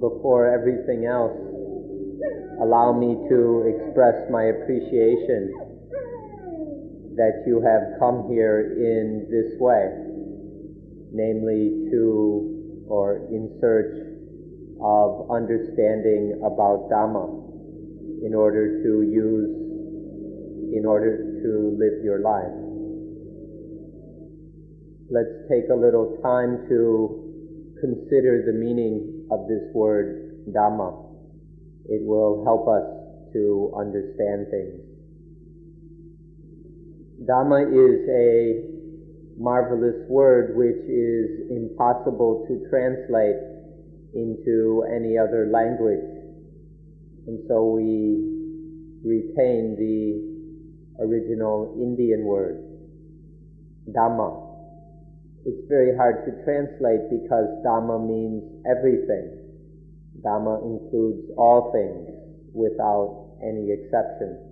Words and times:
before 0.00 0.46
everything 0.46 1.06
else, 1.06 1.36
allow 2.62 2.92
me 2.92 3.14
to 3.28 3.66
express 3.74 4.30
my 4.30 4.44
appreciation 4.50 5.54
that 7.16 7.42
you 7.46 7.60
have 7.60 7.98
come 7.98 8.28
here 8.30 8.78
in 8.78 9.26
this 9.30 9.58
way, 9.58 9.90
namely 11.12 11.90
to 11.90 12.86
or 12.88 13.26
in 13.30 13.58
search 13.60 13.94
of 14.80 15.30
understanding 15.30 16.40
about 16.46 16.88
Dhamma 16.90 17.26
in 18.24 18.34
order 18.34 18.82
to 18.82 19.02
use, 19.02 19.50
in 20.74 20.86
order 20.86 21.42
to 21.42 21.76
live 21.78 22.04
your 22.04 22.20
life. 22.20 22.54
Let's 25.10 25.48
take 25.50 25.70
a 25.70 25.74
little 25.74 26.18
time 26.22 26.66
to 26.68 27.74
consider 27.80 28.44
the 28.46 28.52
meaning 28.52 29.17
of 29.30 29.48
this 29.48 29.62
word 29.74 30.44
Dhamma. 30.50 31.04
It 31.86 32.02
will 32.04 32.44
help 32.44 32.68
us 32.68 33.32
to 33.32 33.72
understand 33.76 34.46
things. 34.50 34.80
Dhamma 37.28 37.66
is 37.68 38.08
a 38.08 39.40
marvelous 39.40 40.08
word 40.08 40.56
which 40.56 40.82
is 40.88 41.50
impossible 41.50 42.44
to 42.48 42.68
translate 42.70 43.36
into 44.14 44.84
any 44.94 45.16
other 45.18 45.48
language. 45.52 46.04
And 47.26 47.40
so 47.48 47.64
we 47.64 48.38
retain 49.04 49.76
the 49.76 51.04
original 51.04 51.76
Indian 51.80 52.24
word, 52.24 52.64
Dhamma. 53.90 54.47
It's 55.46 55.68
very 55.68 55.96
hard 55.96 56.24
to 56.26 56.44
translate 56.44 57.08
because 57.10 57.46
Dhamma 57.64 58.06
means 58.06 58.42
everything. 58.66 59.38
Dhamma 60.24 60.62
includes 60.64 61.30
all 61.36 61.70
things 61.72 62.10
without 62.52 63.38
any 63.42 63.70
exception. 63.70 64.44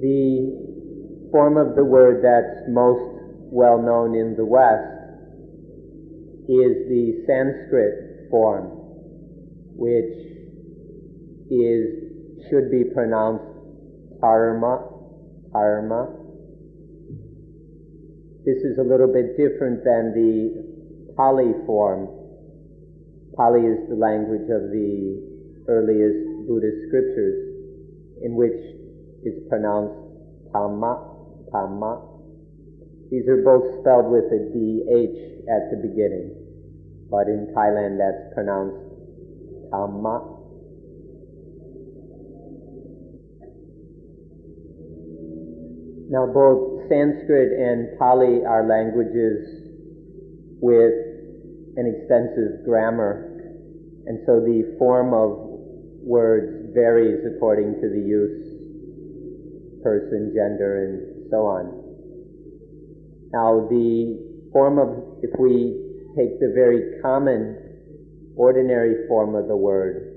The 0.00 1.30
form 1.30 1.56
of 1.56 1.76
the 1.76 1.84
word 1.84 2.22
that's 2.22 2.68
most 2.68 3.22
well 3.50 3.80
known 3.80 4.14
in 4.14 4.36
the 4.36 4.44
West 4.44 5.02
is 6.48 6.88
the 6.88 7.24
Sanskrit 7.26 8.28
form, 8.30 8.68
which 9.76 10.12
is 11.50 12.02
should 12.50 12.70
be 12.70 12.84
pronounced 12.92 13.44
dharma, 14.20 14.88
dharma. 15.52 16.21
This 18.44 18.58
is 18.64 18.76
a 18.78 18.82
little 18.82 19.06
bit 19.06 19.36
different 19.36 19.84
than 19.84 20.10
the 20.10 21.14
Pali 21.16 21.52
form. 21.64 22.10
Pali 23.36 23.60
is 23.62 23.88
the 23.88 23.94
language 23.94 24.50
of 24.50 24.74
the 24.74 25.64
earliest 25.68 26.48
Buddhist 26.48 26.88
scriptures, 26.88 27.38
in 28.20 28.34
which 28.34 28.58
is 29.22 29.46
pronounced 29.48 29.94
Tama, 30.50 30.90
Dhamma. 31.54 32.02
These 33.12 33.28
are 33.28 33.42
both 33.46 33.78
spelled 33.78 34.10
with 34.10 34.26
a 34.34 34.50
DH 34.50 35.46
at 35.46 35.70
the 35.70 35.78
beginning, 35.78 36.34
but 37.08 37.28
in 37.28 37.54
Thailand 37.54 37.98
that's 38.02 38.34
pronounced 38.34 38.74
Dhamma. 39.70 40.40
Now 46.10 46.26
both 46.26 46.71
Sanskrit 46.88 47.52
and 47.58 47.98
Pali 47.98 48.44
are 48.44 48.66
languages 48.66 49.70
with 50.60 50.92
an 51.76 51.86
extensive 51.88 52.64
grammar, 52.64 53.28
and 54.06 54.20
so 54.26 54.40
the 54.40 54.76
form 54.78 55.14
of 55.14 55.52
words 56.02 56.72
varies 56.74 57.24
according 57.24 57.80
to 57.80 57.88
the 57.88 58.00
use, 58.00 59.82
person, 59.82 60.32
gender, 60.34 60.84
and 60.84 61.30
so 61.30 61.46
on. 61.46 61.82
Now 63.32 63.66
the 63.68 64.50
form 64.52 64.78
of, 64.78 65.18
if 65.22 65.30
we 65.38 65.78
take 66.16 66.38
the 66.38 66.52
very 66.54 67.00
common, 67.00 67.56
ordinary 68.36 69.08
form 69.08 69.34
of 69.34 69.48
the 69.48 69.56
word, 69.56 70.12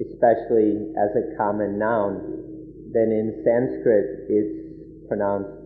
especially 0.00 0.92
as 0.98 1.10
a 1.14 1.36
common 1.36 1.78
noun, 1.78 2.90
then 2.92 3.10
in 3.12 3.42
Sanskrit 3.44 4.26
it's 4.28 5.08
pronounced 5.08 5.61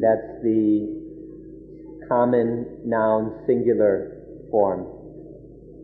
that's 0.00 0.40
the 0.42 0.88
common 2.08 2.80
noun 2.86 3.44
singular 3.46 4.16
form. 4.50 4.86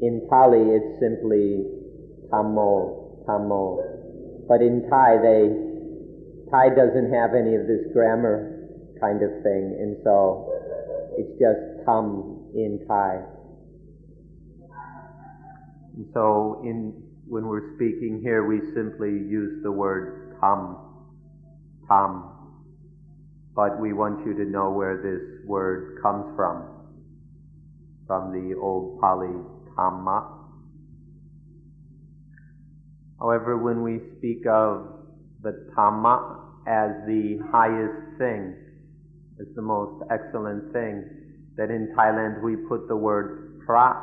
In 0.00 0.27
Pali 0.31 0.71
it's 0.73 1.00
simply 1.00 1.67
tammo, 2.33 3.27
tammo. 3.28 3.77
But 4.49 4.62
in 4.62 4.89
Thai 4.89 5.19
they, 5.21 5.53
Thai 6.50 6.69
doesn't 6.71 7.12
have 7.12 7.34
any 7.34 7.55
of 7.55 7.67
this 7.67 7.93
grammar 7.93 8.69
kind 9.00 9.23
of 9.23 9.31
thing, 9.43 9.77
and 9.78 9.99
so 10.03 10.49
it's 11.19 11.39
just 11.39 11.84
tam 11.84 12.41
in 12.55 12.81
Thai. 12.89 13.21
So 16.15 16.62
in 16.65 17.04
when 17.27 17.47
we're 17.47 17.75
speaking 17.77 18.21
here, 18.23 18.47
we 18.47 18.61
simply 18.75 19.11
use 19.11 19.62
the 19.62 19.73
word 19.73 20.37
tam, 20.41 20.77
tam. 21.89 22.31
But 23.55 23.81
we 23.81 23.93
want 23.93 24.27
you 24.27 24.35
to 24.35 24.45
know 24.45 24.71
where 24.71 24.97
this 24.97 25.47
word 25.47 26.01
comes 26.03 26.25
from, 26.37 26.65
from 28.07 28.33
the 28.33 28.57
old 28.59 29.01
Pali 29.01 29.29
Dhamma. 29.77 30.31
However, 33.21 33.56
when 33.56 33.83
we 33.83 34.01
speak 34.19 34.47
of 34.47 34.89
the 35.43 35.71
Dhamma 35.77 36.41
as 36.67 36.91
the 37.06 37.39
highest 37.53 38.19
thing, 38.19 38.55
as 39.41 39.47
the 39.55 39.62
most 39.62 40.03
excellent 40.11 40.73
thing, 40.73 41.05
that 41.56 41.71
in 41.71 41.95
Thailand 41.97 42.43
we 42.43 42.56
put 42.69 42.89
the 42.89 42.97
word 42.97 43.62
pra, 43.65 43.95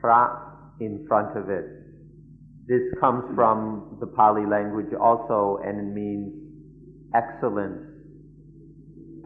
pra 0.00 0.48
in 0.80 1.06
front 1.06 1.36
of 1.36 1.48
it. 1.48 1.77
This 2.68 2.82
comes 3.00 3.24
from 3.34 3.96
the 3.98 4.06
Pali 4.06 4.44
language 4.44 4.92
also 5.00 5.58
and 5.64 5.80
it 5.80 5.94
means 5.94 6.30
excellence, 7.14 7.80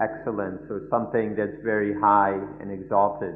excellence, 0.01 0.63
or 0.71 0.87
something 0.91 1.35
that's 1.37 1.59
very 1.65 1.93
high 2.01 2.39
and 2.61 2.71
exalted. 2.71 3.35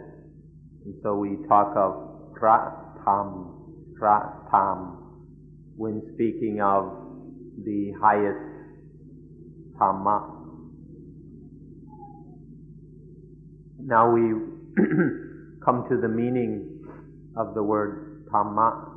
And 0.85 0.95
so 1.03 1.17
we 1.17 1.37
talk 1.49 1.75
of 1.77 2.33
pratam, 2.41 3.53
pratam, 4.01 4.97
when 5.77 6.01
speaking 6.15 6.61
of 6.63 6.85
the 7.65 7.93
highest 8.01 8.39
tama. 9.77 10.35
Now 13.81 14.13
we 14.13 14.21
come 15.65 15.85
to 15.91 16.01
the 16.01 16.09
meaning 16.09 16.85
of 17.37 17.55
the 17.55 17.63
word 17.65 18.27
Dhamma. 18.33 18.96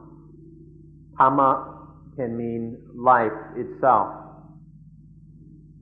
Dhamma 1.20 2.16
can 2.16 2.38
mean 2.38 2.78
life 2.96 3.32
itself, 3.58 4.08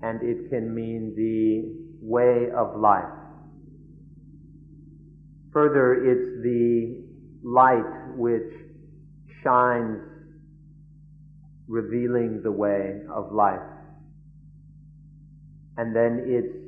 and 0.02 0.22
it 0.24 0.50
can 0.50 0.74
mean 0.74 1.14
the 1.16 1.78
way 2.02 2.50
of 2.56 2.80
life. 2.80 3.04
Further, 5.54 5.94
it's 5.94 6.44
the 6.44 7.04
light 7.44 8.16
which 8.16 8.52
shines, 9.44 10.00
revealing 11.68 12.42
the 12.44 12.52
way 12.52 13.02
of 13.14 13.32
life. 13.32 13.60
And 15.78 15.96
then 15.96 16.24
it's 16.26 16.68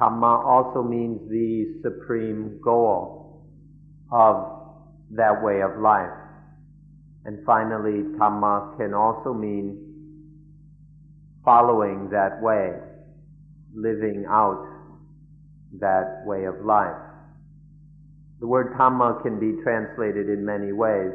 Dhamma 0.00 0.44
also 0.44 0.82
means 0.82 1.20
the 1.30 1.80
supreme 1.82 2.60
goal 2.62 3.46
of 4.12 4.36
that 5.12 5.42
way 5.42 5.62
of 5.62 5.80
life. 5.80 6.25
And 7.26 7.44
finally, 7.44 8.04
Dhamma 8.16 8.78
can 8.78 8.94
also 8.94 9.34
mean 9.34 9.82
following 11.44 12.08
that 12.10 12.40
way, 12.40 12.70
living 13.74 14.24
out 14.30 14.64
that 15.80 16.22
way 16.24 16.44
of 16.44 16.64
life. 16.64 16.94
The 18.38 18.46
word 18.46 18.74
Dhamma 18.78 19.22
can 19.24 19.40
be 19.40 19.60
translated 19.64 20.28
in 20.28 20.46
many 20.46 20.72
ways, 20.72 21.10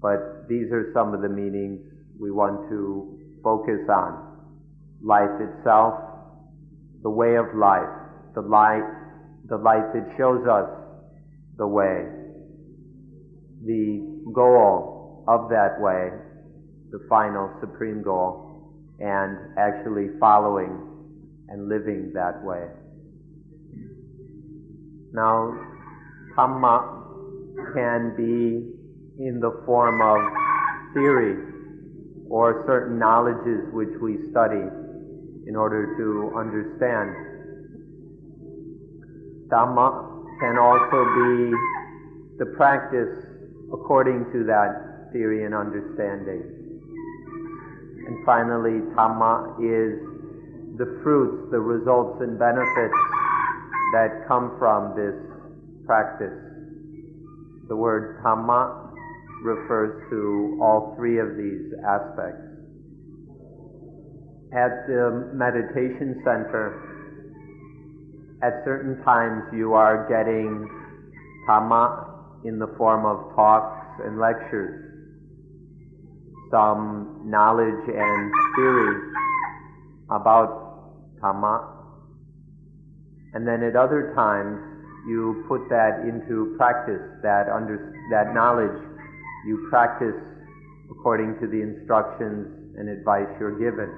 but 0.00 0.48
these 0.48 0.72
are 0.72 0.90
some 0.94 1.12
of 1.12 1.20
the 1.20 1.28
meanings 1.28 1.80
we 2.18 2.30
want 2.30 2.66
to 2.70 3.18
focus 3.42 3.86
on. 3.92 4.38
Life 5.02 5.38
itself, 5.38 6.00
the 7.02 7.10
way 7.10 7.36
of 7.36 7.54
life, 7.54 7.92
the 8.34 8.40
light, 8.40 8.88
the 9.50 9.58
light 9.58 9.92
that 9.92 10.14
shows 10.16 10.46
us 10.46 10.70
the 11.58 11.66
way, 11.66 12.06
the 13.66 14.32
goal 14.32 14.93
of 15.26 15.48
that 15.48 15.80
way, 15.80 16.10
the 16.90 17.04
final 17.08 17.50
supreme 17.60 18.02
goal, 18.02 18.72
and 19.00 19.58
actually 19.58 20.08
following 20.20 20.94
and 21.48 21.68
living 21.68 22.12
that 22.14 22.42
way. 22.42 22.66
Now, 25.12 25.54
Dhamma 26.36 27.74
can 27.74 28.14
be 28.16 29.24
in 29.24 29.40
the 29.40 29.62
form 29.64 30.00
of 30.02 30.18
theory 30.94 31.36
or 32.28 32.64
certain 32.66 32.98
knowledges 32.98 33.72
which 33.72 33.94
we 34.02 34.18
study 34.30 34.66
in 35.46 35.56
order 35.56 35.94
to 35.96 36.36
understand. 36.36 37.14
Dhamma 39.48 40.24
can 40.40 40.58
also 40.58 41.04
be 41.14 41.54
the 42.38 42.46
practice 42.56 43.24
according 43.72 44.24
to 44.32 44.44
that 44.44 44.93
theory 45.14 45.46
and 45.46 45.54
understanding. 45.54 46.42
And 48.06 48.26
finally, 48.26 48.82
Dhamma 48.92 49.56
is 49.62 49.96
the 50.76 51.00
fruits, 51.06 51.50
the 51.54 51.60
results 51.60 52.20
and 52.20 52.36
benefits 52.36 52.98
that 53.94 54.26
come 54.26 54.58
from 54.58 54.92
this 54.98 55.14
practice. 55.86 56.34
The 57.68 57.76
word 57.76 58.20
Dhamma 58.22 58.90
refers 59.42 60.10
to 60.10 60.58
all 60.60 60.94
three 60.96 61.18
of 61.20 61.36
these 61.36 61.72
aspects. 61.86 62.42
At 64.52 64.86
the 64.86 65.30
meditation 65.32 66.20
center, 66.24 66.74
at 68.42 68.64
certain 68.64 69.02
times 69.04 69.44
you 69.52 69.74
are 69.74 70.08
getting 70.08 70.68
Dhamma 71.48 72.44
in 72.44 72.58
the 72.58 72.68
form 72.76 73.06
of 73.06 73.34
talks 73.34 74.00
and 74.04 74.18
lectures, 74.18 74.93
some 76.54 77.20
knowledge 77.26 77.82
and 77.90 78.32
theory 78.54 79.10
about 80.08 81.18
Dhamma. 81.20 81.66
And 83.34 83.42
then 83.42 83.64
at 83.64 83.74
other 83.74 84.12
times, 84.14 84.62
you 85.08 85.44
put 85.48 85.68
that 85.68 86.06
into 86.06 86.54
practice, 86.56 87.02
that, 87.22 87.50
under, 87.52 87.92
that 88.10 88.32
knowledge 88.32 88.80
you 89.44 89.66
practice 89.68 90.14
according 90.90 91.34
to 91.40 91.48
the 91.48 91.60
instructions 91.60 92.46
and 92.78 92.88
advice 92.88 93.26
you're 93.40 93.58
given. 93.58 93.90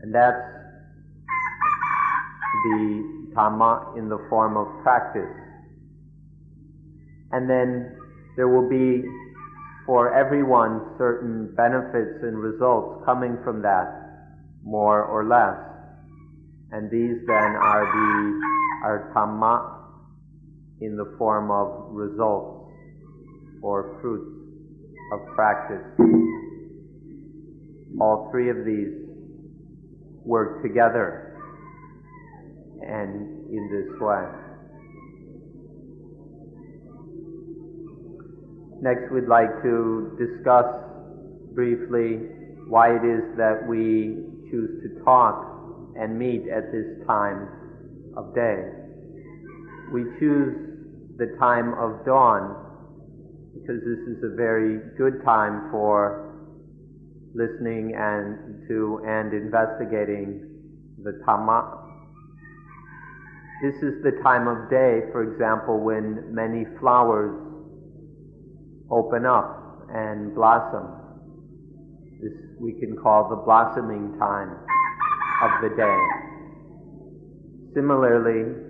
And 0.00 0.14
that's 0.14 0.38
the 2.64 3.32
Dhamma 3.34 3.98
in 3.98 4.08
the 4.08 4.24
form 4.30 4.56
of 4.56 4.68
practice. 4.84 5.34
And 7.32 7.50
then 7.50 7.96
there 8.36 8.46
will 8.46 8.68
be 8.68 9.02
for 9.88 10.12
everyone 10.12 10.84
certain 10.98 11.48
benefits 11.56 12.20
and 12.20 12.36
results 12.36 13.02
coming 13.06 13.38
from 13.42 13.62
that, 13.62 13.88
more 14.62 15.02
or 15.02 15.24
less. 15.24 15.56
And 16.70 16.90
these 16.90 17.16
then 17.26 17.56
are 17.56 17.86
the 17.88 18.84
are 18.84 19.12
Dhamma 19.16 20.82
in 20.82 20.94
the 20.94 21.16
form 21.16 21.50
of 21.50 21.88
results 21.90 22.70
or 23.62 23.98
fruits 24.02 24.30
of 25.14 25.34
practice. 25.34 25.86
All 27.98 28.28
three 28.30 28.50
of 28.50 28.66
these 28.66 28.92
work 30.22 30.62
together 30.62 31.34
and 32.82 33.48
in 33.48 33.70
this 33.72 33.98
way. 34.02 34.47
Next, 38.80 39.10
we'd 39.10 39.26
like 39.26 39.62
to 39.62 40.16
discuss 40.18 40.66
briefly 41.54 42.30
why 42.68 42.94
it 42.94 43.04
is 43.04 43.36
that 43.36 43.66
we 43.66 44.22
choose 44.50 44.82
to 44.82 45.04
talk 45.04 45.44
and 45.96 46.16
meet 46.16 46.46
at 46.48 46.70
this 46.70 46.86
time 47.06 47.48
of 48.16 48.34
day. 48.34 48.70
We 49.92 50.04
choose 50.20 50.54
the 51.16 51.34
time 51.40 51.74
of 51.74 52.04
dawn 52.06 52.54
because 53.54 53.82
this 53.82 54.16
is 54.16 54.22
a 54.22 54.36
very 54.36 54.78
good 54.96 55.24
time 55.24 55.72
for 55.72 56.28
listening 57.34 57.94
and 57.98 58.68
to 58.68 59.00
and 59.04 59.32
investigating 59.32 60.44
the 61.02 61.20
Dhamma. 61.26 61.84
This 63.60 63.74
is 63.82 64.02
the 64.04 64.12
time 64.22 64.46
of 64.46 64.70
day, 64.70 65.10
for 65.10 65.24
example, 65.32 65.80
when 65.80 66.32
many 66.32 66.64
flowers 66.78 67.47
open 68.90 69.26
up 69.26 69.88
and 69.92 70.34
blossom. 70.34 70.86
This 72.20 72.32
we 72.60 72.72
can 72.80 72.96
call 72.96 73.28
the 73.28 73.36
blossoming 73.36 74.18
time 74.18 74.50
of 75.42 75.50
the 75.62 75.76
day. 75.76 75.98
Similarly, 77.74 78.66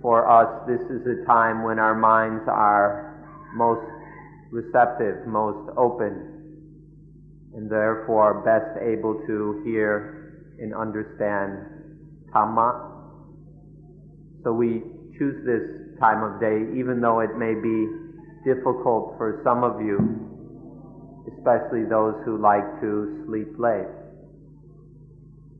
for 0.00 0.28
us, 0.30 0.66
this 0.66 0.80
is 0.88 1.02
a 1.06 1.26
time 1.26 1.64
when 1.64 1.78
our 1.78 1.94
minds 1.94 2.44
are 2.48 3.26
most 3.54 3.84
receptive, 4.50 5.26
most 5.26 5.70
open, 5.76 6.32
and 7.54 7.70
therefore 7.70 8.42
best 8.44 8.80
able 8.82 9.20
to 9.26 9.62
hear 9.64 10.56
and 10.58 10.74
understand 10.74 11.58
Dhamma. 12.32 12.92
So 14.44 14.52
we 14.52 14.82
choose 15.18 15.44
this 15.44 15.98
time 16.00 16.22
of 16.22 16.40
day, 16.40 16.78
even 16.78 17.00
though 17.00 17.20
it 17.20 17.36
may 17.36 17.54
be 17.54 18.05
difficult 18.46 19.18
for 19.18 19.42
some 19.42 19.64
of 19.64 19.82
you, 19.82 19.98
especially 21.34 21.82
those 21.84 22.14
who 22.24 22.40
like 22.40 22.80
to 22.80 23.24
sleep 23.26 23.48
late. 23.58 23.90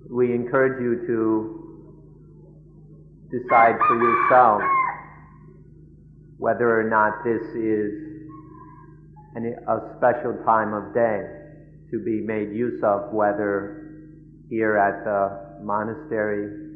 We 0.08 0.32
encourage 0.32 0.80
you 0.80 1.04
to 1.08 1.18
decide 3.34 3.74
for 3.88 3.96
yourselves 3.98 4.64
whether 6.38 6.80
or 6.80 6.88
not 6.88 7.24
this 7.24 7.42
is 7.58 7.90
a 9.66 9.78
special 9.98 10.38
time 10.46 10.72
of 10.72 10.94
day 10.94 11.26
to 11.90 11.98
be 12.04 12.20
made 12.20 12.54
use 12.54 12.80
of, 12.84 13.12
whether 13.12 13.82
here 14.48 14.76
at 14.76 15.02
the 15.04 15.64
monastery 15.64 16.70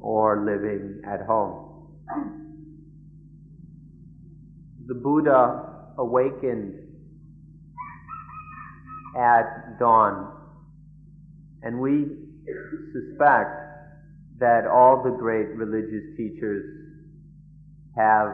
or 0.00 0.44
living 0.44 1.02
at 1.04 1.26
home. 1.26 2.47
The 4.88 4.94
Buddha 4.94 5.92
awakened 5.98 6.72
at 9.14 9.78
dawn, 9.78 10.32
and 11.62 11.78
we 11.78 12.06
suspect 12.94 13.50
that 14.38 14.66
all 14.66 15.02
the 15.04 15.10
great 15.10 15.48
religious 15.56 16.16
teachers 16.16 16.64
have 17.98 18.28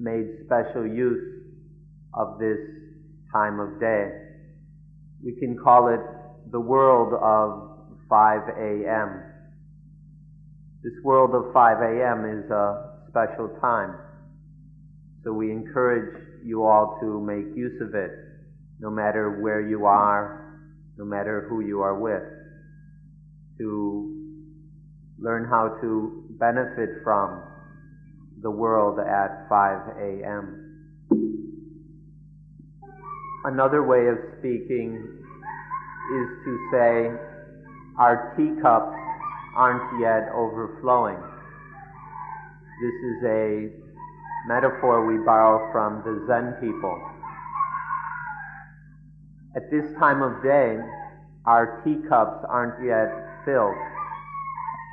made 0.00 0.26
special 0.46 0.84
use 0.84 1.44
of 2.12 2.40
this 2.40 2.58
time 3.32 3.60
of 3.60 3.78
day. 3.78 4.10
We 5.22 5.38
can 5.38 5.56
call 5.62 5.94
it 5.94 6.00
the 6.50 6.58
world 6.58 7.14
of 7.22 8.00
5 8.08 8.40
a.m. 8.58 9.22
This 10.82 10.94
world 11.04 11.36
of 11.36 11.52
5 11.52 11.76
a.m. 11.82 12.24
is 12.24 12.50
a 12.50 13.04
special 13.10 13.48
time. 13.60 13.94
So 15.28 15.34
we 15.34 15.52
encourage 15.52 16.24
you 16.42 16.64
all 16.64 16.96
to 17.02 17.20
make 17.20 17.54
use 17.54 17.78
of 17.82 17.94
it, 17.94 18.12
no 18.80 18.88
matter 18.88 19.42
where 19.42 19.60
you 19.60 19.84
are, 19.84 20.58
no 20.96 21.04
matter 21.04 21.46
who 21.50 21.60
you 21.60 21.82
are 21.82 22.00
with, 22.00 22.22
to 23.58 24.40
learn 25.18 25.44
how 25.44 25.76
to 25.82 26.24
benefit 26.40 27.04
from 27.04 27.42
the 28.40 28.50
world 28.50 29.00
at 29.00 29.46
5 29.50 29.98
a.m. 30.00 30.64
Another 33.44 33.86
way 33.86 34.06
of 34.08 34.16
speaking 34.38 34.96
is 36.16 36.28
to 36.46 36.68
say, 36.72 37.10
our 37.98 38.32
teacups 38.34 38.96
aren't 39.54 40.00
yet 40.00 40.32
overflowing. 40.34 41.20
This 42.80 42.94
is 43.04 43.24
a 43.26 43.87
metaphor 44.46 45.06
we 45.06 45.18
borrow 45.24 45.70
from 45.72 46.02
the 46.04 46.24
Zen 46.26 46.54
people. 46.60 46.96
At 49.56 49.70
this 49.70 49.84
time 49.98 50.22
of 50.22 50.42
day, 50.42 50.78
our 51.46 51.82
teacups 51.82 52.44
aren't 52.48 52.84
yet 52.84 53.10
filled. 53.44 53.74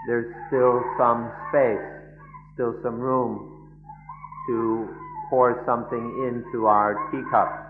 There's 0.08 0.34
still 0.48 0.82
some 0.98 1.32
space, 1.50 1.86
still 2.54 2.80
some 2.82 3.00
room 3.00 3.70
to 4.48 4.90
pour 5.30 5.62
something 5.66 6.06
into 6.26 6.68
our 6.68 6.96
teacups. 7.12 7.66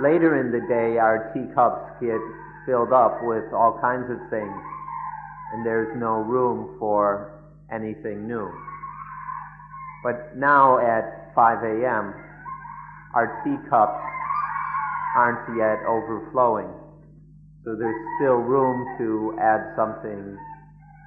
Later 0.00 0.40
in 0.40 0.52
the 0.52 0.66
day, 0.68 0.98
our 0.98 1.32
teacups 1.32 1.90
get 2.00 2.20
filled 2.66 2.92
up 2.92 3.18
with 3.22 3.52
all 3.52 3.78
kinds 3.80 4.10
of 4.10 4.18
things, 4.30 4.62
and 5.52 5.64
there's 5.64 5.96
no 5.98 6.20
room 6.20 6.76
for 6.78 7.40
anything 7.70 8.26
new. 8.26 8.50
But 10.02 10.36
now 10.36 10.78
at 10.78 11.32
5 11.34 11.62
a.m., 11.62 12.14
our 13.14 13.42
teacups 13.44 14.02
aren't 15.16 15.46
yet 15.56 15.84
overflowing, 15.86 16.72
so 17.64 17.76
there's 17.76 18.02
still 18.18 18.40
room 18.40 18.98
to 18.98 19.36
add 19.38 19.76
something 19.76 20.38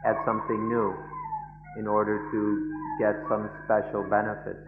add 0.05 0.15
something 0.23 0.69
new 0.69 0.93
in 1.79 1.87
order 1.87 2.29
to 2.31 2.73
get 2.99 3.15
some 3.27 3.49
special 3.65 4.03
benefits. 4.03 4.61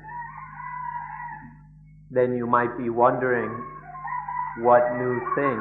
Then 2.09 2.35
you 2.35 2.47
might 2.47 2.75
be 2.77 2.89
wondering 2.89 3.49
what 4.59 4.81
new 4.97 5.19
thing 5.35 5.59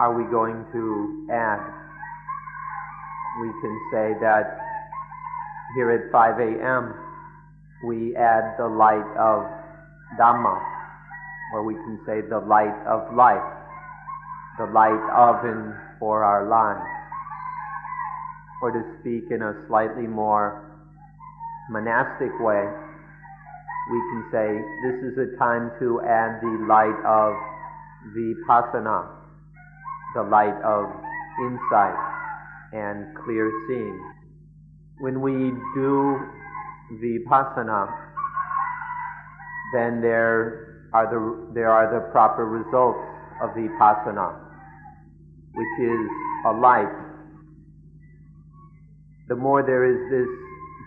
are 0.00 0.12
we 0.16 0.24
going 0.30 0.66
to 0.72 1.28
add? 1.30 1.62
We 3.40 3.48
can 3.62 3.80
say 3.92 4.14
that 4.20 4.58
here 5.76 5.90
at 5.92 6.10
5 6.10 6.40
a.m. 6.40 7.03
we 7.86 8.16
add 8.16 8.56
the 8.58 8.66
light 8.66 9.08
of 9.18 9.44
Dhamma, 10.18 10.56
or 11.52 11.64
we 11.64 11.74
can 11.74 12.00
say 12.06 12.20
the 12.20 12.40
light 12.40 12.74
of 12.86 13.14
life, 13.14 13.44
the 14.58 14.66
light 14.72 15.04
oven 15.12 15.74
for 15.98 16.24
our 16.24 16.48
lives. 16.48 16.86
Or 18.62 18.70
to 18.70 18.82
speak 19.00 19.30
in 19.30 19.42
a 19.42 19.52
slightly 19.68 20.06
more 20.06 20.64
monastic 21.68 22.32
way, 22.40 22.64
we 23.92 24.00
can 24.12 24.24
say 24.32 24.48
this 24.88 25.12
is 25.12 25.18
a 25.18 25.36
time 25.36 25.70
to 25.80 26.00
add 26.08 26.40
the 26.40 26.64
light 26.68 26.96
of 27.04 27.36
vipassana, 28.16 29.08
the 30.14 30.22
light 30.22 30.56
of 30.64 30.88
insight 31.44 31.98
and 32.72 33.14
clear 33.24 33.52
seeing. 33.68 34.00
When 35.00 35.20
we 35.20 35.52
do 35.74 36.16
vipassana, 36.92 37.88
then 39.72 40.00
there 40.00 40.88
are 40.92 41.06
the, 41.10 41.52
there 41.54 41.70
are 41.70 41.92
the 41.92 42.10
proper 42.12 42.46
results 42.46 43.00
of 43.42 43.50
vipassana, 43.50 44.38
which 45.54 45.74
is 45.80 46.08
a 46.46 46.52
light. 46.52 46.92
The 49.28 49.36
more 49.36 49.62
there 49.62 49.84
is 49.88 49.98
this 50.10 50.28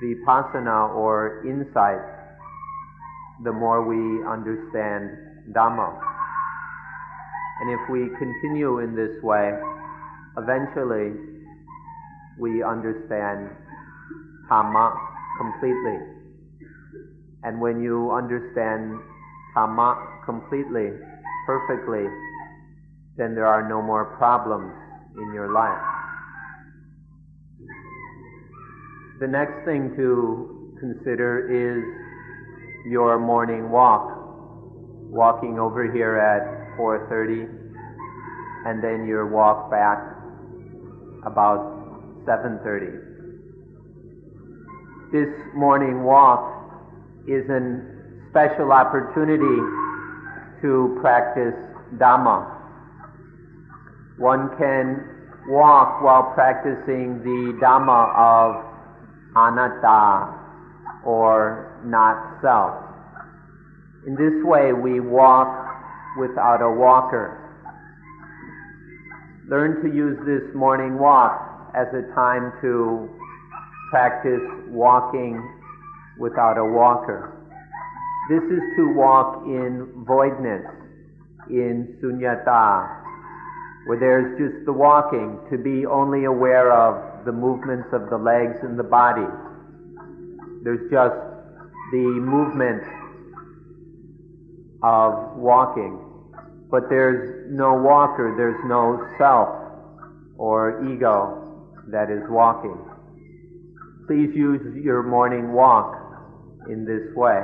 vipassana 0.04 0.96
or 0.96 1.44
insight, 1.46 2.00
the 3.44 3.52
more 3.52 3.84
we 3.84 4.26
understand 4.26 5.10
Dhamma. 5.52 6.00
And 7.60 7.72
if 7.72 7.90
we 7.90 8.10
continue 8.18 8.80
in 8.80 8.96
this 8.96 9.22
way, 9.24 9.52
eventually 10.38 11.14
we 12.38 12.62
understand 12.64 13.50
Dhamma 14.50 15.17
completely. 15.38 15.98
And 17.44 17.62
when 17.62 17.82
you 17.82 18.12
understand 18.12 19.00
Dhamma 19.56 20.26
completely, 20.26 20.90
perfectly, 21.46 22.06
then 23.18 23.34
there 23.34 23.48
are 23.48 23.68
no 23.68 23.82
more 23.82 24.18
problems 24.18 24.74
in 25.16 25.34
your 25.34 25.52
life. 25.54 25.82
The 29.20 29.28
next 29.28 29.66
thing 29.66 29.96
to 29.98 30.76
consider 30.80 31.50
is 31.50 32.92
your 32.92 33.18
morning 33.20 33.72
walk. 33.72 34.14
Walking 35.10 35.58
over 35.58 35.92
here 35.92 36.18
at 36.18 36.78
4.30 36.78 37.50
and 38.68 38.84
then 38.84 39.08
your 39.08 39.26
walk 39.26 39.72
back 39.72 39.98
about 41.26 41.64
7.30. 42.28 43.07
This 45.10 45.30
morning 45.56 46.04
walk 46.04 46.44
is 47.30 47.48
a 47.50 47.80
special 48.30 48.74
opportunity 48.74 49.56
to 50.62 50.98
practice 51.00 51.56
Dhamma. 51.96 52.44
One 54.18 54.50
can 54.58 55.00
walk 55.48 56.04
while 56.04 56.34
practicing 56.36 57.24
the 57.24 57.58
Dhamma 57.64 58.12
of 58.20 58.66
anatta 59.38 60.36
or 61.06 61.80
not 61.86 62.42
self. 62.42 62.76
In 64.08 64.16
this 64.16 64.44
way, 64.44 64.74
we 64.74 65.00
walk 65.00 65.48
without 66.20 66.62
a 66.62 66.70
walker. 66.70 67.40
Learn 69.48 69.82
to 69.84 69.96
use 69.96 70.18
this 70.26 70.54
morning 70.54 71.00
walk 71.00 71.72
as 71.74 71.88
a 71.94 72.14
time 72.14 72.52
to 72.60 73.08
practice 73.90 74.42
walking 74.70 75.42
without 76.20 76.58
a 76.58 76.66
walker. 76.66 77.34
This 78.30 78.44
is 78.44 78.62
to 78.76 78.94
walk 78.94 79.44
in 79.46 80.04
voidness, 80.06 80.66
in 81.50 81.98
sunyata, 82.04 83.04
where 83.88 84.00
there's 84.00 84.38
just 84.38 84.66
the 84.66 84.74
walking, 84.74 85.40
to 85.50 85.58
be 85.58 85.86
only 85.86 86.26
aware 86.26 86.72
of 86.72 87.26
the 87.26 87.32
movements 87.32 87.88
of 87.94 88.10
the 88.10 88.18
legs 88.18 88.60
and 88.64 88.78
the 88.78 88.84
body. 88.84 89.28
There's 90.64 90.92
just 90.92 91.16
the 91.92 92.20
movement 92.20 92.84
of 94.84 95.38
walking, 95.38 96.00
but 96.70 96.90
there's 96.90 97.50
no 97.50 97.76
walker, 97.76 98.34
there's 98.36 98.60
no 98.66 99.08
self 99.18 99.48
or 100.38 100.84
ego 100.92 101.72
that 101.88 102.12
is 102.12 102.24
walking. 102.30 102.78
Please 104.08 104.32
use 104.34 104.62
your 104.82 105.04
morning 105.04 105.52
walk 105.52 105.94
in 106.70 106.86
this 106.86 107.14
way. 107.14 107.44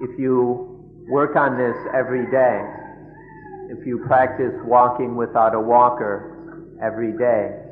If 0.00 0.18
you 0.18 0.82
work 1.08 1.36
on 1.36 1.56
this 1.56 1.76
every 1.94 2.28
day, 2.30 2.60
if 3.70 3.86
you 3.86 4.04
practice 4.06 4.52
walking 4.64 5.16
without 5.16 5.54
a 5.54 5.60
walker 5.60 6.74
every 6.82 7.12
day, 7.16 7.62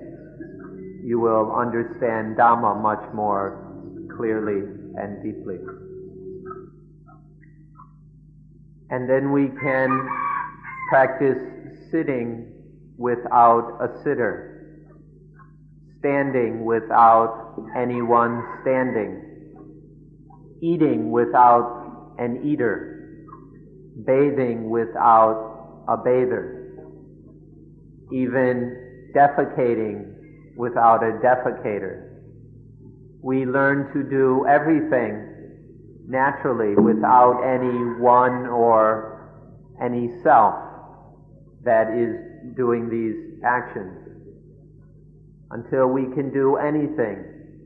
you 1.05 1.19
will 1.19 1.53
understand 1.53 2.37
Dhamma 2.37 2.81
much 2.81 3.03
more 3.13 3.67
clearly 4.17 4.61
and 4.97 5.23
deeply. 5.23 5.59
And 8.91 9.09
then 9.09 9.33
we 9.33 9.49
can 9.61 10.09
practice 10.91 11.39
sitting 11.91 12.53
without 12.99 13.79
a 13.81 13.99
sitter, 14.05 14.50
standing 16.01 16.65
without 16.65 17.55
anyone 17.77 18.43
standing, 18.63 19.23
eating 20.63 21.11
without 21.11 22.15
an 22.19 22.43
eater, 22.45 23.27
bathing 24.07 24.69
without 24.69 25.85
a 25.89 25.97
bather, 25.97 26.75
even 28.13 29.13
defecating 29.15 30.15
without 30.57 31.03
a 31.03 31.13
defecator. 31.25 32.09
We 33.23 33.45
learn 33.45 33.93
to 33.93 34.03
do 34.03 34.47
everything 34.49 35.27
naturally 36.09 36.75
without 36.75 37.43
any 37.43 38.01
one 38.01 38.47
or 38.47 39.31
any 39.83 40.11
self 40.23 40.55
that 41.65 41.89
is 41.93 42.57
doing 42.57 42.89
these 42.89 43.43
actions. 43.45 44.00
Until 45.51 45.89
we 45.89 46.03
can 46.15 46.33
do 46.33 46.57
anything 46.57 47.25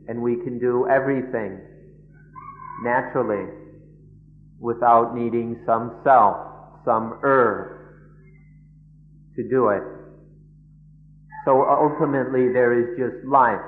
and 0.08 0.22
we 0.22 0.36
can 0.36 0.58
do 0.58 0.86
everything 0.88 1.60
naturally 2.82 3.46
without 4.58 5.14
needing 5.14 5.60
some 5.66 6.00
self, 6.04 6.36
some 6.84 7.20
er 7.22 7.74
to 9.36 9.48
do 9.48 9.68
it. 9.68 9.82
So 11.44 11.62
ultimately 11.68 12.52
there 12.52 12.72
is 12.72 12.96
just 12.98 13.26
life. 13.26 13.60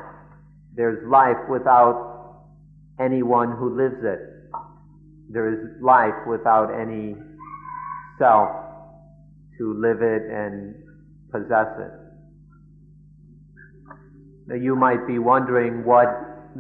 There's 0.75 1.07
life 1.09 1.37
without 1.51 2.45
anyone 3.01 3.53
who 3.57 3.77
lives 3.77 4.03
it. 4.03 4.21
There 5.29 5.53
is 5.53 5.83
life 5.83 6.27
without 6.27 6.71
any 6.73 7.17
self 8.19 8.49
to 9.59 9.75
live 9.75 10.01
it 10.01 10.23
and 10.31 10.75
possess 11.33 11.69
it. 11.79 12.06
You 14.55 14.77
might 14.77 15.07
be 15.07 15.19
wondering 15.19 15.85
what 15.85 16.07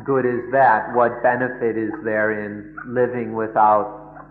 good 0.04 0.26
is 0.26 0.50
that? 0.52 0.94
What 0.94 1.22
benefit 1.22 1.78
is 1.78 1.92
there 2.04 2.44
in 2.44 2.76
living 2.86 3.34
without 3.34 4.26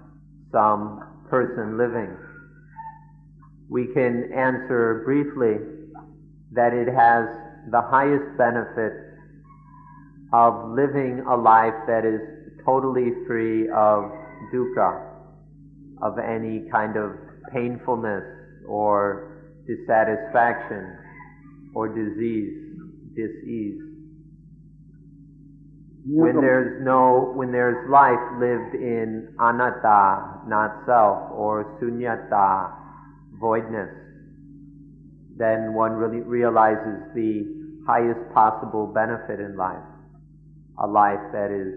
some 0.52 1.02
person 1.30 1.78
living? 1.78 2.16
We 3.70 3.88
can 3.94 4.32
answer 4.34 5.04
briefly 5.06 5.58
that 6.52 6.74
it 6.74 6.88
has 6.88 7.26
the 7.72 7.82
highest 7.82 8.38
benefit 8.38 8.94
of 10.34 10.72
living 10.72 11.24
a 11.28 11.36
life 11.36 11.74
that 11.88 12.06
is 12.06 12.22
totally 12.66 13.12
free 13.26 13.70
of 13.70 14.12
dukkha, 14.54 15.02
of 16.02 16.20
any 16.20 16.70
kind 16.72 16.98
of 16.98 17.12
painfulness 17.54 18.24
or 18.68 19.32
dissatisfaction 19.66 20.98
or 21.74 21.88
disease, 21.88 22.65
disease. 23.16 23.82
When 26.08 26.40
there's 26.40 26.86
no, 26.86 27.32
when 27.36 27.52
there's 27.52 27.90
life 27.90 28.22
lived 28.40 28.76
in 28.76 29.34
anatta, 29.40 30.46
not 30.48 30.86
self, 30.86 31.32
or 31.32 31.80
sunyata, 31.82 32.72
voidness, 33.40 33.90
then 35.36 35.74
one 35.74 35.94
really 35.94 36.22
realizes 36.22 37.12
the 37.16 37.84
highest 37.88 38.20
possible 38.34 38.86
benefit 38.88 39.40
in 39.40 39.58
life, 39.58 39.84
a 40.78 40.88
life 40.88 41.20
that 41.34 41.50
is 41.50 41.74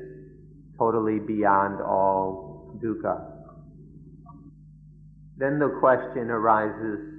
totally 0.78 1.18
beyond 1.18 1.80
all 1.80 2.76
dukkha. 2.84 3.32
Then 5.38 5.58
the 5.58 5.70
question 5.80 6.30
arises, 6.30 7.17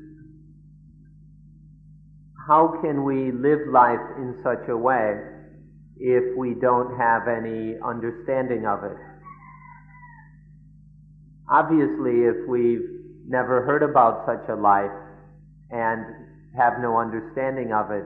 how 2.49 2.73
can 2.81 3.03
we 3.03 3.31
live 3.31 3.59
life 3.71 4.01
in 4.17 4.33
such 4.41 4.67
a 4.69 4.75
way 4.75 5.21
if 5.97 6.35
we 6.35 6.55
don't 6.59 6.97
have 6.97 7.27
any 7.27 7.77
understanding 7.85 8.65
of 8.65 8.83
it? 8.83 8.97
Obviously, 11.47 12.25
if 12.25 12.49
we've 12.49 12.89
never 13.27 13.61
heard 13.61 13.83
about 13.83 14.25
such 14.25 14.49
a 14.49 14.55
life 14.59 14.89
and 15.69 16.03
have 16.57 16.73
no 16.81 16.97
understanding 16.97 17.71
of 17.71 17.91
it, 17.91 18.05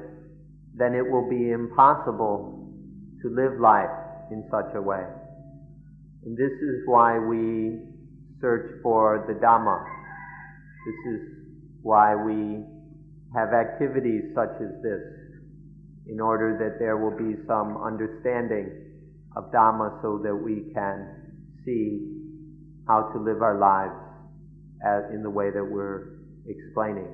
then 0.76 0.94
it 0.94 1.10
will 1.10 1.30
be 1.30 1.52
impossible 1.52 2.68
to 3.22 3.30
live 3.30 3.62
life 3.62 3.96
in 4.30 4.44
such 4.52 4.76
a 4.76 4.82
way. 4.82 5.06
And 6.26 6.36
this 6.36 6.52
is 6.52 6.84
why 6.86 7.18
we 7.18 7.80
search 8.42 8.82
for 8.84 9.24
the 9.26 9.36
Dhamma. 9.36 9.86
This 10.86 11.14
is 11.14 11.22
why 11.82 12.16
we 12.16 12.73
have 13.36 13.54
activities 13.54 14.34
such 14.36 14.54
as 14.62 14.82
this, 14.82 15.02
in 16.08 16.20
order 16.20 16.58
that 16.60 16.80
there 16.80 16.98
will 16.98 17.18
be 17.18 17.36
some 17.48 17.78
understanding 17.82 18.70
of 19.36 19.52
Dhamma 19.52 20.02
so 20.02 20.20
that 20.24 20.36
we 20.36 20.72
can 20.74 21.34
see 21.66 22.13
how 22.88 23.10
to 23.13 23.20
live 23.20 23.42
our 23.42 23.58
lives 23.58 23.96
as 24.86 25.13
in 25.13 25.24
the 25.24 25.30
way 25.30 25.50
that 25.50 25.63
we're 25.63 26.20
explaining. 26.46 27.08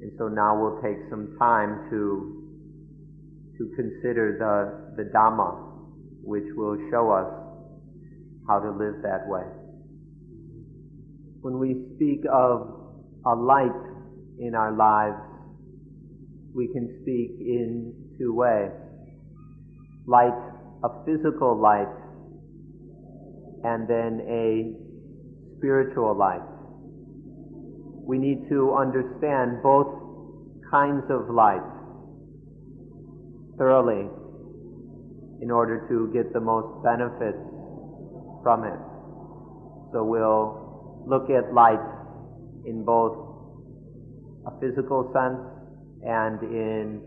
And 0.00 0.12
so 0.18 0.28
now 0.28 0.60
we'll 0.60 0.80
take 0.82 0.98
some 1.10 1.36
time 1.38 1.88
to 1.90 2.34
to 3.58 3.72
consider 3.74 4.38
the, 4.38 5.02
the 5.02 5.10
Dhamma, 5.10 5.50
which 6.22 6.44
will 6.54 6.78
show 6.92 7.10
us 7.10 7.26
how 8.46 8.60
to 8.60 8.70
live 8.70 9.02
that 9.02 9.26
way. 9.26 9.42
When 11.40 11.58
we 11.58 11.74
speak 11.96 12.20
of 12.32 12.70
a 13.26 13.34
light 13.34 13.74
in 14.40 14.54
our 14.54 14.72
lives, 14.72 15.20
we 16.54 16.68
can 16.72 16.88
speak 17.02 17.38
in 17.40 17.92
two 18.18 18.34
ways. 18.34 18.70
Light, 20.06 20.38
a 20.84 20.88
physical 21.04 21.60
light, 21.60 21.92
and 23.64 23.88
then 23.88 24.20
a 24.28 24.72
spiritual 25.58 26.16
light. 26.16 26.46
We 28.06 28.18
need 28.18 28.48
to 28.48 28.74
understand 28.74 29.62
both 29.62 29.88
kinds 30.70 31.04
of 31.10 31.28
light 31.34 31.62
thoroughly 33.58 34.08
in 35.42 35.50
order 35.50 35.86
to 35.88 36.10
get 36.12 36.32
the 36.32 36.40
most 36.40 36.82
benefits 36.82 37.38
from 38.42 38.64
it. 38.64 38.78
So 39.92 40.04
we'll 40.04 41.04
look 41.06 41.28
at 41.30 41.52
light 41.52 41.82
in 42.64 42.84
both 42.84 43.27
a 44.48 44.60
physical 44.60 45.10
sense 45.12 45.40
and 46.02 46.42
in 46.42 47.02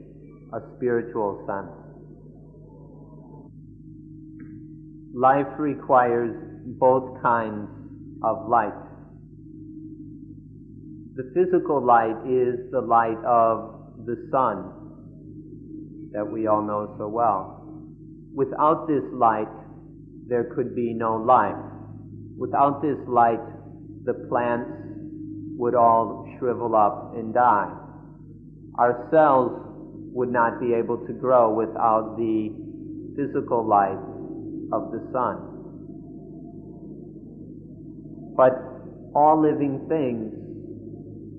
a 0.54 0.60
spiritual 0.76 1.44
sense. 1.48 1.72
Life 5.14 5.48
requires 5.58 6.36
both 6.80 7.22
kinds 7.24 7.68
of 8.24 8.48
light. 8.48 8.78
The 11.16 11.32
physical 11.34 11.84
light 11.84 12.16
is 12.30 12.72
the 12.72 12.82
light 12.82 13.18
of 13.26 14.06
the 14.06 14.16
sun 14.32 14.72
that 16.14 16.26
we 16.26 16.48
all 16.48 16.62
know 16.62 16.96
so 16.98 17.08
well. 17.08 17.66
Without 18.34 18.88
this 18.88 19.04
light, 19.14 19.52
there 20.28 20.54
could 20.56 20.76
be 20.76 20.94
no 20.94 21.16
life. 21.18 21.56
Without 22.38 22.82
this 22.82 22.98
light, 23.08 23.42
the 24.06 24.14
plants 24.30 24.70
would 25.58 25.76
all 25.76 26.31
shrivel 26.42 26.76
up 26.76 27.14
and 27.16 27.34
die. 27.34 27.72
Our 28.80 29.08
cells 29.14 29.52
would 30.12 30.32
not 30.32 30.60
be 30.60 30.74
able 30.74 30.98
to 31.06 31.14
grow 31.14 31.54
without 31.54 32.18
the 32.18 32.50
physical 33.16 33.66
light 33.66 34.02
of 34.74 34.92
the 34.92 35.08
sun. 35.14 35.48
But 38.36 38.58
all 39.14 39.40
living 39.40 39.86
things, 39.88 40.34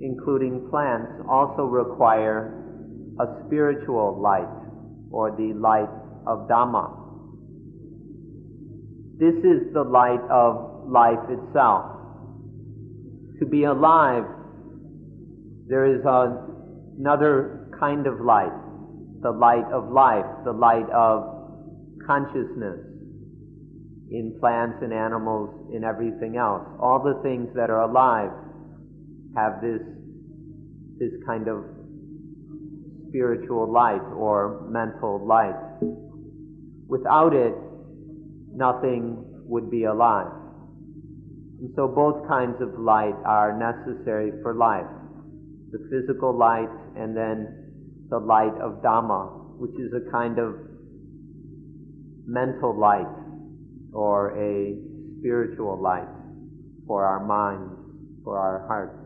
including 0.00 0.68
plants, 0.70 1.10
also 1.28 1.64
require 1.64 2.62
a 3.18 3.26
spiritual 3.46 4.20
light 4.22 4.48
or 5.10 5.30
the 5.32 5.52
light 5.58 5.90
of 6.26 6.48
Dhamma. 6.48 7.00
This 9.18 9.34
is 9.44 9.72
the 9.72 9.82
light 9.82 10.22
of 10.30 10.88
life 10.88 11.18
itself. 11.28 11.98
To 13.40 13.46
be 13.46 13.64
alive, 13.64 14.24
there 15.68 15.86
is 15.86 16.04
a, 16.04 16.46
another 16.98 17.70
kind 17.78 18.06
of 18.06 18.20
light, 18.20 18.52
the 19.22 19.30
light 19.30 19.66
of 19.72 19.90
life, 19.90 20.26
the 20.44 20.52
light 20.52 20.88
of 20.90 21.24
consciousness 22.06 22.78
in 24.10 24.36
plants 24.40 24.78
and 24.82 24.92
animals, 24.92 25.48
in 25.72 25.84
everything 25.84 26.36
else. 26.36 26.62
All 26.78 27.02
the 27.02 27.20
things 27.22 27.48
that 27.54 27.70
are 27.70 27.82
alive 27.82 28.30
have 29.34 29.62
this, 29.62 29.80
this 30.98 31.12
kind 31.24 31.48
of 31.48 31.64
spiritual 33.08 33.72
light 33.72 34.04
or 34.14 34.66
mental 34.68 35.26
light. 35.26 35.56
Without 36.88 37.34
it, 37.34 37.54
nothing 38.54 39.16
would 39.46 39.70
be 39.70 39.84
alive. 39.84 40.32
And 41.60 41.72
so 41.74 41.88
both 41.88 42.28
kinds 42.28 42.60
of 42.60 42.78
light 42.78 43.14
are 43.24 43.56
necessary 43.56 44.32
for 44.42 44.54
life. 44.54 44.86
The 45.72 45.78
physical 45.90 46.36
light 46.36 46.68
and 46.96 47.16
then 47.16 48.06
the 48.10 48.18
light 48.18 48.54
of 48.60 48.82
Dhamma, 48.82 49.58
which 49.58 49.74
is 49.80 49.92
a 49.94 50.10
kind 50.10 50.38
of 50.38 50.54
mental 52.26 52.78
light 52.78 53.08
or 53.92 54.38
a 54.38 54.76
spiritual 55.18 55.80
light 55.80 56.08
for 56.86 57.04
our 57.04 57.24
minds, 57.24 57.72
for 58.22 58.38
our 58.38 58.66
hearts. 58.66 58.98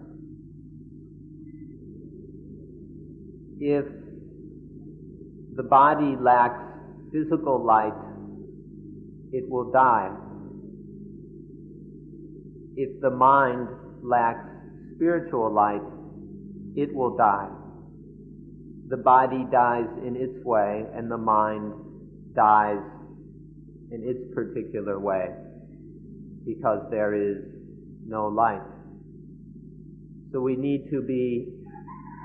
If 3.60 3.84
the 5.56 5.62
body 5.62 6.16
lacks 6.20 6.62
physical 7.12 7.64
light, 7.64 7.94
it 9.32 9.48
will 9.48 9.70
die. 9.70 10.10
If 12.76 13.00
the 13.00 13.10
mind 13.10 13.68
lacks 14.02 14.48
spiritual 14.94 15.52
light, 15.52 15.80
it 16.76 16.94
will 16.94 17.16
die. 17.16 17.48
The 18.88 18.98
body 18.98 19.44
dies 19.50 19.88
in 20.06 20.14
its 20.14 20.44
way, 20.44 20.84
and 20.94 21.10
the 21.10 21.18
mind 21.18 21.72
dies 22.34 22.82
in 23.90 24.02
its 24.04 24.32
particular 24.34 25.00
way 25.00 25.28
because 26.44 26.86
there 26.90 27.14
is 27.14 27.38
no 28.06 28.28
life. 28.28 28.62
So 30.32 30.40
we 30.40 30.54
need 30.54 30.90
to 30.90 31.02
be 31.02 31.48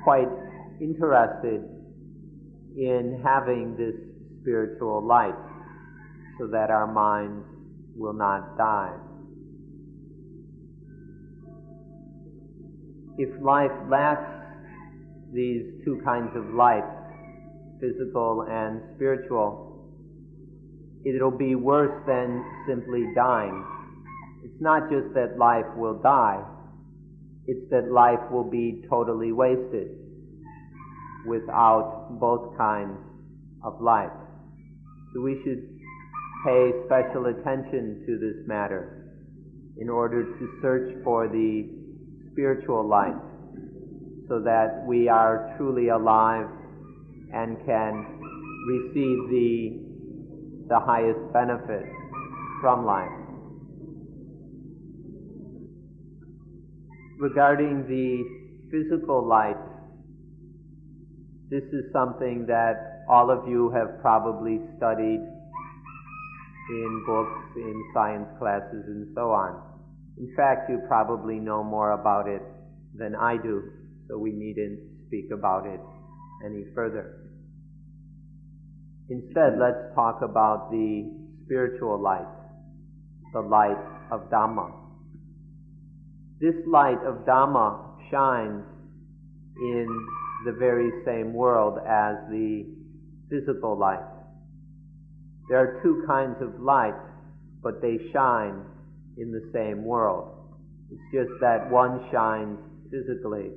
quite 0.04 0.28
interested 0.80 1.64
in 2.76 3.22
having 3.24 3.76
this 3.78 3.96
spiritual 4.42 5.06
life 5.06 5.36
so 6.40 6.48
that 6.48 6.70
our 6.70 6.92
minds 6.92 7.46
will 7.96 8.14
not 8.14 8.58
die. 8.58 8.94
If 13.18 13.30
life 13.42 13.72
lacks 13.90 14.41
these 15.34 15.64
two 15.86 16.02
kinds 16.04 16.36
of 16.36 16.54
life, 16.54 16.84
physical 17.80 18.46
and 18.50 18.82
spiritual, 18.96 19.90
it'll 21.06 21.38
be 21.38 21.56
worse 21.56 22.04
than 22.06 22.44
simply 22.68 23.06
dying. 23.16 23.66
It's 24.44 24.62
not 24.62 24.90
just 24.90 25.14
that 25.14 25.38
life 25.38 25.66
will 25.76 26.00
die, 26.02 26.44
it's 27.48 27.70
that 27.72 27.92
life 27.92 28.20
will 28.32 28.50
be 28.50 28.84
totally 28.90 29.32
wasted 29.32 29.90
without 31.26 32.18
both 32.20 32.58
kinds 32.58 32.98
of 33.64 33.82
life. 33.82 34.12
So 35.14 35.22
we 35.22 35.42
should 35.44 35.68
pay 36.46 36.72
special 36.86 37.28
attention 37.28 38.04
to 38.08 38.18
this 38.18 38.48
matter 38.48 39.14
in 39.78 39.90
order 39.90 40.24
to 40.24 40.60
search 40.62 41.04
for 41.04 41.28
the 41.28 41.70
spiritual 42.32 42.88
light 42.88 43.31
so 44.30 44.40
that 44.42 44.84
we 44.88 45.10
are 45.10 45.54
truly 45.58 45.90
alive 45.90 46.48
and 47.34 47.58
can 47.66 47.94
receive 48.68 49.30
the 49.30 49.82
the 50.70 50.80
highest 50.80 51.20
benefit 51.34 51.84
from 52.62 52.86
life. 52.86 53.12
Regarding 57.20 57.86
the 57.88 58.24
physical 58.72 59.28
light, 59.28 59.58
This 61.52 61.64
is 61.74 61.92
something 61.92 62.46
that 62.48 63.04
all 63.10 63.30
of 63.30 63.46
you 63.46 63.72
have 63.72 64.00
probably 64.02 64.62
studied 64.78 65.20
in 66.70 67.04
books, 67.06 67.58
in 67.58 67.76
science 67.94 68.30
classes, 68.40 68.86
and 68.88 69.08
so 69.14 69.32
on. 69.32 69.62
In 70.18 70.34
fact, 70.38 70.70
you 70.70 70.80
probably 70.88 71.40
know 71.40 71.62
more 71.62 71.92
about 71.92 72.30
it 72.30 72.42
than 72.96 73.16
I 73.16 73.36
do, 73.36 73.64
so 74.12 74.18
we 74.18 74.32
needn't 74.34 74.80
speak 75.08 75.32
about 75.32 75.66
it 75.66 75.80
any 76.46 76.66
further. 76.76 77.30
Instead, 79.10 79.58
let's 79.58 79.96
talk 79.96 80.22
about 80.22 80.70
the 80.70 81.10
spiritual 81.46 82.02
light, 82.02 82.28
the 83.34 83.40
light 83.40 83.78
of 84.12 84.30
Dhamma. 84.30 84.74
This 86.42 86.56
light 86.68 87.00
of 87.08 87.26
Dhamma 87.26 87.96
shines 88.12 88.64
in 89.58 90.08
the 90.46 90.52
very 90.52 90.92
same 91.06 91.34
world 91.34 91.78
as 91.80 92.16
the 92.30 92.66
physical 93.30 93.78
light. 93.78 94.04
There 95.50 95.60
are 95.60 95.82
two 95.82 96.04
kinds 96.06 96.36
of 96.42 96.60
light, 96.60 97.00
but 97.64 97.82
they 97.82 97.98
shine 98.12 98.66
in 99.18 99.32
the 99.32 99.50
same 99.54 99.86
world. 99.86 100.58
It's 100.92 101.02
just 101.14 101.40
that 101.40 101.70
one 101.70 102.06
shines 102.12 102.58
physically 102.90 103.52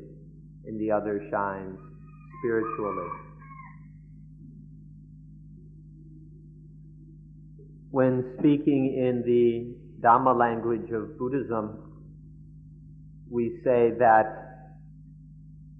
and 0.66 0.80
the 0.80 0.90
other 0.90 1.20
shines 1.30 1.78
spiritually. 2.38 3.08
When 7.90 8.34
speaking 8.38 8.96
in 8.98 9.22
the 9.24 10.06
Dhamma 10.06 10.36
language 10.38 10.90
of 10.90 11.18
Buddhism, 11.18 11.78
we 13.30 13.60
say 13.64 13.92
that 13.98 14.44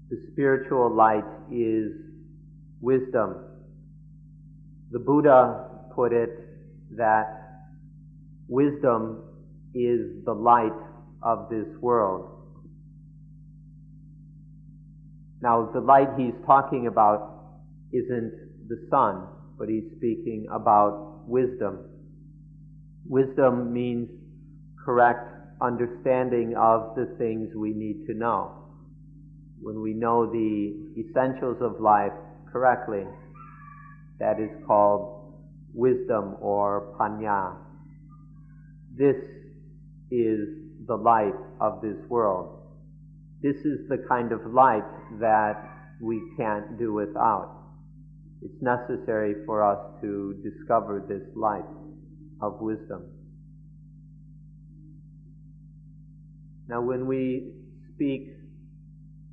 the 0.09 0.17
spiritual 0.31 0.93
light 0.95 1.25
is 1.51 1.91
wisdom. 2.81 3.35
The 4.91 4.99
Buddha 4.99 5.69
put 5.95 6.13
it 6.13 6.29
that 6.97 7.69
wisdom 8.47 9.23
is 9.73 10.23
the 10.25 10.33
light 10.33 10.71
of 11.21 11.49
this 11.49 11.67
world. 11.81 12.34
Now, 15.41 15.69
the 15.73 15.81
light 15.81 16.09
he's 16.17 16.33
talking 16.45 16.87
about 16.87 17.43
isn't 17.91 18.67
the 18.67 18.87
sun, 18.89 19.27
but 19.57 19.69
he's 19.69 19.83
speaking 19.97 20.47
about 20.51 21.23
wisdom. 21.27 21.79
Wisdom 23.07 23.71
means 23.73 24.09
correct 24.83 25.31
understanding 25.61 26.55
of 26.57 26.95
the 26.95 27.15
things 27.17 27.49
we 27.55 27.71
need 27.71 28.05
to 28.07 28.13
know 28.13 28.65
when 29.65 29.81
we 29.81 29.93
know 29.93 30.31
the 30.31 30.75
essentials 30.95 31.57
of 31.59 31.79
life 31.79 32.11
correctly, 32.51 33.03
that 34.19 34.39
is 34.39 34.49
called 34.67 35.33
wisdom 35.73 36.35
or 36.39 36.95
panya. 36.99 37.55
This 38.95 39.15
is 40.11 40.39
the 40.87 40.95
light 40.95 41.33
of 41.59 41.81
this 41.81 41.97
world. 42.09 42.54
This 43.41 43.57
is 43.57 43.87
the 43.89 44.03
kind 44.07 44.31
of 44.31 44.53
light 44.53 44.85
that 45.19 45.53
we 46.01 46.21
can't 46.37 46.77
do 46.79 46.93
without. 46.93 47.63
It's 48.41 48.61
necessary 48.61 49.35
for 49.45 49.63
us 49.63 49.79
to 50.01 50.41
discover 50.43 51.05
this 51.07 51.23
light 51.35 51.65
of 52.41 52.59
wisdom. 52.59 53.03
Now, 56.67 56.81
when 56.81 57.07
we 57.07 57.51
speak 57.93 58.29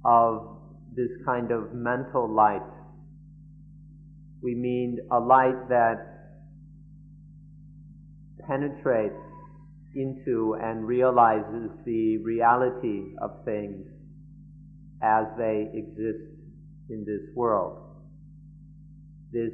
of 0.04 0.58
this 0.94 1.10
kind 1.24 1.50
of 1.50 1.72
mental 1.72 2.28
light. 2.28 2.62
We 4.42 4.54
mean 4.54 4.98
a 5.10 5.18
light 5.18 5.68
that 5.68 5.96
penetrates 8.46 9.14
into 9.94 10.56
and 10.60 10.86
realizes 10.86 11.70
the 11.84 12.18
reality 12.18 13.14
of 13.20 13.44
things 13.44 13.86
as 15.02 15.26
they 15.36 15.68
exist 15.74 16.32
in 16.88 17.04
this 17.04 17.34
world. 17.34 17.78
This 19.32 19.52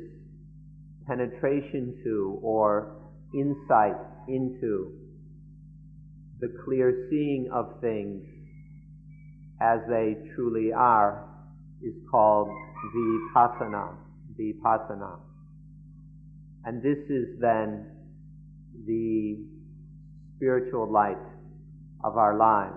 penetration 1.06 2.00
to 2.04 2.38
or 2.42 2.96
insight 3.34 3.96
into 4.28 4.92
the 6.40 6.48
clear 6.64 7.08
seeing 7.10 7.48
of 7.52 7.80
things 7.80 8.24
as 9.60 9.80
they 9.88 10.16
truly 10.34 10.72
are 10.72 11.24
is 11.82 11.94
called 12.10 12.48
vipassana, 12.94 13.94
vipassana. 14.38 15.18
And 16.64 16.82
this 16.82 16.98
is 17.08 17.40
then 17.40 17.86
the 18.86 19.57
spiritual 20.38 20.90
light 20.90 21.18
of 22.02 22.16
our 22.16 22.38
lives. 22.38 22.74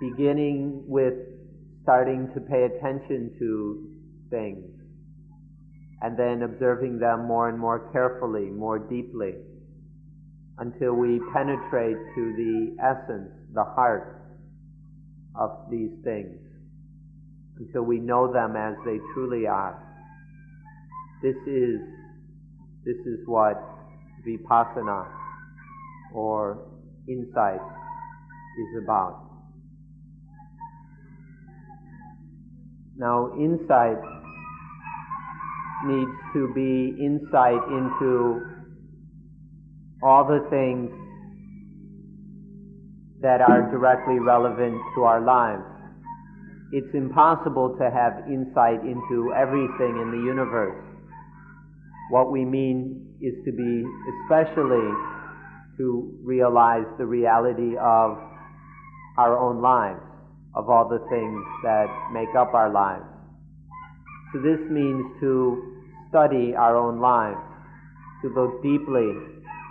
Beginning 0.00 0.84
with 0.86 1.14
starting 1.82 2.30
to 2.34 2.40
pay 2.40 2.64
attention 2.64 3.34
to 3.38 3.88
things 4.30 4.64
and 6.02 6.16
then 6.16 6.42
observing 6.42 6.98
them 6.98 7.26
more 7.26 7.48
and 7.48 7.58
more 7.58 7.90
carefully, 7.92 8.46
more 8.50 8.78
deeply, 8.78 9.34
until 10.58 10.92
we 10.94 11.20
penetrate 11.32 11.96
to 12.14 12.32
the 12.36 12.76
essence, 12.82 13.30
the 13.52 13.64
heart 13.64 14.22
of 15.34 15.50
these 15.70 15.90
things 16.04 16.38
until 17.60 17.82
we 17.82 17.98
know 17.98 18.32
them 18.32 18.56
as 18.56 18.74
they 18.84 18.98
truly 19.12 19.46
are. 19.46 19.78
This 21.22 21.36
is, 21.46 21.80
this 22.84 22.96
is 23.04 23.20
what 23.26 23.62
vipassana 24.26 25.19
or 26.14 26.66
insight 27.08 27.60
is 27.60 28.82
about. 28.82 29.26
Now, 32.96 33.32
insight 33.38 33.96
needs 35.86 36.10
to 36.34 36.52
be 36.54 36.94
insight 37.00 37.62
into 37.68 38.42
all 40.02 40.24
the 40.24 40.46
things 40.50 40.90
that 43.22 43.40
are 43.40 43.70
directly 43.70 44.18
relevant 44.18 44.80
to 44.94 45.04
our 45.04 45.20
lives. 45.20 45.64
It's 46.72 46.94
impossible 46.94 47.76
to 47.78 47.90
have 47.90 48.28
insight 48.28 48.80
into 48.84 49.32
everything 49.36 50.00
in 50.00 50.10
the 50.10 50.22
universe. 50.24 50.84
What 52.10 52.30
we 52.30 52.44
mean 52.44 53.16
is 53.20 53.34
to 53.44 53.52
be 53.52 53.84
especially 54.24 54.88
to 55.80 56.12
realize 56.22 56.84
the 56.98 57.06
reality 57.06 57.72
of 57.80 58.18
our 59.16 59.38
own 59.38 59.62
lives, 59.62 60.04
of 60.54 60.68
all 60.68 60.86
the 60.86 61.00
things 61.08 61.40
that 61.64 61.88
make 62.12 62.28
up 62.36 62.52
our 62.52 62.70
lives. 62.70 63.08
So 64.32 64.40
this 64.40 64.60
means 64.70 65.02
to 65.20 65.80
study 66.10 66.52
our 66.54 66.76
own 66.76 67.00
lives, 67.00 67.40
to 68.20 68.28
look 68.28 68.62
deeply 68.62 69.08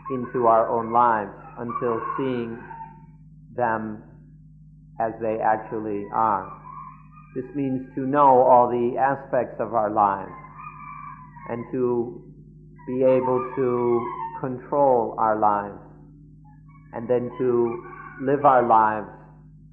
into 0.09 0.47
our 0.47 0.67
own 0.67 0.91
lives 0.91 1.31
until 1.59 2.01
seeing 2.17 2.57
them 3.55 4.01
as 4.99 5.13
they 5.21 5.37
actually 5.37 6.05
are. 6.11 6.49
This 7.35 7.45
means 7.53 7.85
to 7.93 8.07
know 8.07 8.41
all 8.41 8.67
the 8.67 8.97
aspects 8.97 9.61
of 9.61 9.75
our 9.75 9.93
lives 9.93 10.33
and 11.49 11.63
to 11.71 12.23
be 12.87 13.03
able 13.03 13.53
to 13.55 14.11
control 14.41 15.13
our 15.19 15.39
lives 15.39 15.88
and 16.93 17.07
then 17.07 17.31
to 17.37 17.83
live 18.21 18.45
our 18.45 18.67
lives 18.67 19.07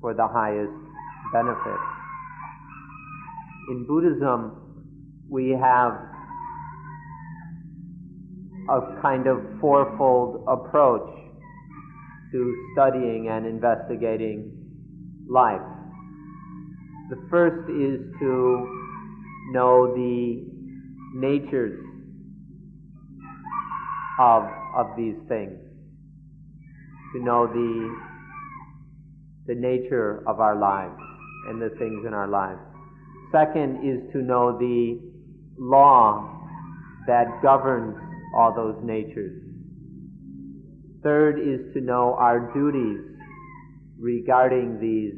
for 0.01 0.15
the 0.15 0.27
highest 0.27 0.73
benefit. 1.33 1.81
In 3.71 3.87
Buddhism, 3.87 4.67
we 5.29 5.51
have 5.51 5.93
a 8.69 9.01
kind 9.03 9.27
of 9.27 9.39
fourfold 9.61 10.45
approach 10.49 11.09
to 12.33 12.67
studying 12.73 13.29
and 13.29 13.47
investigating 13.47 14.53
life. 15.29 15.61
The 17.11 17.17
first 17.31 17.71
is 17.71 18.01
to 18.21 18.77
know 19.53 19.95
the 19.95 20.45
natures 21.15 21.79
of, 24.19 24.43
of 24.75 24.97
these 24.97 25.17
things, 25.29 25.59
to 27.17 27.25
know 27.25 27.47
the, 27.47 27.97
the 29.47 29.55
nature 29.55 30.23
of 30.27 30.41
our 30.41 30.59
lives 30.59 31.01
and 31.49 31.61
the 31.61 31.71
things 31.79 32.05
in 32.07 32.13
our 32.15 32.29
lives. 32.29 32.61
Second 33.33 33.79
is 33.85 34.13
to 34.13 34.19
know 34.19 34.59
the 34.59 35.01
law 35.59 36.29
that 37.07 37.27
governs 37.43 37.97
all 38.37 38.55
those 38.55 38.77
natures. 38.85 39.43
Third 41.03 41.39
is 41.39 41.73
to 41.75 41.81
know 41.81 42.17
our 42.19 42.53
duties 42.53 43.01
regarding 43.99 44.79
these 44.81 45.15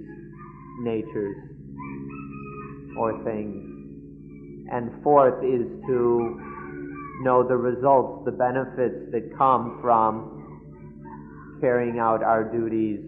natures. 0.82 1.36
or 2.98 3.22
things. 3.24 3.64
And 4.72 4.90
fourth 5.02 5.42
is 5.44 5.66
to 5.86 6.40
know 7.22 7.46
the 7.46 7.56
results, 7.56 8.24
the 8.24 8.32
benefits 8.32 9.10
that 9.12 9.36
come 9.38 9.78
from 9.80 10.37
carrying 11.60 11.98
out 11.98 12.22
our 12.22 12.44
duties 12.44 13.00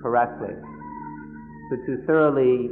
correctly. 0.00 0.54
So 1.70 1.76
to 1.76 2.06
thoroughly 2.06 2.70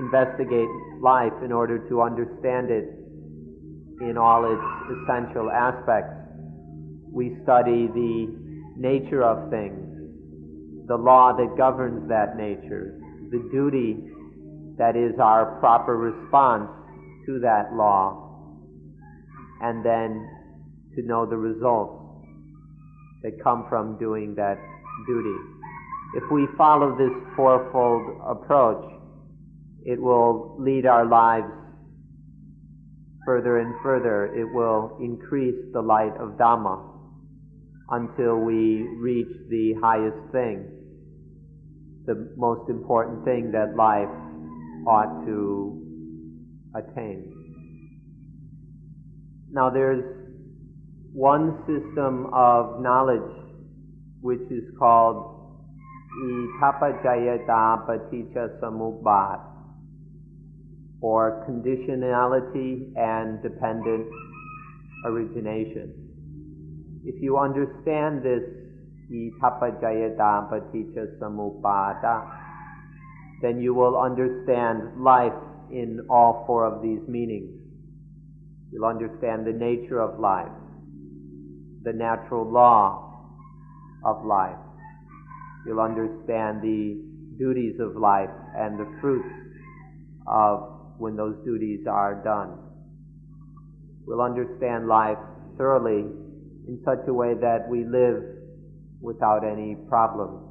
investigate 0.00 0.68
life 1.00 1.32
in 1.44 1.52
order 1.52 1.78
to 1.88 2.02
understand 2.02 2.70
it 2.70 2.88
in 4.00 4.16
all 4.18 4.44
its 4.44 4.98
essential 4.98 5.50
aspects, 5.50 6.12
we 7.12 7.36
study 7.44 7.86
the 7.88 8.26
nature 8.76 9.22
of 9.24 9.50
things, 9.50 10.86
the 10.86 10.96
law 10.96 11.32
that 11.36 11.56
governs 11.56 12.08
that 12.08 12.36
nature, 12.36 13.00
the 13.30 13.48
duty 13.50 13.96
that 14.78 14.96
is 14.96 15.18
our 15.18 15.58
proper 15.60 15.96
response 15.96 16.68
to 17.24 17.40
that 17.40 17.72
law, 17.74 18.22
and 19.62 19.84
then 19.84 20.28
to 20.94 21.02
know 21.02 21.24
the 21.26 21.36
results 21.36 22.05
that 23.22 23.42
come 23.42 23.66
from 23.68 23.98
doing 23.98 24.34
that 24.36 24.58
duty. 25.06 25.36
If 26.14 26.30
we 26.30 26.46
follow 26.56 26.96
this 26.96 27.12
fourfold 27.34 28.20
approach, 28.26 28.84
it 29.84 30.00
will 30.00 30.56
lead 30.58 30.86
our 30.86 31.06
lives 31.06 31.52
further 33.24 33.58
and 33.58 33.74
further. 33.82 34.26
It 34.34 34.52
will 34.52 34.96
increase 35.00 35.56
the 35.72 35.82
light 35.82 36.16
of 36.18 36.38
Dhamma 36.38 36.92
until 37.90 38.38
we 38.38 38.82
reach 38.98 39.32
the 39.48 39.74
highest 39.82 40.32
thing, 40.32 40.70
the 42.06 42.32
most 42.36 42.68
important 42.70 43.24
thing 43.24 43.52
that 43.52 43.76
life 43.76 44.08
ought 44.86 45.24
to 45.26 45.82
attain. 46.74 47.32
Now 49.50 49.70
there's 49.70 50.25
one 51.16 51.56
system 51.64 52.28
of 52.34 52.78
knowledge 52.82 53.32
which 54.20 54.44
is 54.50 54.64
called 54.78 55.32
Idappaccayata 56.22 57.88
Paticca 57.88 58.60
Samuppat 58.60 59.40
or 61.00 61.46
conditionality 61.48 62.92
and 62.98 63.42
dependent 63.42 64.06
origination. 65.06 65.88
If 67.06 67.22
you 67.22 67.38
understand 67.38 68.22
this 68.22 68.42
Idappaccayata 69.10 70.50
Paticca 70.52 71.18
Samuppada, 71.18 72.28
then 73.40 73.62
you 73.62 73.72
will 73.72 73.98
understand 73.98 75.02
life 75.02 75.32
in 75.70 76.06
all 76.10 76.44
four 76.46 76.66
of 76.66 76.82
these 76.82 77.00
meanings. 77.08 77.58
You'll 78.70 78.84
understand 78.84 79.46
the 79.46 79.52
nature 79.52 80.00
of 80.00 80.20
life, 80.20 80.52
the 81.86 81.92
natural 81.92 82.44
law 82.50 83.30
of 84.04 84.26
life. 84.26 84.58
You'll 85.64 85.80
understand 85.80 86.60
the 86.60 87.00
duties 87.38 87.76
of 87.78 87.94
life 87.94 88.30
and 88.56 88.76
the 88.76 88.98
fruits 89.00 89.28
of 90.26 90.98
when 90.98 91.14
those 91.14 91.36
duties 91.44 91.86
are 91.88 92.20
done. 92.24 92.58
We'll 94.04 94.20
understand 94.20 94.88
life 94.88 95.18
thoroughly 95.56 96.10
in 96.66 96.82
such 96.84 97.06
a 97.06 97.14
way 97.14 97.34
that 97.40 97.68
we 97.70 97.84
live 97.84 98.20
without 99.00 99.44
any 99.44 99.76
problems. 99.88 100.42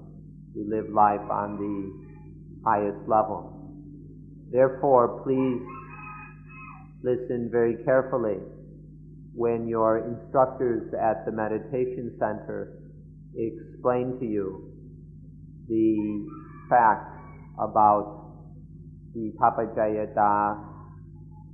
We 0.56 0.64
live 0.64 0.90
life 0.90 1.20
on 1.30 1.58
the 1.60 2.70
highest 2.70 3.10
level. 3.10 3.52
Therefore, 4.54 5.22
please 5.26 5.62
listen 7.04 7.50
very 7.52 7.84
carefully 7.84 8.38
when 9.36 9.68
your 9.68 10.00
instructors 10.08 10.94
at 10.94 11.26
the 11.26 11.32
meditation 11.32 12.16
center 12.18 12.80
explain 13.36 14.18
to 14.20 14.26
you 14.26 14.72
the 15.68 16.26
facts 16.70 17.20
about 17.60 18.32
the 19.14 19.32
idappaccayata 19.36 20.56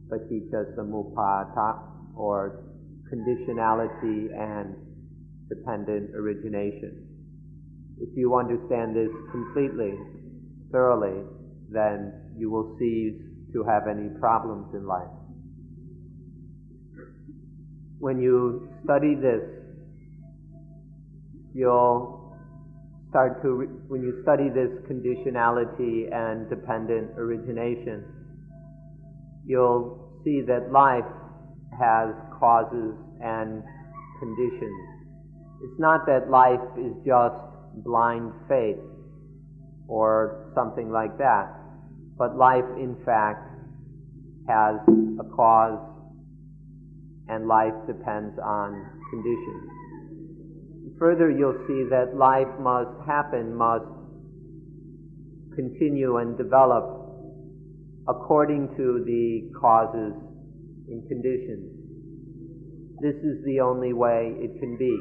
paticca 0.10 0.78
samuppada 0.78 1.82
or 2.16 2.64
conditionality 3.12 4.30
and 4.38 4.76
dependent 5.50 6.14
origination. 6.16 7.08
If 8.00 8.10
you 8.16 8.36
understand 8.36 8.96
this 8.96 9.12
completely, 9.32 9.94
thoroughly, 10.72 11.24
then 11.70 12.34
you 12.38 12.50
will 12.50 12.76
cease 12.78 13.22
to 13.54 13.64
have 13.64 13.88
any 13.88 14.10
problems 14.20 14.74
in 14.74 14.86
life. 14.86 15.21
When 18.02 18.20
you 18.20 18.68
study 18.84 19.14
this, 19.14 19.44
you'll 21.54 22.36
start 23.12 23.44
to, 23.44 23.54
re- 23.54 23.68
when 23.90 24.02
you 24.02 24.24
study 24.24 24.50
this 24.50 24.72
conditionality 24.90 26.12
and 26.12 26.50
dependent 26.50 27.12
origination, 27.16 28.04
you'll 29.46 30.20
see 30.24 30.42
that 30.48 30.72
life 30.72 31.06
has 31.80 32.10
causes 32.40 32.96
and 33.22 33.62
conditions. 34.20 34.82
It's 35.62 35.80
not 35.80 36.08
that 36.08 36.32
life 36.32 36.60
is 36.80 36.94
just 37.06 37.36
blind 37.86 38.32
faith 38.50 38.82
or 39.88 40.52
something 40.56 40.92
like 40.92 41.20
that, 41.20 41.54
but 42.18 42.36
life 42.36 42.66
in 42.80 42.96
fact 43.06 43.48
has 44.48 44.78
a 45.20 45.36
cause 45.36 45.91
and 47.28 47.48
life 47.48 47.74
depends 47.88 48.38
on 48.44 48.86
conditions. 49.10 49.70
Further, 51.00 51.32
you'll 51.32 51.66
see 51.68 51.84
that 51.90 52.16
life 52.16 52.48
must 52.60 52.92
happen, 53.08 53.56
must 53.56 53.86
continue 55.56 56.18
and 56.18 56.38
develop 56.38 57.02
according 58.08 58.68
to 58.78 59.04
the 59.06 59.52
causes 59.60 60.14
and 60.88 61.08
conditions. 61.08 61.82
This 63.02 63.16
is 63.16 63.44
the 63.46 63.60
only 63.62 63.94
way 63.94 64.36
it 64.38 64.60
can 64.60 64.78
be. 64.78 64.96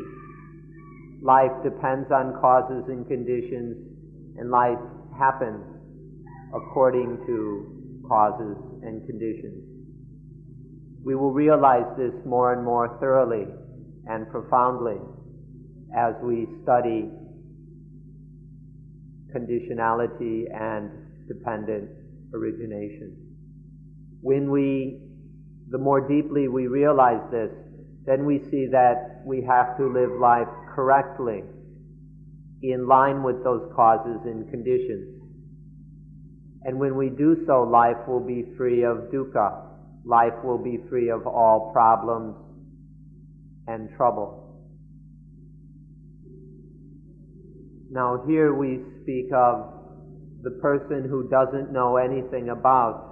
Life 1.23 1.53
depends 1.63 2.11
on 2.11 2.33
causes 2.41 2.85
and 2.89 3.07
conditions, 3.07 3.77
and 4.39 4.51
life 4.51 4.81
happens 5.19 5.63
according 6.55 7.19
to 7.27 8.03
causes 8.09 8.57
and 8.83 9.07
conditions. 9.07 9.70
We 11.05 11.15
will 11.15 11.33
realize 11.33 11.87
this 11.97 12.13
more 12.27 12.53
and 12.53 12.65
more 12.65 12.99
thoroughly 13.01 13.47
and 14.07 14.29
profoundly 14.31 14.99
as 15.97 16.15
we 16.23 16.47
study 16.63 17.11
conditionality 19.35 20.45
and 20.53 20.91
dependent 21.29 21.89
origination. 22.35 23.17
When 24.21 24.51
we, 24.51 25.01
the 25.71 25.79
more 25.79 26.07
deeply 26.07 26.49
we 26.49 26.67
realize 26.67 27.23
this, 27.31 27.51
then 28.07 28.27
we 28.27 28.41
see 28.51 28.67
that 28.73 29.23
we 29.25 29.43
have 29.49 29.77
to 29.79 29.87
live 29.87 30.11
life 30.21 30.49
correctly 30.75 31.43
in 32.63 32.87
line 32.87 33.23
with 33.23 33.43
those 33.43 33.73
causes 33.75 34.21
and 34.25 34.51
conditions. 34.51 35.21
And 36.65 36.79
when 36.79 36.97
we 36.97 37.09
do 37.09 37.45
so, 37.47 37.63
life 37.63 37.97
will 38.07 38.21
be 38.21 38.45
free 38.57 38.85
of 38.85 39.11
dukkha. 39.13 39.70
Life 40.05 40.35
will 40.43 40.59
be 40.59 40.79
free 40.89 41.11
of 41.11 41.27
all 41.27 41.71
problems 41.73 42.35
and 43.67 43.89
trouble. 43.97 44.41
Now 47.91 48.23
here 48.27 48.55
we 48.55 48.81
speak 49.03 49.33
of 49.35 49.75
the 50.43 50.53
person 50.63 51.07
who 51.09 51.29
doesn't 51.29 51.73
know 51.73 51.97
anything 51.97 52.49
about 52.49 53.11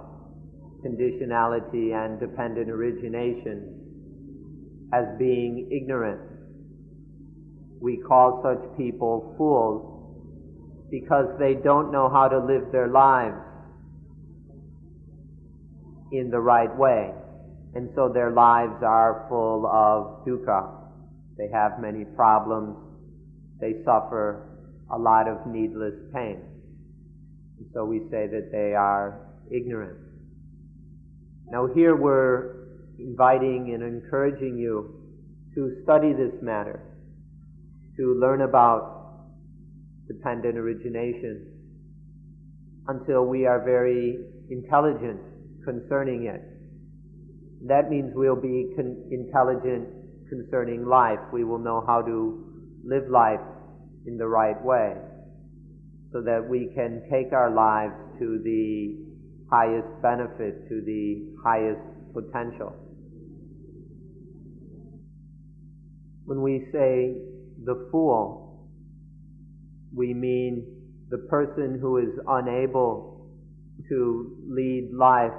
conditionality 0.83 1.93
and 1.93 2.19
dependent 2.19 2.69
origination 2.69 3.75
as 4.93 5.05
being 5.19 5.69
ignorant. 5.71 6.21
We 7.81 7.97
call 8.07 8.41
such 8.43 8.77
people 8.77 9.35
fools 9.37 10.87
because 10.89 11.27
they 11.37 11.53
don't 11.53 11.91
know 11.91 12.09
how 12.09 12.27
to 12.27 12.39
live 12.39 12.71
their 12.71 12.87
lives 12.87 13.48
in 16.11 16.29
the 16.29 16.39
right 16.39 16.75
way. 16.75 17.11
And 17.75 17.89
so 17.95 18.09
their 18.11 18.31
lives 18.31 18.81
are 18.83 19.25
full 19.29 19.67
of 19.67 20.25
dukkha. 20.25 20.71
They 21.37 21.49
have 21.53 21.79
many 21.79 22.03
problems. 22.15 22.75
They 23.61 23.73
suffer 23.85 24.45
a 24.91 24.97
lot 24.97 25.27
of 25.27 25.45
needless 25.45 25.93
pain. 26.13 26.41
And 27.57 27.67
so 27.73 27.85
we 27.85 27.99
say 28.11 28.27
that 28.27 28.49
they 28.51 28.73
are 28.73 29.27
ignorant. 29.51 29.97
Now 31.51 31.67
here 31.73 31.95
we're 31.95 32.67
inviting 32.97 33.71
and 33.73 33.83
encouraging 33.83 34.57
you 34.57 34.95
to 35.55 35.81
study 35.83 36.13
this 36.13 36.33
matter, 36.41 36.81
to 37.97 38.19
learn 38.19 38.41
about 38.41 39.27
dependent 40.07 40.57
origination 40.57 41.45
until 42.87 43.25
we 43.25 43.45
are 43.45 43.63
very 43.63 44.17
intelligent 44.49 45.19
concerning 45.69 46.25
it. 46.25 46.41
That 47.67 47.89
means 47.89 48.11
we'll 48.15 48.35
be 48.35 48.73
con- 48.75 49.03
intelligent 49.11 49.87
concerning 50.29 50.85
life. 50.85 51.19
We 51.31 51.43
will 51.43 51.59
know 51.59 51.83
how 51.85 52.01
to 52.01 52.17
live 52.83 53.09
life 53.09 53.41
in 54.07 54.17
the 54.17 54.27
right 54.27 54.59
way 54.63 54.95
so 56.11 56.21
that 56.21 56.47
we 56.49 56.71
can 56.73 57.03
take 57.11 57.33
our 57.33 57.53
lives 57.53 57.93
to 58.17 58.41
the 58.43 58.97
highest 59.51 59.87
benefit, 60.01 60.67
to 60.69 60.81
the 60.85 61.35
highest 61.43 61.81
potential. 62.13 62.73
When 66.25 66.41
we 66.41 66.67
say 66.71 67.15
the 67.63 67.87
fool, 67.91 68.69
we 69.93 70.13
mean 70.13 70.65
the 71.09 71.17
person 71.29 71.77
who 71.79 71.97
is 71.97 72.13
unable 72.27 73.27
to 73.89 74.37
lead 74.47 74.91
life 74.93 75.33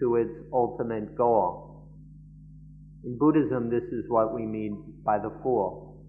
to 0.00 0.16
its 0.16 0.30
ultimate 0.52 1.16
goal. 1.16 1.88
In 3.04 3.16
Buddhism, 3.18 3.70
this 3.70 3.84
is 3.92 4.04
what 4.08 4.34
we 4.34 4.44
mean 4.44 4.94
by 5.04 5.18
the 5.18 5.32
fool, 5.42 6.04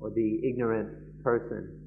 or 0.00 0.10
the 0.10 0.40
ignorant 0.48 1.22
person. 1.22 1.80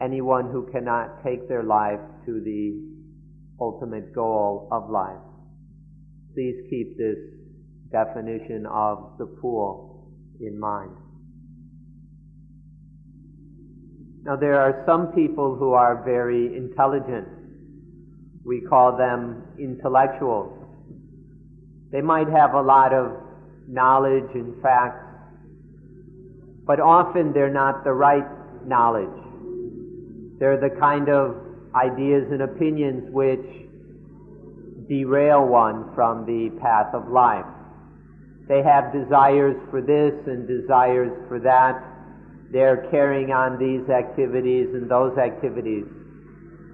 Anyone 0.00 0.50
who 0.50 0.68
cannot 0.72 1.22
take 1.24 1.48
their 1.48 1.62
life 1.62 2.00
to 2.26 2.40
the 2.40 2.96
ultimate 3.60 4.14
goal 4.14 4.68
of 4.72 4.90
life. 4.90 5.22
Please 6.34 6.56
keep 6.68 6.98
this 6.98 7.16
definition 7.90 8.66
of 8.66 9.14
the 9.18 9.36
fool 9.40 10.12
in 10.40 10.58
mind. 10.58 10.90
Now 14.24 14.36
there 14.36 14.60
are 14.60 14.82
some 14.84 15.12
people 15.12 15.54
who 15.56 15.72
are 15.72 16.04
very 16.04 16.56
intelligent. 16.56 17.28
We 18.46 18.60
call 18.60 18.96
them 18.96 19.42
intellectuals. 19.58 20.52
They 21.90 22.00
might 22.00 22.28
have 22.28 22.54
a 22.54 22.62
lot 22.62 22.92
of 22.94 23.10
knowledge 23.66 24.30
and 24.34 24.62
facts, 24.62 25.04
but 26.64 26.78
often 26.78 27.32
they're 27.32 27.52
not 27.52 27.82
the 27.82 27.92
right 27.92 28.24
knowledge. 28.64 29.08
They're 30.38 30.60
the 30.60 30.70
kind 30.78 31.08
of 31.08 31.34
ideas 31.74 32.30
and 32.30 32.42
opinions 32.42 33.10
which 33.10 33.44
derail 34.88 35.44
one 35.44 35.92
from 35.96 36.24
the 36.24 36.56
path 36.60 36.94
of 36.94 37.08
life. 37.08 37.44
They 38.48 38.62
have 38.62 38.92
desires 38.92 39.56
for 39.70 39.82
this 39.82 40.14
and 40.26 40.46
desires 40.46 41.10
for 41.26 41.40
that. 41.40 41.82
They're 42.52 42.86
carrying 42.92 43.32
on 43.32 43.58
these 43.58 43.90
activities 43.90 44.68
and 44.72 44.88
those 44.88 45.18
activities, 45.18 45.84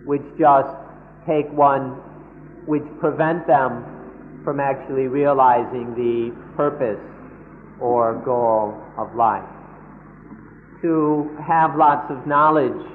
which 0.04 0.22
just 0.38 0.82
take 1.26 1.50
one, 1.52 2.00
which 2.66 2.82
prevent 3.00 3.46
them 3.46 4.40
from 4.44 4.61
actually 4.61 5.06
realizing 5.06 5.94
the 5.94 6.35
purpose 6.56 7.00
or 7.80 8.20
goal 8.24 8.74
of 8.98 9.14
life. 9.14 9.48
To 10.82 11.37
have 11.46 11.76
lots 11.76 12.11
of 12.11 12.26
knowledge 12.26 12.87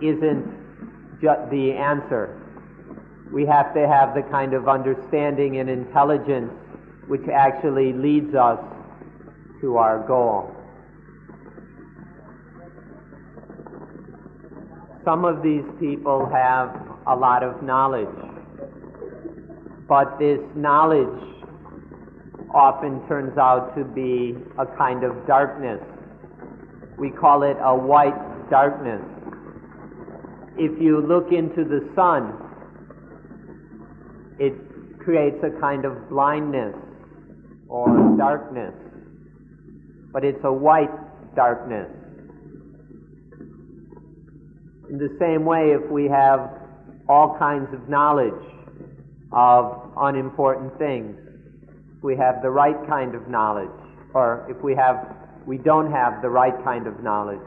isn't 0.00 1.20
just 1.20 1.50
the 1.50 1.72
answer. 1.72 2.38
We 3.30 3.46
have 3.46 3.72
to 3.74 3.86
have 3.86 4.14
the 4.14 4.22
kind 4.30 4.54
of 4.54 4.68
understanding 4.68 5.58
and 5.58 5.70
intelligence 5.70 6.52
which 7.06 7.28
actually 7.28 7.92
leads 7.92 8.34
us 8.34 8.58
to 9.60 9.76
our 9.76 10.06
goal. 10.06 10.54
Some 15.04 15.24
of 15.24 15.42
these 15.42 15.64
people 15.80 16.28
have 16.32 16.70
a 17.06 17.14
lot 17.16 17.42
of 17.42 17.62
knowledge, 17.62 18.08
but 19.88 20.18
this 20.18 20.40
knowledge 20.54 21.22
often 22.54 23.06
turns 23.08 23.36
out 23.38 23.74
to 23.76 23.84
be 23.84 24.36
a 24.58 24.66
kind 24.76 25.04
of 25.04 25.26
darkness. 25.26 25.80
We 26.98 27.10
call 27.10 27.42
it 27.42 27.56
a 27.60 27.74
white 27.74 28.50
darkness 28.50 29.02
if 30.58 30.80
you 30.80 31.00
look 31.00 31.32
into 31.32 31.64
the 31.64 31.88
sun, 31.94 32.38
it 34.38 34.52
creates 34.98 35.42
a 35.42 35.60
kind 35.60 35.84
of 35.84 36.08
blindness 36.10 36.74
or 37.68 38.14
darkness, 38.18 38.74
but 40.12 40.24
it's 40.24 40.44
a 40.44 40.52
white 40.52 40.92
darkness. 41.34 41.88
In 44.92 44.98
the 44.98 45.16
same 45.18 45.44
way, 45.44 45.70
if 45.72 45.90
we 45.90 46.04
have 46.04 46.60
all 47.08 47.36
kinds 47.38 47.72
of 47.72 47.88
knowledge 47.88 48.44
of 49.32 49.92
unimportant 49.96 50.78
things, 50.78 51.18
if 51.96 52.04
we 52.04 52.14
have 52.16 52.42
the 52.42 52.50
right 52.50 52.76
kind 52.86 53.14
of 53.14 53.26
knowledge, 53.26 53.70
or 54.12 54.46
if 54.50 54.62
we 54.62 54.74
have 54.74 55.16
we 55.46 55.56
don't 55.56 55.90
have 55.90 56.22
the 56.22 56.28
right 56.28 56.62
kind 56.62 56.86
of 56.86 57.02
knowledge, 57.02 57.40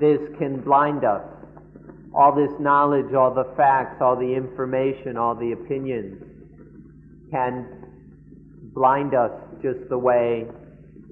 this 0.00 0.18
can 0.38 0.60
blind 0.62 1.04
us 1.04 1.22
all 2.14 2.34
this 2.34 2.58
knowledge, 2.58 3.12
all 3.14 3.32
the 3.32 3.52
facts, 3.56 4.00
all 4.00 4.16
the 4.16 4.34
information, 4.34 5.16
all 5.16 5.34
the 5.34 5.52
opinions 5.52 6.22
can 7.30 7.66
blind 8.74 9.14
us 9.14 9.30
just 9.62 9.88
the 9.88 9.98
way 9.98 10.46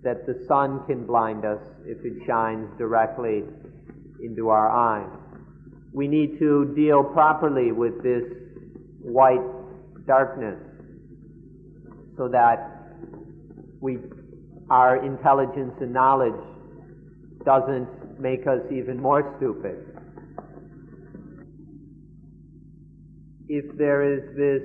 that 0.03 0.27
the 0.27 0.45
sun 0.47 0.85
can 0.87 1.07
blind 1.07 1.45
us 1.45 1.61
if 1.85 1.99
it 2.05 2.27
shines 2.27 2.69
directly 2.79 3.45
into 4.21 4.49
our 4.49 4.71
eyes. 4.71 5.18
We 5.99 6.07
need 6.07 6.39
to 6.39 6.73
deal 6.77 7.03
properly 7.03 7.73
with 7.73 8.03
this 8.03 8.23
white 9.03 9.43
darkness 10.07 10.59
so 12.17 12.29
that 12.29 12.57
we, 13.81 13.99
our 14.71 15.05
intelligence 15.05 15.75
and 15.81 15.93
knowledge 15.93 16.41
doesn't 17.45 18.21
make 18.21 18.47
us 18.47 18.61
even 18.71 19.03
more 19.03 19.35
stupid. 19.39 19.99
if 23.49 23.65
there 23.79 24.03
is 24.03 24.37
this 24.37 24.63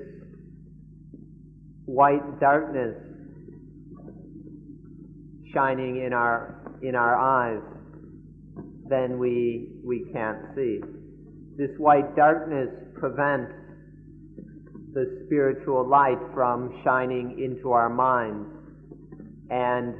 white 1.85 2.39
darkness 2.39 2.95
shining 5.53 6.03
in 6.05 6.11
our 6.13 6.59
in 6.81 6.95
our 6.95 7.15
eyes, 7.15 7.61
then 8.89 9.17
we 9.17 9.69
we 9.83 10.05
can't 10.11 10.39
see. 10.55 10.81
This 11.55 11.69
white 11.77 12.15
darkness 12.15 12.69
prevents 12.95 13.53
the 14.93 15.23
spiritual 15.25 15.87
light 15.87 16.17
from 16.33 16.81
shining 16.83 17.39
into 17.43 17.71
our 17.71 17.89
minds 17.89 18.49
and 19.51 19.93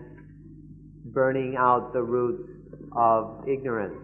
burning 1.13 1.55
out 1.57 1.93
the 1.93 2.01
roots 2.01 2.49
of 2.95 3.47
ignorance. 3.47 3.99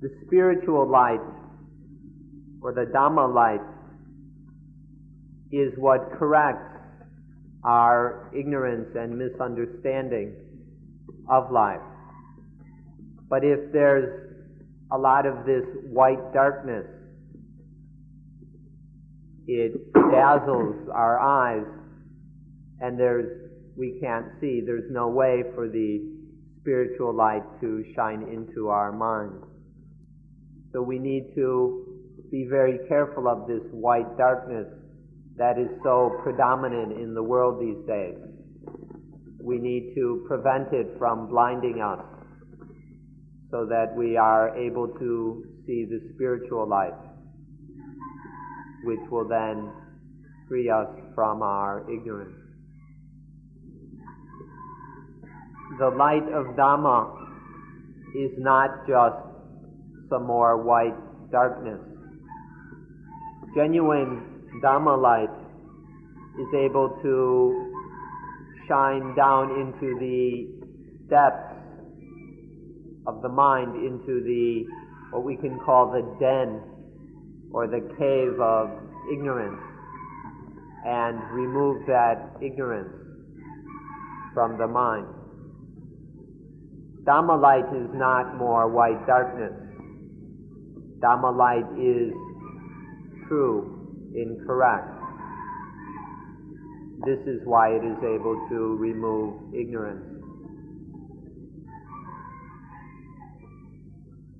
The 0.00 0.10
spiritual 0.26 0.88
light 0.88 1.20
or 2.60 2.72
the 2.72 2.86
Dhamma 2.94 3.32
light 3.34 3.60
is 5.50 5.72
what 5.76 6.00
corrects 6.18 6.76
our 7.64 8.30
ignorance 8.36 8.88
and 8.94 9.18
misunderstanding 9.18 10.34
of 11.28 11.50
life. 11.50 11.80
But 13.28 13.42
if 13.42 13.72
there's 13.72 14.25
a 14.92 14.98
lot 14.98 15.26
of 15.26 15.44
this 15.46 15.64
white 15.84 16.32
darkness, 16.32 16.86
it 19.46 19.72
dazzles 20.10 20.88
our 20.92 21.20
eyes 21.20 21.66
and 22.80 22.98
there's 22.98 23.46
we 23.76 23.98
can't 24.00 24.26
see. 24.40 24.62
There's 24.64 24.90
no 24.90 25.08
way 25.08 25.42
for 25.54 25.68
the 25.68 26.00
spiritual 26.60 27.14
light 27.14 27.42
to 27.60 27.84
shine 27.94 28.22
into 28.22 28.68
our 28.68 28.90
minds. 28.90 29.44
So 30.72 30.82
we 30.82 30.98
need 30.98 31.34
to 31.34 31.84
be 32.30 32.46
very 32.48 32.78
careful 32.88 33.28
of 33.28 33.46
this 33.46 33.62
white 33.70 34.16
darkness 34.16 34.66
that 35.36 35.58
is 35.58 35.68
so 35.84 36.18
predominant 36.22 36.92
in 36.92 37.14
the 37.14 37.22
world 37.22 37.60
these 37.60 37.86
days. 37.86 38.16
We 39.38 39.58
need 39.58 39.94
to 39.94 40.24
prevent 40.26 40.72
it 40.72 40.96
from 40.98 41.28
blinding 41.28 41.80
us 41.80 42.15
so 43.50 43.66
that 43.66 43.94
we 43.96 44.16
are 44.16 44.56
able 44.56 44.88
to 44.88 45.44
see 45.66 45.84
the 45.84 46.00
spiritual 46.14 46.68
light, 46.68 46.98
which 48.84 49.00
will 49.10 49.28
then 49.28 49.70
free 50.48 50.68
us 50.70 50.88
from 51.14 51.42
our 51.42 51.84
ignorance. 51.90 52.36
The 55.78 55.88
light 55.90 56.26
of 56.32 56.56
Dhamma 56.56 57.12
is 58.14 58.32
not 58.38 58.86
just 58.86 59.16
some 60.08 60.26
more 60.26 60.62
white 60.62 60.96
darkness 61.30 61.80
genuine 63.56 64.22
Dhamma 64.62 65.00
light 65.00 65.32
is 66.38 66.48
able 66.54 66.90
to 67.02 67.72
shine 68.68 69.14
down 69.16 69.50
into 69.58 69.98
the 69.98 70.46
depths 71.08 71.55
of 73.06 73.22
the 73.22 73.28
mind, 73.28 73.76
into 73.76 74.22
the 74.22 74.64
what 75.10 75.24
we 75.24 75.36
can 75.36 75.58
call 75.60 75.92
the 75.92 76.02
den 76.20 76.60
or 77.52 77.66
the 77.66 77.80
cave 77.96 78.40
of 78.40 78.70
ignorance 79.12 79.60
and 80.84 81.18
remove 81.30 81.86
that 81.86 82.36
ignorance 82.42 82.92
from 84.34 84.58
the 84.58 84.66
mind. 84.66 85.06
Dhamma 87.04 87.40
light 87.40 87.66
is 87.74 87.88
not 87.94 88.36
more 88.36 88.68
white 88.68 89.06
darkness. 89.06 89.52
Dhamma 91.00 91.36
light 91.36 91.66
is 91.78 92.12
true, 93.28 94.12
incorrect. 94.14 94.92
This 97.04 97.20
is 97.26 97.40
why 97.44 97.70
it 97.70 97.84
is 97.84 97.98
able 98.02 98.46
to 98.50 98.76
remove 98.78 99.54
ignorance. 99.54 100.05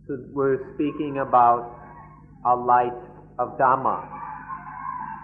So 0.06 0.16
we're 0.32 0.62
speaking 0.74 1.18
about 1.18 1.80
a 2.46 2.54
light 2.54 2.94
of 3.40 3.58
Dhamma. 3.58 4.06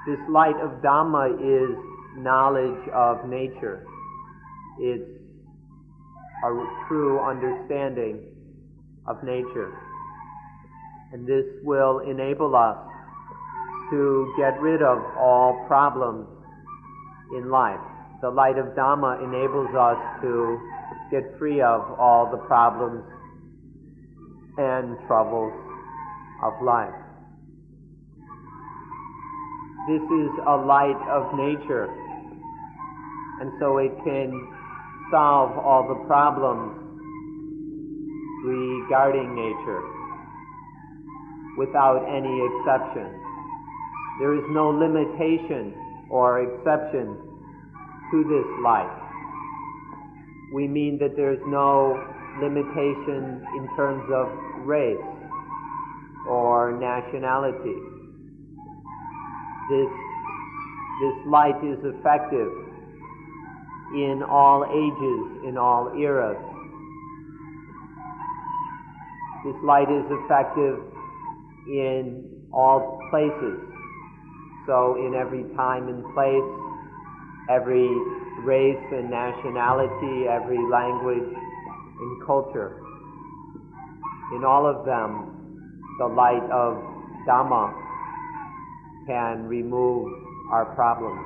This 0.09 0.19
light 0.29 0.57
of 0.59 0.83
Dhamma 0.83 1.39
is 1.39 1.71
knowledge 2.19 2.89
of 2.93 3.29
nature. 3.29 3.87
It's 4.81 5.09
a 6.45 6.67
true 6.89 7.21
understanding 7.21 8.27
of 9.07 9.23
nature. 9.23 9.71
And 11.13 11.29
this 11.29 11.47
will 11.63 12.01
enable 12.01 12.57
us 12.57 12.79
to 13.93 14.35
get 14.37 14.61
rid 14.61 14.83
of 14.83 14.99
all 15.17 15.65
problems 15.69 16.27
in 17.37 17.51
life. 17.51 17.79
The 18.21 18.31
light 18.31 18.59
of 18.59 18.75
Dhamma 18.75 19.23
enables 19.23 19.73
us 19.77 20.23
to 20.23 20.59
get 21.13 21.39
free 21.39 21.61
of 21.61 21.83
all 22.01 22.29
the 22.33 22.39
problems 22.49 23.05
and 24.59 24.97
troubles 25.07 25.53
of 26.43 26.53
life. 26.63 26.95
This 29.89 30.03
is 30.03 30.31
a 30.47 30.57
light 30.57 31.01
of 31.11 31.35
nature, 31.35 31.89
and 33.41 33.51
so 33.59 33.79
it 33.79 33.93
can 34.05 34.31
solve 35.11 35.59
all 35.59 35.89
the 35.89 36.07
problems 36.07 36.79
regarding 38.45 39.35
nature 39.35 39.83
without 41.57 42.05
any 42.09 42.41
exception. 42.47 43.11
There 44.21 44.35
is 44.35 44.45
no 44.51 44.71
limitation 44.71 45.75
or 46.11 46.43
exception 46.43 47.17
to 48.11 48.25
this 48.25 48.47
light. 48.63 48.99
We 50.55 50.69
mean 50.69 50.99
that 51.01 51.17
there's 51.17 51.41
no 51.47 51.97
limitation 52.41 53.45
in 53.57 53.69
terms 53.77 54.05
of 54.13 54.29
race 54.65 54.97
or 56.29 56.73
nationality 56.79 57.77
this, 59.71 59.89
this 61.01 61.17
light 61.27 61.57
is 61.65 61.79
effective 61.81 62.51
in 63.95 64.23
all 64.29 64.65
ages, 64.69 65.49
in 65.49 65.57
all 65.57 65.95
eras. 65.97 66.37
This 69.45 69.57
light 69.65 69.89
is 69.89 70.05
effective 70.11 70.79
in 71.69 72.27
all 72.53 72.99
places. 73.11 73.59
So, 74.67 74.97
in 74.99 75.15
every 75.15 75.45
time 75.57 75.89
and 75.89 76.05
place, 76.15 76.51
every 77.51 77.89
race 78.45 78.85
and 78.93 79.11
nationality, 79.11 80.29
every 80.29 80.61
language 80.71 81.33
and 82.03 82.27
culture, 82.27 82.83
in 84.35 84.45
all 84.45 84.67
of 84.67 84.85
them, 84.85 85.33
the 85.99 86.07
light 86.07 86.43
of 86.51 86.77
Dhamma 87.27 87.73
can 89.07 89.47
remove 89.47 90.09
our 90.51 90.67
problems. 90.75 91.21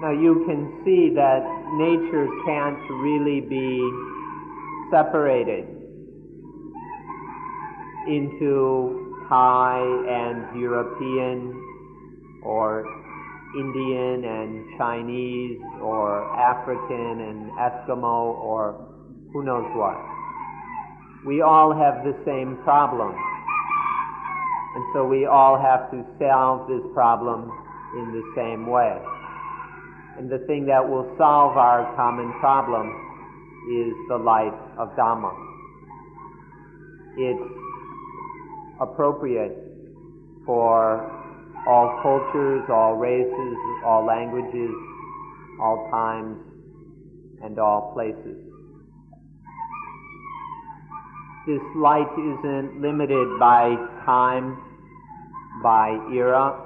Now 0.00 0.12
you 0.12 0.44
can 0.46 0.82
see 0.84 1.14
that 1.14 1.42
nature 1.74 2.28
can't 2.46 2.78
really 3.02 3.40
be 3.40 3.80
separated 4.90 5.64
into 8.06 9.24
Thai 9.28 9.80
and 10.08 10.60
European 10.60 11.62
or 12.42 12.84
Indian 13.58 14.24
and 14.24 14.78
Chinese 14.78 15.58
or 15.80 16.22
African 16.36 17.20
and 17.20 17.50
Eskimo 17.56 18.36
or 18.36 18.86
who 19.32 19.44
knows 19.44 19.64
what. 19.74 19.96
We 21.26 21.42
all 21.42 21.74
have 21.74 22.04
the 22.04 22.14
same 22.24 22.58
problem. 22.64 23.14
And 24.76 24.84
so 24.92 25.06
we 25.06 25.26
all 25.26 25.58
have 25.58 25.90
to 25.90 26.04
solve 26.20 26.68
this 26.68 26.84
problem 26.92 27.50
in 27.96 28.12
the 28.12 28.24
same 28.36 28.66
way. 28.70 28.96
And 30.18 30.30
the 30.30 30.38
thing 30.46 30.66
that 30.66 30.86
will 30.86 31.08
solve 31.18 31.56
our 31.56 31.94
common 31.96 32.32
problem 32.40 32.88
is 33.72 33.92
the 34.08 34.16
light 34.16 34.54
of 34.78 34.94
Dhamma. 34.96 35.32
It's 37.18 37.52
appropriate 38.80 39.56
for 40.44 41.25
all 41.66 41.98
cultures, 42.02 42.62
all 42.70 42.94
races, 42.94 43.56
all 43.84 44.04
languages, 44.06 44.70
all 45.60 45.88
times, 45.90 46.38
and 47.42 47.58
all 47.58 47.92
places. 47.94 48.38
This 51.46 51.62
light 51.76 52.10
isn't 52.18 52.80
limited 52.80 53.38
by 53.38 53.74
time 54.04 54.58
by 55.62 55.98
era. 56.12 56.62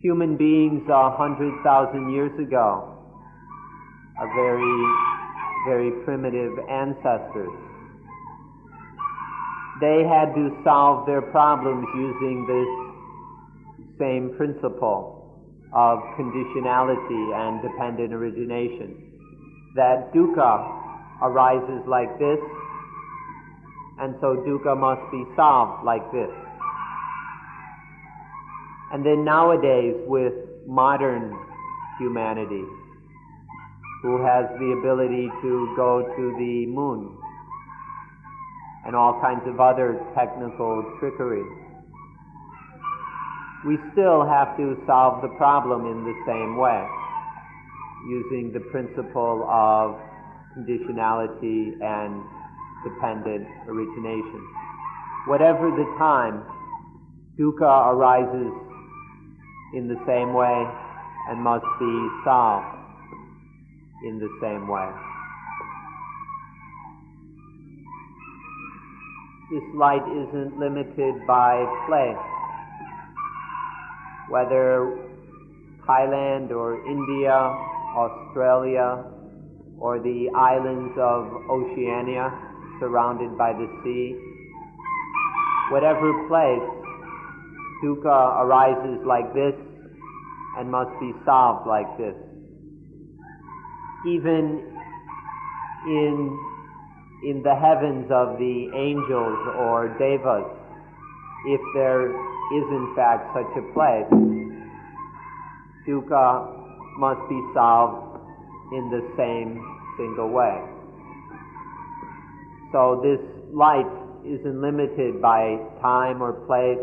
Human 0.00 0.36
beings 0.36 0.82
a 0.88 1.10
hundred 1.16 1.52
thousand 1.64 2.12
years 2.12 2.32
ago 2.38 2.96
are 4.18 4.34
very, 4.34 4.76
very 5.66 6.04
primitive 6.04 6.52
ancestors. 6.70 7.52
They 9.80 10.04
had 10.04 10.34
to 10.34 10.56
solve 10.64 11.06
their 11.06 11.22
problems 11.22 11.86
using 11.94 12.46
this 12.46 12.85
same 13.98 14.34
principle 14.36 15.16
of 15.72 15.98
conditionality 16.18 17.34
and 17.34 17.62
dependent 17.62 18.12
origination. 18.12 19.02
That 19.74 20.12
dukkha 20.14 21.22
arises 21.22 21.82
like 21.86 22.18
this, 22.18 22.38
and 24.00 24.14
so 24.20 24.36
dukkha 24.46 24.76
must 24.76 25.10
be 25.10 25.24
solved 25.36 25.84
like 25.84 26.10
this. 26.12 26.30
And 28.92 29.04
then 29.04 29.24
nowadays, 29.24 29.94
with 30.06 30.32
modern 30.66 31.36
humanity, 31.98 32.64
who 34.02 34.22
has 34.22 34.46
the 34.58 34.76
ability 34.78 35.28
to 35.42 35.74
go 35.76 36.02
to 36.16 36.34
the 36.38 36.66
moon 36.66 37.16
and 38.86 38.94
all 38.94 39.20
kinds 39.20 39.42
of 39.46 39.58
other 39.58 40.00
technical 40.14 40.84
trickery, 41.00 41.42
we 43.66 43.76
still 43.92 44.24
have 44.24 44.56
to 44.56 44.78
solve 44.86 45.20
the 45.22 45.34
problem 45.36 45.90
in 45.90 46.04
the 46.06 46.14
same 46.22 46.56
way, 46.56 46.86
using 48.06 48.52
the 48.54 48.60
principle 48.70 49.42
of 49.50 49.98
conditionality 50.54 51.74
and 51.82 52.22
dependent 52.86 53.46
origination. 53.66 54.40
Whatever 55.26 55.74
the 55.74 55.84
time, 55.98 56.46
dukkha 57.36 57.90
arises 57.90 58.54
in 59.74 59.88
the 59.88 59.98
same 60.06 60.32
way 60.32 60.62
and 61.28 61.42
must 61.42 61.66
be 61.80 62.08
solved 62.24 62.70
in 64.06 64.20
the 64.20 64.30
same 64.40 64.68
way. 64.68 64.88
This 69.50 69.66
light 69.74 70.06
isn't 70.06 70.58
limited 70.58 71.26
by 71.26 71.66
place. 71.88 72.35
Whether 74.28 75.06
Thailand 75.88 76.50
or 76.50 76.84
India, 76.86 77.32
Australia, 77.96 79.04
or 79.78 80.00
the 80.00 80.28
islands 80.34 80.94
of 80.98 81.30
Oceania 81.50 82.32
surrounded 82.80 83.36
by 83.38 83.52
the 83.52 83.68
sea, 83.84 84.16
whatever 85.70 86.26
place, 86.28 86.66
dukkha 87.84 88.42
arises 88.42 89.04
like 89.06 89.32
this 89.34 89.54
and 90.58 90.70
must 90.70 90.90
be 90.98 91.12
solved 91.24 91.66
like 91.66 91.86
this. 91.98 92.16
Even 94.06 94.64
in, 95.86 96.38
in 97.22 97.42
the 97.42 97.54
heavens 97.54 98.10
of 98.10 98.38
the 98.38 98.70
angels 98.74 99.38
or 99.58 99.94
devas, 99.98 100.55
if 101.44 101.60
there 101.74 102.10
is 102.10 102.64
in 102.70 102.92
fact 102.96 103.36
such 103.36 103.52
a 103.58 103.64
place, 103.74 104.08
dukkha 105.86 106.56
must 106.98 107.20
be 107.28 107.40
solved 107.54 108.20
in 108.72 108.90
the 108.90 109.02
same 109.16 109.60
single 109.96 110.30
way. 110.30 110.56
So 112.72 113.00
this 113.02 113.20
life 113.52 113.86
isn't 114.24 114.60
limited 114.60 115.22
by 115.22 115.56
time 115.80 116.22
or 116.22 116.32
place, 116.46 116.82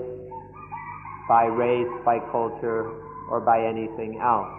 by 1.27 1.45
race, 1.45 1.91
by 2.05 2.19
culture, 2.31 2.89
or 3.29 3.41
by 3.41 3.65
anything 3.65 4.19
else. 4.21 4.51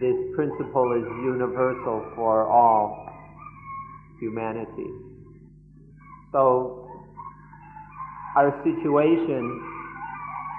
This 0.00 0.16
principle 0.34 0.92
is 0.92 1.04
universal 1.24 2.04
for 2.16 2.46
all 2.48 3.08
humanity. 4.18 4.90
So, 6.32 6.81
our 8.36 8.50
situation 8.64 9.44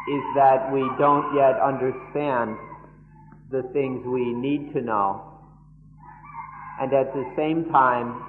is 0.10 0.24
that 0.36 0.72
we 0.72 0.82
don't 1.00 1.34
yet 1.36 1.60
understand 1.60 2.58
the 3.50 3.64
things 3.74 4.06
we 4.06 4.34
need 4.34 4.74
to 4.74 4.82
know. 4.82 5.22
And 6.82 6.94
at 6.94 7.14
the 7.14 7.24
same 7.38 7.70
time, 7.72 8.22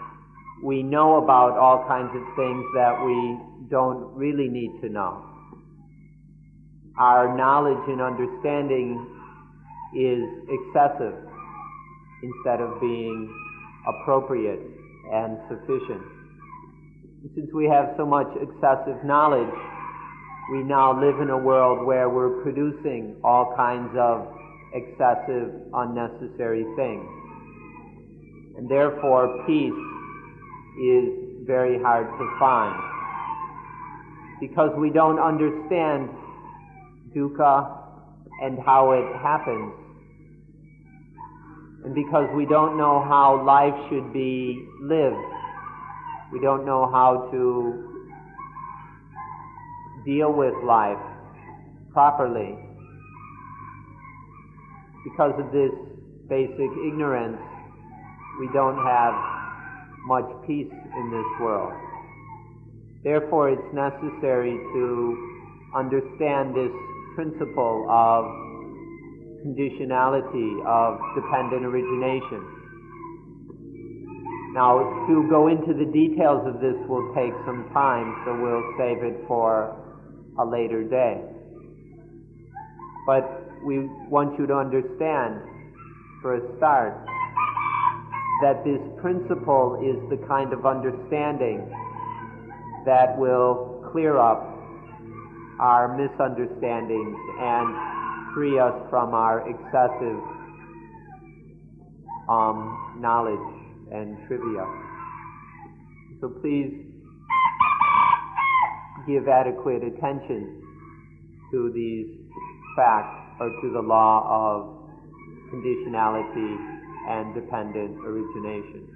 we 0.63 0.83
know 0.83 1.23
about 1.23 1.59
all 1.59 1.85
kinds 1.89 2.11
of 2.15 2.23
things 2.37 2.65
that 2.75 3.05
we 3.05 3.69
don't 3.69 4.15
really 4.15 4.49
need 4.49 4.81
to 4.83 4.89
know. 4.89 5.25
Our 6.99 7.37
knowledge 7.37 7.89
and 7.89 8.01
understanding 8.01 9.05
is 9.97 10.23
excessive 10.49 11.15
instead 12.23 12.61
of 12.61 12.81
being 12.81 13.29
appropriate 13.87 14.61
and 15.13 15.39
sufficient. 15.49 16.14
Since 17.33 17.49
we 17.55 17.65
have 17.67 17.95
so 17.97 18.05
much 18.05 18.27
excessive 18.37 19.03
knowledge, 19.03 19.49
we 20.53 20.63
now 20.63 20.93
live 20.93 21.23
in 21.23 21.31
a 21.31 21.39
world 21.39 21.87
where 21.87 22.11
we're 22.11 22.43
producing 22.43 23.17
all 23.25 23.55
kinds 23.57 23.97
of 23.99 24.29
excessive, 24.75 25.49
unnecessary 25.73 26.65
things. 26.77 27.09
And 28.59 28.69
therefore, 28.69 29.43
peace 29.47 29.73
is 29.73 31.47
very 31.47 31.81
hard 31.81 32.07
to 32.07 32.37
find. 32.39 32.79
Because 34.39 34.71
we 34.77 34.91
don't 34.91 35.19
understand 35.19 36.11
dukkha 37.17 37.81
and 38.43 38.59
how 38.59 38.93
it 38.93 39.17
happens. 39.17 39.73
And 41.87 41.95
because 41.95 42.29
we 42.37 42.45
don't 42.45 42.77
know 42.77 43.03
how 43.09 43.43
life 43.47 43.75
should 43.89 44.13
be 44.13 44.69
lived, 44.83 45.34
we 46.35 46.41
don't 46.41 46.67
know 46.67 46.91
how 46.91 47.29
to 47.31 47.95
deal 50.05 50.33
with 50.33 50.53
life 50.67 50.99
properly. 51.93 52.59
Because 55.05 55.33
of 55.39 55.53
this 55.53 55.71
basic 56.29 56.71
ignorance, 56.91 57.39
we 58.41 58.49
don't 58.53 58.77
have 58.85 59.15
much 60.07 60.27
peace 60.45 60.73
in 60.73 61.11
this 61.15 61.41
world. 61.41 61.73
Therefore, 63.05 63.51
it's 63.51 63.71
necessary 63.73 64.59
to 64.59 65.71
understand 65.77 66.57
this 66.57 66.73
principle 67.15 67.87
of 67.89 68.25
conditionality, 69.47 70.51
of 70.67 70.99
dependent 71.15 71.65
origination. 71.65 72.64
Now, 74.55 74.79
to 75.11 75.27
go 75.29 75.49
into 75.49 75.75
the 75.75 75.91
details 75.91 76.47
of 76.47 76.61
this 76.63 76.79
will 76.87 77.11
take 77.11 77.35
some 77.45 77.69
time, 77.75 78.15
so 78.23 78.39
we'll 78.39 78.63
save 78.79 79.03
it 79.03 79.27
for 79.27 79.75
a 80.39 80.47
later 80.47 80.85
day. 80.85 81.19
But 83.05 83.27
we 83.67 83.91
want 84.07 84.39
you 84.39 84.47
to 84.47 84.55
understand, 84.55 85.43
for 86.23 86.39
a 86.39 86.57
start, 86.57 86.95
that 88.47 88.63
this 88.63 88.79
principle 89.03 89.83
is 89.83 89.99
the 90.09 90.25
kind 90.29 90.53
of 90.53 90.65
understanding 90.65 91.67
that 92.87 93.19
will 93.19 93.83
clear 93.91 94.19
up 94.19 94.39
our 95.59 95.99
misunderstandings 95.99 97.19
and 97.43 98.35
free 98.35 98.61
us 98.61 98.75
from 98.89 99.15
our 99.15 99.43
excessive 99.51 100.23
um, 102.31 102.95
knowledge 103.01 103.64
and 103.93 104.17
trivia. 104.27 104.67
So 106.21 106.29
please 106.41 106.73
give 109.07 109.29
adequate 109.29 109.83
attention 109.85 110.63
to 111.51 111.71
these 111.75 112.07
facts 112.77 113.37
or 113.41 113.49
to 113.49 113.71
the 113.73 113.81
law 113.81 114.25
of 114.29 114.85
conditionality 115.53 116.57
and 117.09 117.35
dependent 117.35 117.99
origination. 118.05 118.89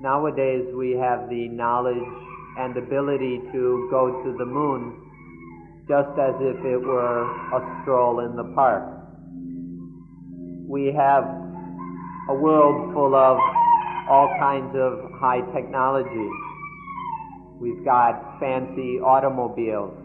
Nowadays 0.00 0.66
we 0.74 0.92
have 0.92 1.28
the 1.30 1.48
knowledge 1.48 1.96
and 2.58 2.76
ability 2.76 3.40
to 3.52 3.88
go 3.90 4.22
to 4.24 4.36
the 4.38 4.44
moon 4.44 5.06
just 5.88 6.18
as 6.18 6.34
if 6.40 6.64
it 6.64 6.84
were 6.84 7.22
a 7.54 7.80
stroll 7.82 8.20
in 8.20 8.34
the 8.34 8.52
park. 8.54 8.82
We 10.68 10.92
have 10.92 11.45
a 12.28 12.34
world 12.34 12.92
full 12.92 13.14
of 13.14 13.38
all 14.08 14.28
kinds 14.38 14.74
of 14.76 15.10
high 15.18 15.40
technology 15.54 16.30
We've 17.58 17.82
got 17.86 18.38
fancy 18.38 19.00
automobiles. 19.00 19.96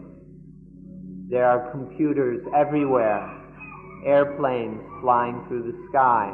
There 1.28 1.44
are 1.44 1.70
computers 1.70 2.40
everywhere, 2.56 3.20
airplanes 4.06 4.80
flying 5.02 5.44
through 5.48 5.70
the 5.70 5.88
sky, 5.90 6.32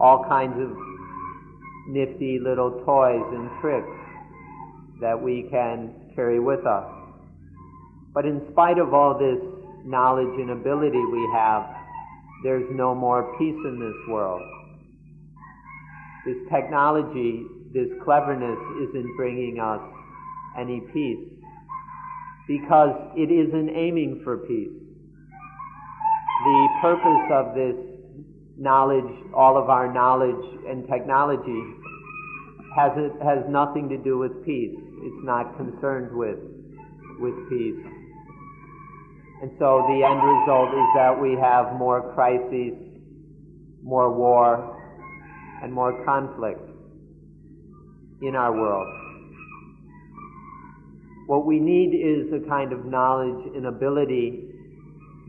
all 0.00 0.24
kinds 0.28 0.60
of 0.60 0.76
nifty 1.90 2.40
little 2.42 2.82
toys 2.84 3.22
and 3.32 3.48
tricks 3.60 3.86
that 5.00 5.20
we 5.20 5.46
can 5.48 5.94
carry 6.16 6.40
with 6.40 6.66
us. 6.66 6.90
But 8.12 8.24
in 8.24 8.48
spite 8.50 8.80
of 8.80 8.94
all 8.94 9.16
this 9.16 9.38
knowledge 9.86 10.40
and 10.40 10.50
ability 10.50 10.98
we 10.98 11.30
have, 11.34 11.62
there's 12.42 12.66
no 12.70 12.94
more 12.94 13.36
peace 13.38 13.58
in 13.64 13.78
this 13.80 14.08
world. 14.08 14.42
This 16.24 16.36
technology 16.50 17.46
this 17.72 17.88
cleverness 18.02 18.58
isn't 18.88 19.16
bringing 19.16 19.60
us 19.60 19.80
any 20.58 20.80
peace 20.92 21.28
because 22.46 22.96
it 23.14 23.30
isn't 23.30 23.68
aiming 23.68 24.22
for 24.24 24.38
peace. 24.38 24.72
The 26.44 26.68
purpose 26.80 27.30
of 27.32 27.54
this 27.54 27.76
knowledge, 28.56 29.04
all 29.34 29.58
of 29.58 29.68
our 29.68 29.92
knowledge 29.92 30.44
and 30.66 30.88
technology, 30.88 31.62
has, 32.74 32.92
it, 32.96 33.12
has 33.22 33.44
nothing 33.48 33.88
to 33.90 33.98
do 33.98 34.18
with 34.18 34.44
peace. 34.46 34.74
It's 34.74 35.24
not 35.24 35.56
concerned 35.58 36.16
with, 36.16 36.38
with 37.18 37.34
peace. 37.50 37.97
And 39.40 39.52
so 39.58 39.84
the 39.86 40.02
end 40.02 40.20
result 40.20 40.68
is 40.74 40.88
that 40.96 41.14
we 41.20 41.36
have 41.40 41.78
more 41.78 42.12
crises, 42.14 42.74
more 43.82 44.12
war, 44.12 44.74
and 45.62 45.72
more 45.72 46.04
conflict 46.04 46.60
in 48.22 48.34
our 48.34 48.52
world. 48.52 48.86
What 51.26 51.46
we 51.46 51.60
need 51.60 51.94
is 51.94 52.32
a 52.32 52.48
kind 52.48 52.72
of 52.72 52.84
knowledge 52.84 53.54
and 53.54 53.66
ability 53.66 54.48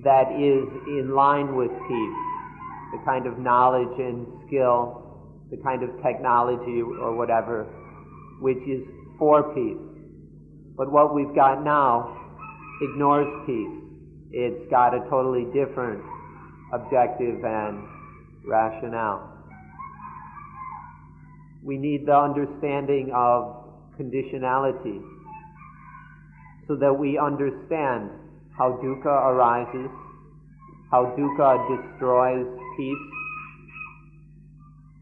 that 0.03 0.32
is 0.32 0.66
in 0.88 1.14
line 1.14 1.55
with 1.55 1.70
peace, 1.70 2.20
the 2.93 3.01
kind 3.05 3.28
of 3.28 3.38
knowledge 3.38 3.99
and 3.99 4.26
skill, 4.47 5.03
the 5.51 5.57
kind 5.57 5.84
of 5.84 5.89
technology 6.01 6.82
or 6.82 7.16
whatever, 7.16 7.66
which 8.39 8.64
is 8.66 8.82
for 9.20 9.53
peace. 9.53 9.78
But 10.78 10.91
what 10.91 11.14
we've 11.14 11.36
got 11.36 11.64
now 11.64 12.16
ignores 12.82 13.28
peace. 13.45 13.79
It's 14.32 14.70
got 14.70 14.94
a 14.94 15.00
totally 15.10 15.46
different 15.54 16.04
objective 16.72 17.44
and 17.44 17.84
rationale. 18.46 19.28
We 21.64 21.78
need 21.78 22.06
the 22.06 22.16
understanding 22.16 23.12
of 23.14 23.66
conditionality 24.00 25.02
so 26.68 26.76
that 26.76 26.94
we 26.94 27.18
understand 27.18 28.12
how 28.58 28.80
dukkha 28.84 29.08
arises, 29.08 29.90
how 30.92 31.16
dukkha 31.18 31.58
destroys 31.68 32.46
peace, 32.78 32.98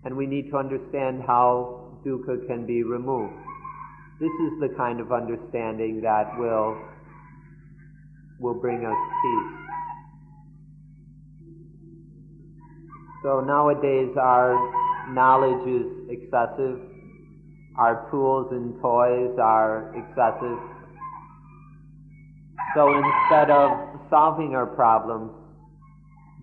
and 0.06 0.16
we 0.16 0.26
need 0.26 0.50
to 0.52 0.58
understand 0.58 1.22
how 1.28 1.92
dukkha 2.06 2.48
can 2.48 2.66
be 2.66 2.84
removed. 2.84 3.34
This 4.20 4.32
is 4.32 4.60
the 4.62 4.70
kind 4.78 5.00
of 5.00 5.12
understanding 5.12 6.02
that 6.02 6.40
will, 6.40 6.78
will 8.40 8.54
bring 8.54 8.86
us 8.86 8.96
peace. 9.24 9.60
So 13.24 13.42
nowadays 13.42 14.16
our 14.22 14.56
knowledge 15.10 15.68
is 15.68 16.10
excessive. 16.10 16.80
Our 17.78 18.08
tools 18.12 18.48
and 18.52 18.80
toys 18.82 19.38
are 19.42 19.94
excessive. 19.96 20.60
So 22.76 22.94
instead 22.96 23.50
of 23.50 23.72
solving 24.10 24.56
our 24.56 24.68
problems, 24.68 25.32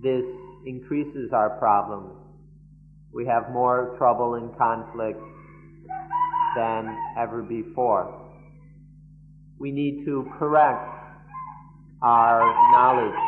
this 0.03 0.25
increases 0.67 1.31
our 1.33 1.51
problems. 1.59 2.13
We 3.13 3.27
have 3.27 3.51
more 3.51 3.95
trouble 3.99 4.35
and 4.35 4.57
conflict. 4.59 5.21
than 6.55 6.97
ever 7.19 7.43
before. 7.43 8.21
We 9.59 9.71
need 9.71 10.05
to 10.07 10.31
correct 10.39 11.04
our 12.05 12.45
knowledge. 12.71 13.19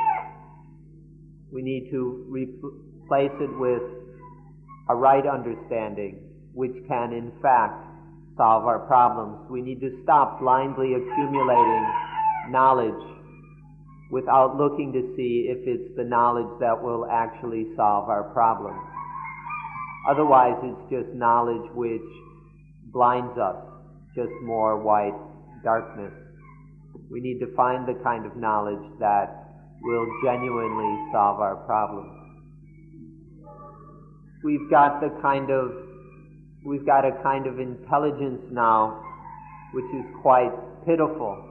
We 1.50 1.62
need 1.62 1.90
to 1.90 2.26
replace 2.28 3.32
it 3.40 3.58
with 3.58 3.80
a 4.90 4.94
right 4.94 5.24
understanding, 5.26 6.20
which 6.52 6.76
can 6.86 7.14
in 7.14 7.32
fact 7.40 7.82
solve 8.36 8.66
our 8.66 8.80
problems. 8.80 9.50
We 9.50 9.62
need 9.62 9.80
to 9.80 9.98
stop 10.02 10.40
blindly 10.40 10.92
accumulating 10.92 11.86
knowledge 12.50 13.02
without 14.10 14.56
looking 14.56 14.92
to 14.92 15.00
see 15.16 15.48
if 15.48 15.66
it's 15.66 15.96
the 15.96 16.04
knowledge 16.04 16.60
that 16.60 16.76
will 16.80 17.06
actually 17.10 17.66
solve 17.76 18.10
our 18.10 18.24
problems. 18.34 18.78
Otherwise, 20.06 20.54
it's 20.62 20.90
just 20.90 21.16
knowledge 21.16 21.64
which 21.74 22.04
blinds 22.92 23.36
us, 23.38 23.56
just 24.14 24.30
more 24.44 24.78
white 24.78 25.16
darkness. 25.64 26.12
We 27.10 27.20
need 27.20 27.38
to 27.40 27.54
find 27.54 27.86
the 27.86 28.00
kind 28.02 28.26
of 28.26 28.36
knowledge 28.36 28.84
that 29.00 29.46
will 29.82 30.06
genuinely 30.24 31.10
solve 31.12 31.40
our 31.40 31.56
problems. 31.66 32.12
We've 34.44 34.70
got 34.70 35.00
the 35.00 35.10
kind 35.22 35.50
of, 35.50 35.72
we've 36.64 36.86
got 36.86 37.04
a 37.04 37.12
kind 37.22 37.46
of 37.46 37.58
intelligence 37.58 38.42
now 38.50 39.02
which 39.72 39.84
is 39.94 40.04
quite 40.22 40.52
pitiful 40.86 41.42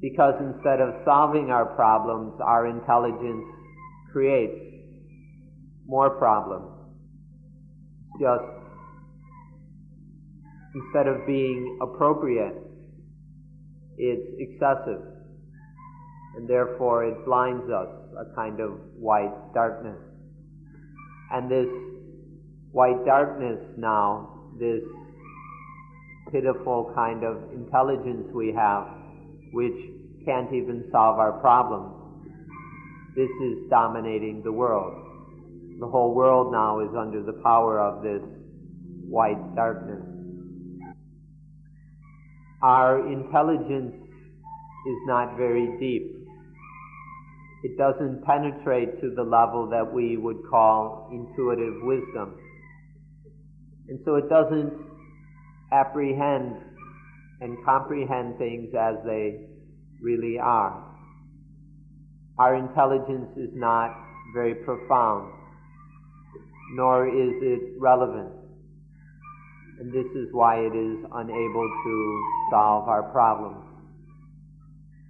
because 0.00 0.34
instead 0.40 0.80
of 0.80 0.94
solving 1.04 1.50
our 1.50 1.66
problems, 1.66 2.34
our 2.40 2.66
intelligence 2.66 3.44
creates 4.12 4.58
more 5.86 6.10
problems. 6.10 6.70
Just 8.20 8.44
instead 10.74 11.06
of 11.08 11.26
being 11.26 11.78
appropriate, 11.82 12.54
it's 13.98 14.28
excessive. 14.38 15.02
And 16.36 16.48
therefore 16.48 17.04
it 17.04 17.24
blinds 17.24 17.68
us, 17.70 17.88
a 18.16 18.34
kind 18.34 18.60
of 18.60 18.78
white 18.98 19.34
darkness. 19.54 19.98
And 21.32 21.50
this 21.50 21.66
white 22.70 23.04
darkness 23.04 23.58
now, 23.76 24.50
this 24.58 24.82
pitiful 26.32 26.92
kind 26.94 27.24
of 27.24 27.52
intelligence 27.52 28.28
we 28.34 28.52
have, 28.52 28.86
which 29.52 29.74
can't 30.24 30.52
even 30.52 30.88
solve 30.92 31.18
our 31.18 31.32
problems. 31.40 31.94
This 33.16 33.30
is 33.30 33.68
dominating 33.68 34.42
the 34.44 34.52
world. 34.52 34.94
The 35.80 35.86
whole 35.88 36.14
world 36.14 36.52
now 36.52 36.80
is 36.80 36.90
under 36.96 37.22
the 37.22 37.40
power 37.42 37.80
of 37.80 38.02
this 38.02 38.22
white 39.08 39.56
darkness. 39.56 40.17
Our 42.62 43.10
intelligence 43.12 43.94
is 43.94 44.96
not 45.06 45.36
very 45.36 45.78
deep. 45.78 46.14
It 47.62 47.76
doesn't 47.76 48.24
penetrate 48.24 49.00
to 49.00 49.14
the 49.14 49.22
level 49.22 49.68
that 49.70 49.92
we 49.92 50.16
would 50.16 50.38
call 50.50 51.08
intuitive 51.12 51.74
wisdom. 51.82 52.36
And 53.88 54.00
so 54.04 54.16
it 54.16 54.28
doesn't 54.28 54.72
apprehend 55.72 56.56
and 57.40 57.56
comprehend 57.64 58.38
things 58.38 58.74
as 58.74 58.96
they 59.04 59.46
really 60.00 60.38
are. 60.38 60.84
Our 62.38 62.56
intelligence 62.56 63.30
is 63.36 63.50
not 63.54 63.96
very 64.34 64.54
profound, 64.54 65.32
nor 66.74 67.08
is 67.08 67.34
it 67.42 67.80
relevant. 67.80 68.37
And 69.80 69.92
this 69.92 70.06
is 70.16 70.28
why 70.32 70.56
it 70.58 70.74
is 70.74 70.96
unable 71.14 71.70
to 71.84 72.24
solve 72.50 72.88
our 72.88 73.04
problems, 73.12 73.64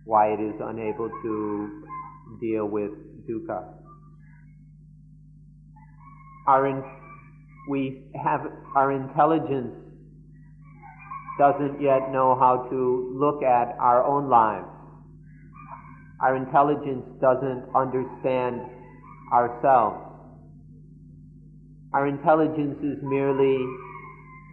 why 0.04 0.32
it 0.32 0.40
is 0.40 0.54
unable 0.60 1.08
to 1.08 1.84
deal 2.40 2.66
with 2.66 2.90
dukkha. 3.26 3.64
Our 6.46 6.66
in, 6.66 6.82
we 7.70 8.10
have 8.22 8.40
our 8.74 8.92
intelligence 8.92 9.74
doesn't 11.38 11.80
yet 11.80 12.10
know 12.10 12.36
how 12.38 12.66
to 12.68 13.14
look 13.14 13.42
at 13.42 13.76
our 13.78 14.04
own 14.04 14.28
lives. 14.28 14.66
Our 16.20 16.36
intelligence 16.36 17.04
doesn't 17.20 17.64
understand 17.74 18.60
ourselves. 19.32 20.04
Our 21.94 22.08
intelligence 22.08 22.76
is 22.82 22.98
merely 23.02 23.64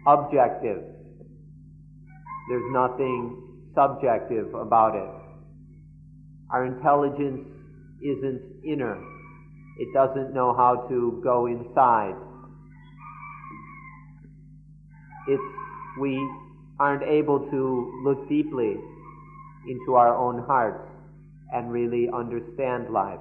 objective. 0.06 0.82
There's 2.48 2.72
nothing 2.72 3.42
subjective 3.74 4.54
about 4.54 4.94
it. 4.94 5.08
Our 6.50 6.64
intelligence 6.64 7.48
isn't 8.00 8.40
inner. 8.64 8.96
It 9.78 9.92
doesn't 9.92 10.32
know 10.32 10.54
how 10.56 10.86
to 10.88 11.20
go 11.22 11.46
inside. 11.46 12.14
It's, 15.28 15.42
we 16.00 16.16
aren't 16.78 17.02
able 17.02 17.50
to 17.50 18.02
look 18.04 18.28
deeply 18.28 18.76
into 19.68 19.94
our 19.94 20.16
own 20.16 20.42
hearts 20.46 20.88
and 21.52 21.72
really 21.72 22.08
understand 22.14 22.90
life. 22.90 23.18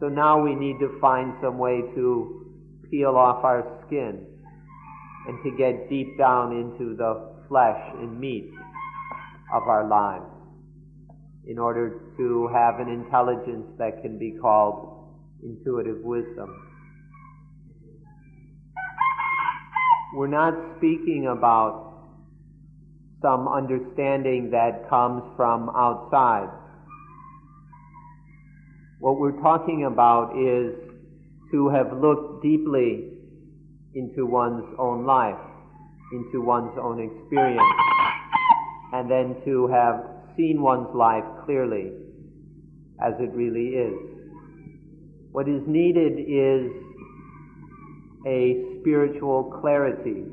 So 0.00 0.08
now 0.08 0.42
we 0.42 0.54
need 0.54 0.78
to 0.80 0.98
find 1.00 1.34
some 1.42 1.58
way 1.58 1.82
to 1.94 2.46
peel 2.90 3.16
off 3.16 3.44
our 3.44 3.82
skin 3.86 4.26
and 5.28 5.42
to 5.42 5.50
get 5.56 5.88
deep 5.88 6.16
down 6.18 6.52
into 6.52 6.96
the 6.96 7.36
flesh 7.48 7.80
and 7.98 8.18
meat 8.18 8.50
of 9.52 9.62
our 9.64 9.88
lives 9.88 10.24
in 11.46 11.58
order 11.58 12.00
to 12.16 12.48
have 12.52 12.80
an 12.80 12.88
intelligence 12.88 13.66
that 13.78 14.02
can 14.02 14.18
be 14.18 14.36
called 14.40 15.14
intuitive 15.42 15.98
wisdom. 16.02 16.62
We're 20.14 20.26
not 20.26 20.54
speaking 20.78 21.28
about 21.30 21.86
some 23.22 23.48
understanding 23.48 24.50
that 24.50 24.88
comes 24.88 25.22
from 25.36 25.70
outside. 25.70 26.48
What 28.98 29.18
we're 29.18 29.40
talking 29.42 29.84
about 29.84 30.32
is 30.36 30.74
to 31.52 31.68
have 31.68 31.92
looked 32.00 32.42
deeply 32.42 33.15
into 33.96 34.26
one's 34.26 34.64
own 34.78 35.06
life, 35.06 35.40
into 36.12 36.42
one's 36.42 36.76
own 36.78 37.00
experience, 37.00 37.62
and 38.92 39.10
then 39.10 39.34
to 39.46 39.66
have 39.68 40.04
seen 40.36 40.60
one's 40.60 40.94
life 40.94 41.24
clearly 41.46 41.92
as 43.02 43.14
it 43.18 43.32
really 43.32 43.68
is. 43.68 43.94
What 45.32 45.48
is 45.48 45.62
needed 45.66 46.20
is 46.20 46.70
a 48.26 48.80
spiritual 48.80 49.58
clarity 49.60 50.24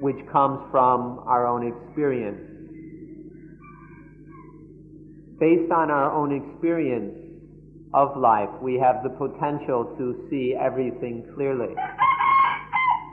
which 0.00 0.16
comes 0.30 0.60
from 0.70 1.20
our 1.26 1.46
own 1.46 1.66
experience. 1.66 2.40
Based 5.40 5.72
on 5.72 5.90
our 5.90 6.12
own 6.12 6.32
experience 6.32 7.21
of 7.94 8.16
life, 8.16 8.48
we 8.60 8.78
have 8.78 9.02
the 9.02 9.10
potential 9.10 9.94
to 9.98 10.26
see 10.30 10.54
everything 10.58 11.30
clearly 11.34 11.74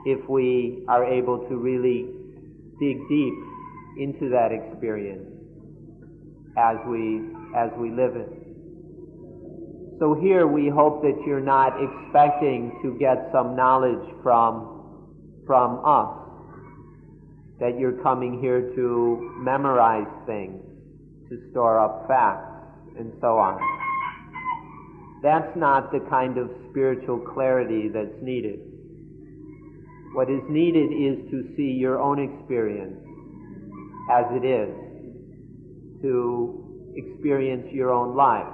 if 0.05 0.27
we 0.29 0.85
are 0.87 1.03
able 1.03 1.39
to 1.49 1.57
really 1.57 2.07
dig 2.79 2.97
deep 3.09 3.33
into 3.97 4.29
that 4.29 4.51
experience 4.51 5.27
as 6.57 6.77
we 6.87 7.21
as 7.55 7.69
we 7.77 7.89
live 7.89 8.15
it. 8.15 8.29
So 9.99 10.15
here 10.21 10.47
we 10.47 10.69
hope 10.69 11.01
that 11.01 11.21
you're 11.27 11.41
not 11.41 11.73
expecting 11.75 12.79
to 12.81 12.97
get 12.97 13.29
some 13.33 13.55
knowledge 13.55 14.07
from 14.23 15.43
from 15.45 15.81
us 15.85 16.19
that 17.59 17.77
you're 17.77 18.01
coming 18.01 18.39
here 18.39 18.73
to 18.75 19.35
memorize 19.43 20.07
things, 20.25 20.61
to 21.27 21.51
store 21.51 21.77
up 21.77 22.07
facts, 22.07 22.47
and 22.97 23.11
so 23.19 23.37
on. 23.37 23.59
That's 25.21 25.55
not 25.57 25.91
the 25.91 25.99
kind 26.09 26.37
of 26.37 26.49
spiritual 26.69 27.19
clarity 27.19 27.89
that's 27.89 28.21
needed. 28.21 28.59
What 30.13 30.29
is 30.29 30.41
needed 30.49 30.91
is 30.91 31.29
to 31.29 31.53
see 31.55 31.75
your 31.77 31.99
own 31.99 32.19
experience 32.19 32.97
as 34.11 34.25
it 34.31 34.45
is, 34.45 34.69
to 36.01 36.93
experience 36.95 37.67
your 37.71 37.91
own 37.91 38.15
life 38.15 38.47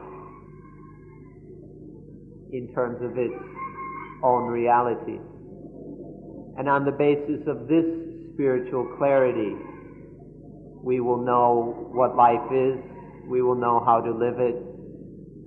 in 2.51 2.73
terms 2.73 3.01
of 3.01 3.17
its 3.17 3.33
own 4.23 4.47
reality. 4.47 5.19
And 6.57 6.67
on 6.67 6.83
the 6.83 6.91
basis 6.91 7.45
of 7.47 7.67
this 7.67 7.85
spiritual 8.33 8.95
clarity, 8.97 9.55
we 10.83 10.99
will 10.99 11.23
know 11.23 11.89
what 11.91 12.15
life 12.15 12.51
is, 12.51 12.77
we 13.27 13.41
will 13.41 13.55
know 13.55 13.83
how 13.85 14.01
to 14.01 14.11
live 14.11 14.39
it, 14.39 14.64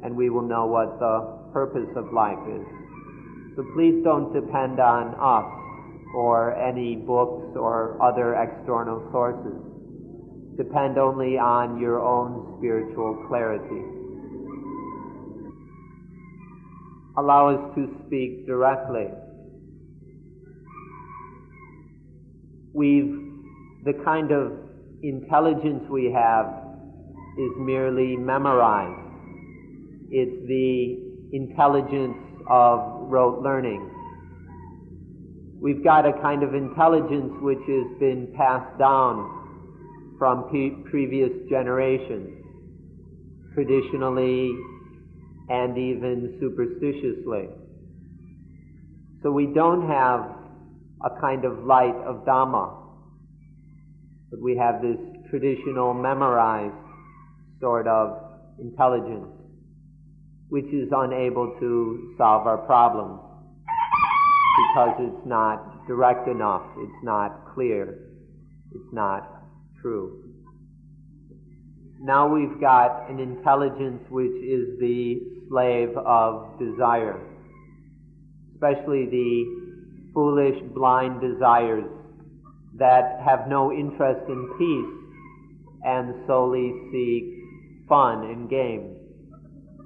and 0.02 0.14
we 0.16 0.30
will 0.30 0.46
know 0.46 0.66
what 0.66 0.98
the 0.98 1.50
purpose 1.52 1.88
of 1.96 2.12
life 2.12 2.38
is. 2.48 2.66
So 3.56 3.64
please 3.74 4.02
don't 4.04 4.32
depend 4.32 4.78
on 4.78 5.14
us 5.18 5.50
or 6.14 6.54
any 6.56 6.96
books 6.96 7.56
or 7.56 8.00
other 8.02 8.34
external 8.34 9.08
sources. 9.10 9.58
Depend 10.56 10.98
only 10.98 11.38
on 11.38 11.80
your 11.80 12.00
own 12.00 12.58
spiritual 12.58 13.24
clarity. 13.28 13.82
Allow 17.16 17.48
us 17.48 17.74
to 17.74 17.88
speak 18.06 18.46
directly. 18.46 19.08
We've, 22.72 23.32
the 23.84 23.94
kind 24.04 24.30
of 24.30 24.52
intelligence 25.02 25.82
we 25.90 26.12
have 26.12 26.46
is 27.36 27.50
merely 27.58 28.16
memorized. 28.16 29.07
It's 30.10 30.46
the 30.48 31.36
intelligence 31.36 32.16
of 32.48 33.10
rote 33.10 33.42
learning. 33.42 33.90
We've 35.60 35.84
got 35.84 36.06
a 36.06 36.12
kind 36.22 36.42
of 36.42 36.54
intelligence 36.54 37.32
which 37.42 37.58
has 37.58 37.98
been 38.00 38.32
passed 38.36 38.78
down 38.78 40.14
from 40.18 40.48
pe- 40.50 40.90
previous 40.90 41.30
generations, 41.50 42.42
traditionally 43.54 44.56
and 45.50 45.76
even 45.76 46.38
superstitiously. 46.40 47.48
So 49.22 49.30
we 49.32 49.46
don't 49.46 49.86
have 49.88 50.20
a 51.04 51.20
kind 51.20 51.44
of 51.44 51.64
light 51.64 51.96
of 52.06 52.24
Dhamma, 52.24 52.74
but 54.30 54.40
we 54.40 54.56
have 54.56 54.80
this 54.80 54.98
traditional 55.28 55.92
memorized 55.92 56.74
sort 57.60 57.86
of 57.86 58.16
intelligence 58.58 59.37
which 60.48 60.66
is 60.66 60.88
unable 60.92 61.56
to 61.60 62.14
solve 62.16 62.46
our 62.46 62.58
problems 62.58 63.20
because 64.58 64.94
it's 65.00 65.26
not 65.26 65.86
direct 65.86 66.28
enough, 66.28 66.62
it's 66.78 67.04
not 67.04 67.54
clear, 67.54 67.98
it's 68.72 68.92
not 68.92 69.44
true. 69.80 70.24
Now 72.00 72.28
we've 72.32 72.60
got 72.60 73.10
an 73.10 73.18
intelligence 73.18 74.02
which 74.10 74.36
is 74.42 74.78
the 74.78 75.20
slave 75.48 75.96
of 75.96 76.58
desire, 76.58 77.20
especially 78.54 79.06
the 79.06 80.10
foolish, 80.14 80.58
blind 80.74 81.20
desires 81.20 81.90
that 82.76 83.20
have 83.24 83.48
no 83.48 83.72
interest 83.72 84.28
in 84.28 84.48
peace 84.58 84.98
and 85.84 86.14
solely 86.26 86.72
seek 86.92 87.88
fun 87.88 88.24
and 88.24 88.50
games, 88.50 88.97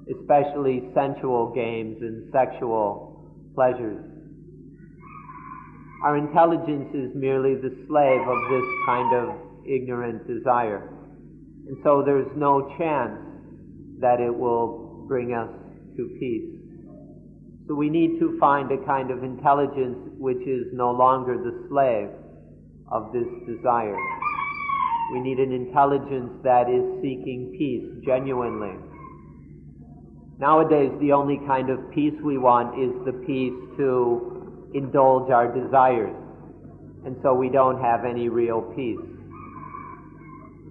especially 0.09 0.89
sensual 0.93 1.51
games 1.53 1.97
and 2.01 2.31
sexual 2.31 3.31
pleasures. 3.55 4.03
Our 6.03 6.17
intelligence 6.17 6.93
is 6.93 7.15
merely 7.15 7.55
the 7.55 7.71
slave 7.87 8.21
of 8.27 8.39
this 8.51 8.67
kind 8.85 9.15
of 9.15 9.35
ignorant 9.65 10.27
desire. 10.27 10.89
And 11.67 11.77
so 11.83 12.03
there's 12.05 12.27
no 12.35 12.75
chance 12.77 13.19
that 13.99 14.19
it 14.19 14.33
will 14.33 15.05
bring 15.07 15.33
us 15.33 15.49
to 15.95 16.17
peace. 16.19 16.59
So 17.67 17.75
we 17.75 17.89
need 17.89 18.19
to 18.19 18.37
find 18.39 18.69
a 18.71 18.85
kind 18.85 19.11
of 19.11 19.23
intelligence 19.23 19.97
which 20.17 20.45
is 20.45 20.67
no 20.73 20.91
longer 20.91 21.37
the 21.37 21.67
slave 21.69 22.09
of 22.91 23.13
this 23.13 23.27
desire. 23.47 23.95
We 25.13 25.21
need 25.21 25.39
an 25.39 25.53
intelligence 25.53 26.31
that 26.43 26.67
is 26.67 26.83
seeking 27.01 27.55
peace 27.57 28.03
genuinely. 28.05 28.75
Nowadays, 30.39 30.91
the 30.99 31.11
only 31.11 31.39
kind 31.47 31.69
of 31.69 31.79
peace 31.91 32.13
we 32.23 32.37
want 32.37 32.79
is 32.79 32.91
the 33.05 33.13
peace 33.25 33.53
to 33.77 34.71
indulge 34.73 35.31
our 35.31 35.47
desires. 35.47 36.15
And 37.05 37.15
so 37.21 37.33
we 37.33 37.49
don't 37.49 37.81
have 37.81 38.05
any 38.05 38.29
real 38.29 38.61
peace. 38.75 38.97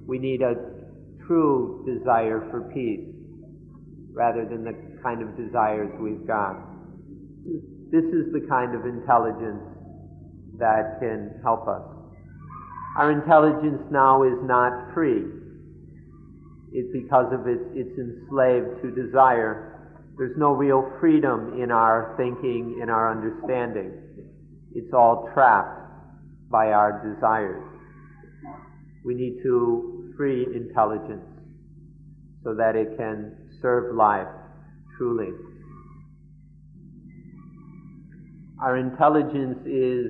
We 0.07 0.19
need 0.19 0.43
a 0.43 0.55
true 1.27 1.85
desire 1.87 2.41
for 2.51 2.63
peace 2.75 3.07
rather 4.13 4.45
than 4.45 4.65
the 4.65 4.75
kind 5.03 5.23
of 5.23 5.37
desires 5.37 5.91
we've 6.01 6.27
got. 6.27 6.57
This 7.91 8.05
is 8.05 8.33
the 8.33 8.47
kind 8.49 8.75
of 8.75 8.85
intelligence 8.85 9.63
that 10.59 10.99
can 11.01 11.41
help 11.43 11.69
us. 11.69 11.83
Our 12.97 13.11
intelligence 13.11 13.83
now 13.91 14.23
is 14.23 14.39
not 14.43 14.93
free. 14.93 15.25
It's 16.73 16.93
because 16.93 17.33
of 17.33 17.47
its, 17.47 17.63
it's 17.75 17.99
enslaved 17.99 18.83
to 18.83 18.91
desire 18.91 19.73
there's 20.19 20.37
no 20.37 20.53
real 20.53 20.91
freedom 21.01 21.61
in 21.61 21.71
our 21.71 22.15
thinking, 22.17 22.79
in 22.83 22.91
our 22.91 23.11
understanding. 23.11 23.93
It's 24.75 24.93
all 24.93 25.31
trapped 25.33 25.81
by 26.51 26.73
our 26.73 27.03
desires. 27.15 27.65
We 29.05 29.15
need 29.15 29.43
to 29.43 30.13
free 30.17 30.47
intelligence 30.55 31.25
so 32.45 32.55
that 32.55 32.77
it 32.77 32.97
can 32.99 33.37
serve 33.61 33.97
life 33.97 34.29
truly. 34.97 35.31
Our 38.61 38.77
intelligence 38.77 39.59
is 39.67 40.07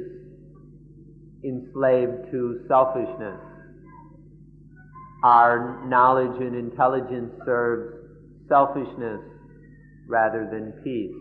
enslaved 1.44 2.30
to 2.32 2.64
selfishness. 2.68 3.40
Our 5.22 5.86
knowledge 5.86 6.40
and 6.40 6.56
intelligence 6.56 7.32
serves 7.44 8.02
selfishness 8.48 9.20
rather 10.08 10.48
than 10.50 10.72
peace. 10.82 11.14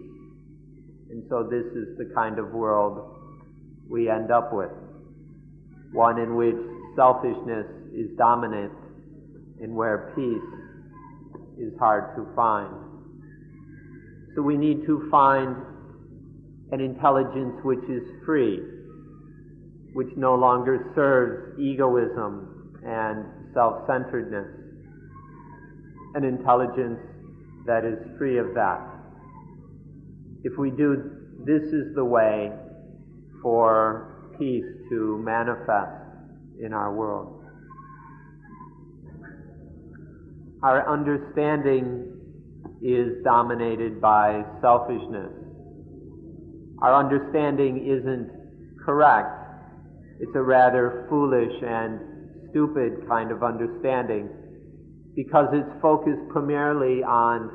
And 1.11 1.23
so 1.29 1.43
this 1.43 1.65
is 1.75 1.97
the 1.97 2.11
kind 2.15 2.39
of 2.39 2.51
world 2.51 3.15
we 3.89 4.09
end 4.09 4.31
up 4.31 4.53
with. 4.53 4.71
One 5.91 6.19
in 6.19 6.35
which 6.35 6.55
selfishness 6.95 7.67
is 7.93 8.09
dominant 8.17 8.73
and 9.61 9.75
where 9.75 10.13
peace 10.15 11.59
is 11.59 11.77
hard 11.77 12.15
to 12.15 12.25
find. 12.35 12.73
So 14.35 14.41
we 14.41 14.57
need 14.57 14.85
to 14.87 15.07
find 15.11 15.55
an 16.71 16.79
intelligence 16.79 17.59
which 17.63 17.83
is 17.89 18.01
free, 18.25 18.59
which 19.93 20.07
no 20.15 20.35
longer 20.35 20.91
serves 20.95 21.59
egoism 21.59 22.79
and 22.83 23.40
self-centeredness. 23.53 24.47
An 26.15 26.23
intelligence 26.23 26.99
that 27.65 27.85
is 27.85 27.97
free 28.17 28.37
of 28.37 28.53
that. 28.55 28.81
If 30.43 30.57
we 30.57 30.71
do, 30.71 31.11
this 31.45 31.63
is 31.63 31.95
the 31.95 32.03
way 32.03 32.51
for 33.41 34.33
peace 34.37 34.65
to 34.89 35.21
manifest 35.23 36.01
in 36.59 36.73
our 36.73 36.93
world. 36.93 37.43
Our 40.63 40.87
understanding 40.91 42.07
is 42.83 43.23
dominated 43.23 44.01
by 44.01 44.43
selfishness. 44.61 45.31
Our 46.81 46.95
understanding 46.95 47.85
isn't 47.85 48.29
correct. 48.83 49.37
It's 50.19 50.35
a 50.35 50.41
rather 50.41 51.05
foolish 51.09 51.53
and 51.63 51.99
stupid 52.51 53.07
kind 53.07 53.31
of 53.31 53.43
understanding 53.43 54.29
because 55.15 55.47
it's 55.51 55.81
focused 55.81 56.21
primarily 56.29 57.03
on 57.03 57.49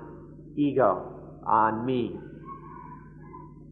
ego, 0.57 1.41
on 1.47 1.87
me. 1.87 2.17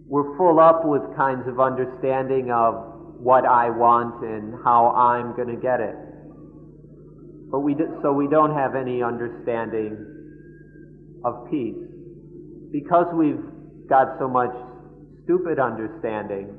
We're 0.06 0.36
full 0.36 0.60
up 0.60 0.84
with 0.84 1.02
kinds 1.16 1.48
of 1.48 1.60
understanding 1.60 2.50
of 2.52 2.94
what 3.18 3.46
I 3.46 3.70
want 3.70 4.22
and 4.24 4.54
how 4.64 4.92
I'm 4.92 5.34
going 5.34 5.48
to 5.48 5.60
get 5.60 5.80
it. 5.80 5.96
But 7.50 7.60
we 7.60 7.74
do, 7.74 7.98
so 8.02 8.12
we 8.12 8.28
don't 8.28 8.54
have 8.54 8.74
any 8.74 9.02
understanding 9.02 9.96
of 11.24 11.50
peace. 11.50 11.76
Because 12.70 13.06
we've 13.14 13.40
got 13.88 14.18
so 14.18 14.28
much 14.28 14.50
stupid 15.24 15.58
understanding, 15.58 16.52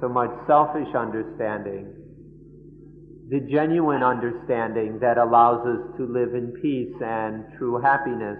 so 0.00 0.08
much 0.08 0.30
selfish 0.46 0.88
understanding, 0.94 1.95
the 3.28 3.40
genuine 3.50 4.04
understanding 4.04 4.98
that 5.00 5.18
allows 5.18 5.66
us 5.66 5.96
to 5.96 6.06
live 6.06 6.34
in 6.34 6.52
peace 6.62 6.94
and 7.02 7.44
true 7.58 7.80
happiness 7.82 8.38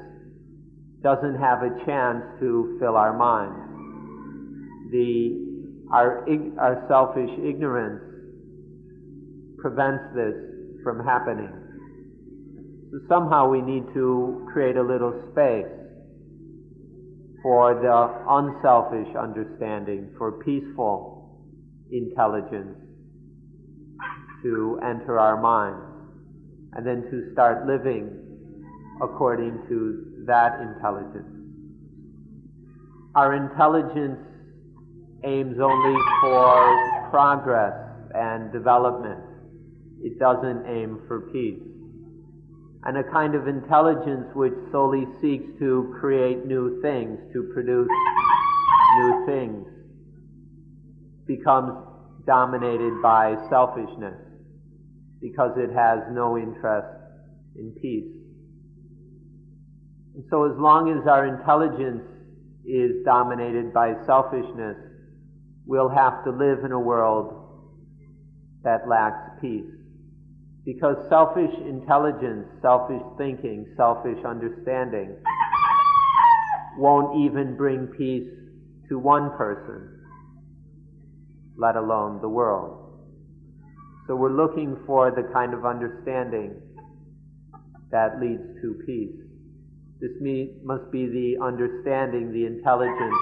doesn't 1.02 1.34
have 1.40 1.62
a 1.62 1.70
chance 1.84 2.22
to 2.38 2.76
fill 2.78 2.96
our 2.96 3.16
minds. 3.16 3.66
The, 4.92 5.90
our, 5.92 6.24
our 6.60 6.86
selfish 6.88 7.30
ignorance 7.42 8.00
prevents 9.58 10.04
this 10.14 10.34
from 10.84 11.04
happening. 11.04 11.50
So 12.92 12.98
somehow 13.08 13.50
we 13.50 13.62
need 13.62 13.92
to 13.94 14.46
create 14.52 14.76
a 14.76 14.82
little 14.82 15.12
space 15.32 15.66
for 17.42 17.74
the 17.74 18.22
unselfish 18.30 19.12
understanding, 19.16 20.14
for 20.16 20.38
peaceful 20.44 21.42
intelligence 21.90 22.85
to 24.46 24.78
enter 24.82 25.18
our 25.18 25.40
minds, 25.40 25.82
and 26.74 26.86
then 26.86 27.02
to 27.10 27.32
start 27.32 27.66
living 27.66 28.08
according 29.02 29.58
to 29.68 30.24
that 30.26 30.60
intelligence. 30.60 31.26
Our 33.14 33.34
intelligence 33.34 34.20
aims 35.24 35.58
only 35.58 36.00
for 36.20 37.08
progress 37.10 37.74
and 38.14 38.52
development. 38.52 39.20
It 40.02 40.18
doesn't 40.18 40.66
aim 40.66 41.00
for 41.08 41.32
peace. 41.32 41.62
And 42.84 42.98
a 42.98 43.04
kind 43.10 43.34
of 43.34 43.48
intelligence 43.48 44.26
which 44.34 44.54
solely 44.70 45.06
seeks 45.20 45.58
to 45.58 45.92
create 45.98 46.46
new 46.46 46.80
things, 46.82 47.18
to 47.32 47.50
produce 47.52 47.88
new 48.98 49.26
things, 49.26 49.66
becomes 51.26 51.72
dominated 52.26 53.02
by 53.02 53.34
selfishness 53.50 54.25
because 55.20 55.56
it 55.56 55.72
has 55.72 56.00
no 56.12 56.36
interest 56.36 56.88
in 57.56 57.72
peace. 57.80 58.12
And 60.14 60.24
so 60.30 60.50
as 60.50 60.56
long 60.58 60.90
as 60.90 61.06
our 61.06 61.26
intelligence 61.26 62.02
is 62.64 63.04
dominated 63.04 63.72
by 63.72 63.94
selfishness, 64.06 64.76
we'll 65.66 65.90
have 65.90 66.24
to 66.24 66.30
live 66.30 66.64
in 66.64 66.72
a 66.72 66.80
world 66.80 67.46
that 68.64 68.88
lacks 68.88 69.38
peace. 69.40 69.64
Because 70.64 70.96
selfish 71.08 71.54
intelligence, 71.68 72.46
selfish 72.60 73.02
thinking, 73.18 73.72
selfish 73.76 74.18
understanding 74.24 75.16
won't 76.76 77.24
even 77.24 77.56
bring 77.56 77.86
peace 77.86 78.28
to 78.88 78.98
one 78.98 79.30
person, 79.36 79.88
let 81.56 81.76
alone 81.76 82.20
the 82.20 82.28
world. 82.28 82.85
So 84.06 84.14
we're 84.14 84.36
looking 84.36 84.76
for 84.86 85.10
the 85.10 85.24
kind 85.32 85.52
of 85.52 85.66
understanding 85.66 86.54
that 87.90 88.20
leads 88.20 88.42
to 88.62 88.82
peace. 88.86 89.16
This 90.00 90.12
must 90.62 90.90
be 90.92 91.06
the 91.06 91.44
understanding, 91.44 92.32
the 92.32 92.46
intelligence 92.46 93.14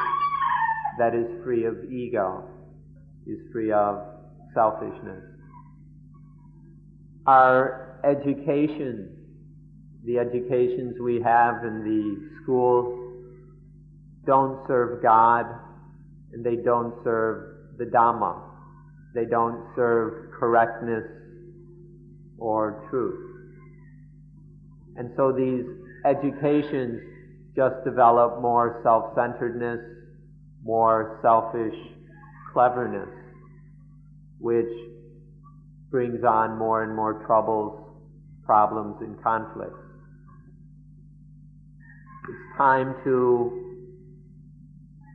that 0.98 1.14
is 1.14 1.26
free 1.42 1.64
of 1.64 1.84
ego, 1.90 2.48
is 3.26 3.38
free 3.52 3.72
of 3.72 4.02
selfishness. 4.52 5.24
Our 7.26 8.00
education, 8.04 9.16
the 10.04 10.18
educations 10.18 10.96
we 11.00 11.22
have 11.22 11.64
in 11.64 11.82
the 11.82 12.42
schools, 12.42 13.00
don't 14.26 14.66
serve 14.66 15.02
God 15.02 15.46
and 16.32 16.44
they 16.44 16.56
don't 16.56 16.94
serve 17.04 17.78
the 17.78 17.84
Dhamma. 17.84 18.40
They 19.14 19.24
don't 19.24 19.64
serve 19.76 20.23
correctness 20.38 21.04
or 22.38 22.86
truth. 22.90 23.20
And 24.96 25.10
so 25.16 25.32
these 25.32 25.64
educations 26.04 27.00
just 27.56 27.84
develop 27.84 28.40
more 28.42 28.80
self-centeredness, 28.82 29.80
more 30.62 31.18
selfish 31.22 31.74
cleverness, 32.52 33.08
which 34.38 34.70
brings 35.90 36.24
on 36.24 36.58
more 36.58 36.82
and 36.82 36.94
more 36.94 37.24
troubles, 37.26 37.80
problems, 38.44 38.96
and 39.00 39.20
conflicts. 39.22 39.78
It's 42.28 42.58
time 42.58 42.94
to 43.04 43.60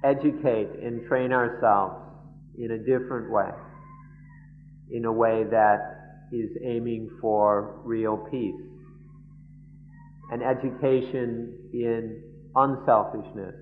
educate 0.03 0.69
and 0.81 1.05
train 1.07 1.33
ourselves 1.33 1.95
in 2.57 2.71
a 2.71 2.77
different 2.77 3.31
way, 3.31 3.49
in 4.91 5.05
a 5.05 5.11
way 5.11 5.43
that 5.49 5.99
is 6.31 6.49
aiming 6.63 7.09
for 7.21 7.81
real 7.83 8.17
peace. 8.31 8.61
An 10.31 10.41
education 10.41 11.57
in 11.73 12.21
unselfishness, 12.55 13.55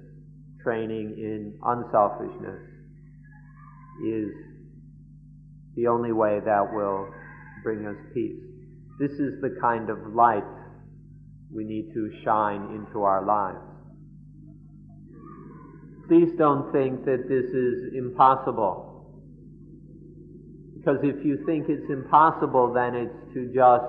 training 0.64 1.16
in 1.18 1.58
unselfishness, 1.64 2.62
is 4.06 4.30
the 5.76 5.88
only 5.88 6.12
way 6.12 6.40
that 6.44 6.74
will 6.74 7.08
bring 7.64 7.86
us 7.86 7.96
peace. 8.14 8.42
This 9.00 9.12
is 9.12 9.40
the 9.42 9.58
kind 9.62 9.90
of 9.90 10.14
light 10.14 10.44
we 11.54 11.64
need 11.64 11.94
to 11.94 12.12
shine 12.26 12.64
into 12.76 13.04
our 13.04 13.26
lives. 13.26 13.64
Please 16.08 16.30
don't 16.38 16.72
think 16.72 17.06
that 17.06 17.28
this 17.28 17.46
is 17.46 17.94
impossible. 17.96 18.87
Because 20.78 20.98
if 21.04 21.26
you 21.26 21.44
think 21.46 21.66
it's 21.70 21.90
impossible, 21.90 22.72
then 22.72 22.94
it's 22.96 23.34
to 23.34 23.52
just 23.54 23.86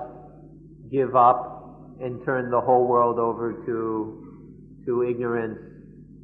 give 0.91 1.15
up 1.15 1.95
and 2.01 2.23
turn 2.25 2.49
the 2.49 2.59
whole 2.59 2.87
world 2.87 3.19
over 3.19 3.53
to, 3.65 4.83
to 4.85 5.03
ignorance 5.03 5.59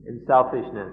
and 0.07 0.21
selfishness. 0.25 0.91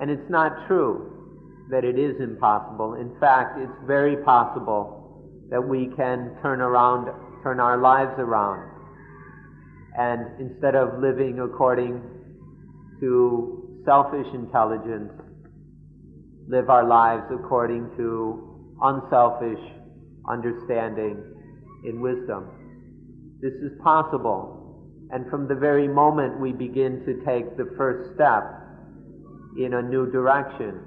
And 0.00 0.10
it's 0.10 0.30
not 0.30 0.66
true 0.66 1.66
that 1.70 1.84
it 1.84 1.98
is 1.98 2.20
impossible. 2.20 2.94
In 2.94 3.14
fact, 3.20 3.58
it's 3.58 3.86
very 3.86 4.16
possible 4.24 5.22
that 5.50 5.60
we 5.60 5.88
can 5.96 6.36
turn 6.42 6.60
around, 6.60 7.08
turn 7.42 7.60
our 7.60 7.78
lives 7.78 8.14
around. 8.18 8.68
And 9.96 10.40
instead 10.40 10.74
of 10.74 11.00
living 11.00 11.40
according 11.40 12.02
to 13.00 13.82
selfish 13.84 14.26
intelligence, 14.32 15.12
live 16.48 16.70
our 16.70 16.86
lives 16.86 17.24
according 17.32 17.90
to 17.96 18.74
unselfish 18.82 19.60
understanding 20.28 21.22
in 21.84 22.00
wisdom. 22.00 22.46
This 23.40 23.54
is 23.54 23.72
possible. 23.82 24.56
And 25.10 25.28
from 25.30 25.48
the 25.48 25.54
very 25.54 25.88
moment 25.88 26.38
we 26.38 26.52
begin 26.52 27.04
to 27.06 27.24
take 27.24 27.56
the 27.56 27.74
first 27.76 28.14
step 28.14 28.44
in 29.58 29.74
a 29.74 29.82
new 29.82 30.10
direction, 30.10 30.80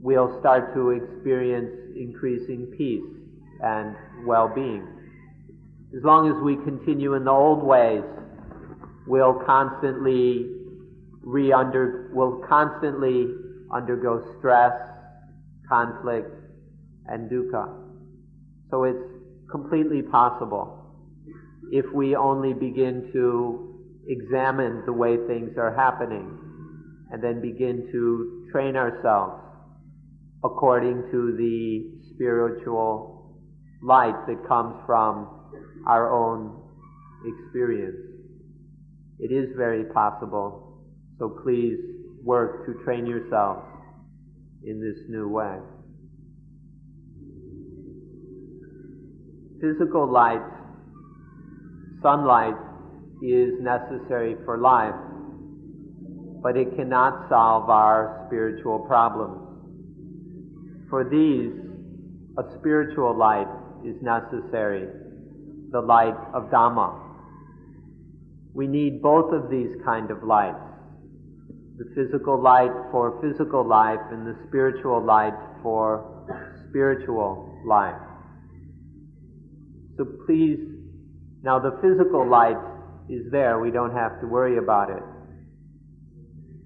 we'll 0.00 0.38
start 0.40 0.74
to 0.74 0.90
experience 0.90 1.70
increasing 1.96 2.66
peace 2.76 3.02
and 3.62 3.96
well-being. 4.24 4.86
As 5.96 6.04
long 6.04 6.28
as 6.30 6.42
we 6.42 6.56
continue 6.56 7.14
in 7.14 7.24
the 7.24 7.30
old 7.30 7.62
ways, 7.64 8.02
we'll 9.06 9.40
constantly 9.46 10.50
re-under, 11.22 12.10
we'll 12.12 12.42
constantly 12.48 13.26
undergo 13.72 14.36
stress, 14.38 14.72
conflict, 15.68 16.30
and 17.06 17.30
dukkha. 17.30 17.68
So 18.70 18.84
it's 18.84 18.98
completely 19.50 20.02
possible 20.02 20.76
if 21.70 21.84
we 21.92 22.14
only 22.16 22.52
begin 22.52 23.10
to 23.12 23.74
examine 24.08 24.82
the 24.86 24.92
way 24.92 25.16
things 25.26 25.56
are 25.58 25.74
happening 25.74 26.38
and 27.10 27.22
then 27.22 27.40
begin 27.40 27.88
to 27.92 28.48
train 28.52 28.76
ourselves 28.76 29.42
according 30.44 31.02
to 31.10 31.36
the 31.36 32.10
spiritual 32.14 33.36
light 33.82 34.14
that 34.26 34.46
comes 34.46 34.74
from 34.86 35.28
our 35.86 36.12
own 36.12 36.62
experience. 37.24 37.96
It 39.18 39.32
is 39.32 39.56
very 39.56 39.84
possible, 39.84 40.82
so 41.18 41.28
please 41.42 41.78
work 42.26 42.66
to 42.66 42.74
train 42.84 43.06
yourself 43.06 43.62
in 44.64 44.80
this 44.80 44.98
new 45.08 45.28
way. 45.28 45.56
Physical 49.60 50.10
light, 50.10 50.42
sunlight, 52.02 52.56
is 53.22 53.52
necessary 53.60 54.34
for 54.44 54.58
life, 54.58 54.94
but 56.42 56.56
it 56.56 56.76
cannot 56.76 57.28
solve 57.28 57.70
our 57.70 58.24
spiritual 58.26 58.80
problems. 58.80 59.40
For 60.90 61.04
these, 61.04 61.52
a 62.38 62.58
spiritual 62.58 63.16
light 63.16 63.48
is 63.84 63.94
necessary, 64.02 64.88
the 65.70 65.80
light 65.80 66.16
of 66.34 66.50
Dhamma. 66.50 67.02
We 68.52 68.66
need 68.66 69.00
both 69.00 69.32
of 69.32 69.48
these 69.48 69.70
kind 69.84 70.10
of 70.10 70.24
lights. 70.24 70.65
The 71.78 71.84
physical 71.94 72.40
light 72.40 72.72
for 72.90 73.20
physical 73.20 73.66
life 73.66 74.00
and 74.10 74.26
the 74.26 74.36
spiritual 74.48 75.04
light 75.04 75.34
for 75.62 76.26
spiritual 76.68 77.60
life. 77.66 78.00
So 79.96 80.06
please, 80.26 80.58
now 81.42 81.58
the 81.58 81.78
physical 81.82 82.28
light 82.28 82.56
is 83.08 83.30
there, 83.30 83.60
we 83.60 83.70
don't 83.70 83.94
have 83.94 84.20
to 84.20 84.26
worry 84.26 84.58
about 84.58 84.90
it. 84.90 85.02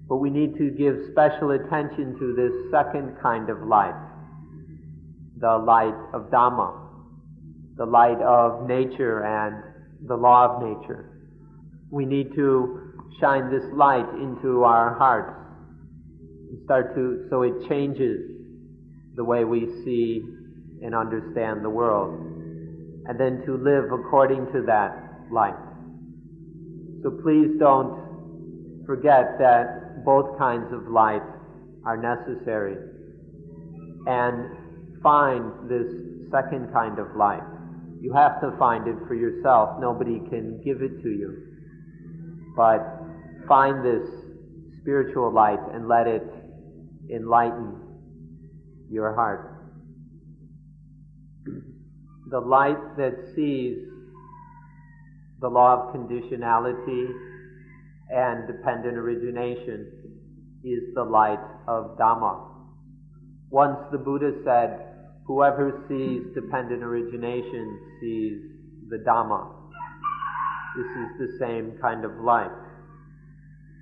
But 0.07 0.17
we 0.17 0.29
need 0.29 0.57
to 0.57 0.71
give 0.71 0.95
special 1.11 1.51
attention 1.51 2.17
to 2.19 2.35
this 2.35 2.71
second 2.71 3.15
kind 3.21 3.49
of 3.49 3.63
light 3.63 3.95
the 5.41 5.57
light 5.57 5.95
of 6.13 6.29
Dhamma, 6.29 6.71
the 7.75 7.85
light 7.85 8.21
of 8.21 8.67
nature 8.67 9.23
and 9.23 10.07
the 10.07 10.15
law 10.15 10.45
of 10.45 10.61
nature. 10.61 11.09
We 11.89 12.05
need 12.05 12.35
to 12.35 12.90
shine 13.19 13.51
this 13.51 13.65
light 13.73 14.07
into 14.15 14.63
our 14.63 14.97
hearts 14.97 15.37
and 16.49 16.63
start 16.65 16.95
to, 16.95 17.27
so 17.29 17.43
it 17.43 17.67
changes 17.67 18.19
the 19.15 19.23
way 19.23 19.43
we 19.43 19.67
see 19.83 20.21
and 20.81 20.95
understand 20.95 21.63
the 21.63 21.69
world. 21.69 22.13
And 23.05 23.19
then 23.19 23.43
to 23.45 23.57
live 23.57 23.91
according 23.91 24.45
to 24.53 24.63
that 24.67 25.27
light. 25.31 25.57
So 27.03 27.11
please 27.23 27.57
don't 27.59 28.83
forget 28.85 29.37
that 29.39 30.05
both 30.05 30.37
kinds 30.37 30.71
of 30.73 30.87
light 30.87 31.21
are 31.85 31.97
necessary 31.97 32.77
and 34.05 35.01
find 35.01 35.69
this 35.69 35.87
second 36.31 36.71
kind 36.73 36.99
of 36.99 37.15
light. 37.15 37.43
You 38.01 38.13
have 38.13 38.41
to 38.41 38.55
find 38.57 38.87
it 38.87 38.95
for 39.07 39.13
yourself. 39.13 39.79
Nobody 39.79 40.19
can 40.29 40.61
give 40.63 40.81
it 40.81 41.01
to 41.03 41.09
you. 41.09 41.47
But 42.55 43.00
find 43.51 43.83
this 43.83 44.07
spiritual 44.79 45.29
light 45.29 45.59
and 45.73 45.85
let 45.85 46.07
it 46.07 46.23
enlighten 47.13 47.75
your 48.89 49.13
heart. 49.13 49.69
The 52.29 52.39
light 52.39 52.95
that 52.95 53.11
sees 53.35 53.75
the 55.41 55.49
law 55.49 55.73
of 55.73 55.93
conditionality 55.93 57.11
and 58.09 58.47
dependent 58.47 58.95
origination 58.95 59.91
is 60.63 60.83
the 60.95 61.03
light 61.03 61.43
of 61.67 61.97
Dhamma. 61.97 62.47
Once 63.49 63.79
the 63.91 63.97
Buddha 63.97 64.31
said, 64.45 64.87
Whoever 65.27 65.83
sees 65.89 66.23
dependent 66.33 66.83
origination 66.83 67.79
sees 67.99 68.39
the 68.87 69.03
Dhamma. 69.05 69.51
This 70.77 70.85
is 70.85 71.31
the 71.31 71.37
same 71.37 71.77
kind 71.81 72.05
of 72.05 72.11
light. 72.23 72.60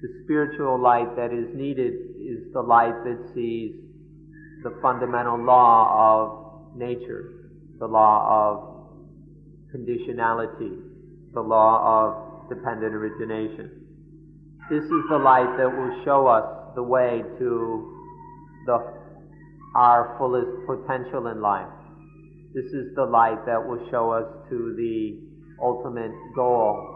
The 0.02 0.08
spiritual 0.24 0.80
light 0.82 1.16
that 1.18 1.34
is 1.34 1.54
needed 1.54 1.94
is 2.22 2.54
the 2.54 2.62
light 2.62 3.04
that 3.04 3.32
sees 3.36 3.76
the 4.64 4.78
fundamental 4.82 5.44
law 5.44 6.72
of 6.72 6.78
nature, 6.78 7.52
the 7.80 7.88
law 7.88 8.24
of 8.32 9.76
conditionality, 9.76 10.80
the 11.34 11.42
law 11.42 11.84
of 11.84 12.50
dependent 12.50 12.96
origination. 12.96 13.72
This 14.70 14.84
is 14.84 15.04
the 15.10 15.18
light 15.18 15.58
that 15.58 15.68
will 15.68 16.02
show 16.06 16.28
us 16.28 16.76
the 16.76 16.84
way 16.84 17.22
to 17.40 17.98
the 18.66 19.00
our 19.76 20.16
fullest 20.18 20.66
potential 20.66 21.28
in 21.28 21.42
life. 21.42 21.68
This 22.54 22.66
is 22.66 22.96
the 22.96 23.06
light 23.06 23.46
that 23.46 23.68
will 23.68 23.86
show 23.92 24.12
us 24.12 24.26
to 24.50 24.74
the 24.78 25.20
ultimate 25.62 26.14
goal 26.36 26.96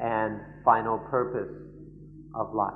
and 0.00 0.40
final 0.64 0.98
purpose 0.98 1.65
of 2.36 2.54
life. 2.54 2.74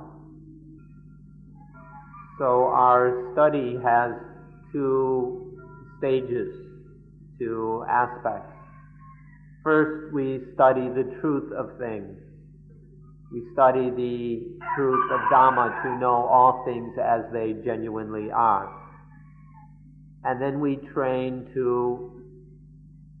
So 2.39 2.65
our 2.73 3.31
study 3.33 3.77
has 3.83 4.11
two 4.71 5.59
stages, 5.99 6.53
two 7.39 7.85
aspects. 7.87 8.51
First, 9.63 10.13
we 10.13 10.41
study 10.55 10.89
the 10.89 11.15
truth 11.21 11.51
of 11.53 11.77
things. 11.77 12.17
We 13.31 13.43
study 13.53 13.89
the 13.91 14.57
truth 14.75 15.11
of 15.11 15.19
Dhamma 15.31 15.83
to 15.83 15.99
know 15.99 16.25
all 16.25 16.63
things 16.65 16.93
as 16.97 17.21
they 17.31 17.53
genuinely 17.63 18.31
are 18.31 18.81
and 20.23 20.41
then 20.41 20.59
we 20.59 20.77
train 20.93 21.47
to 21.53 22.23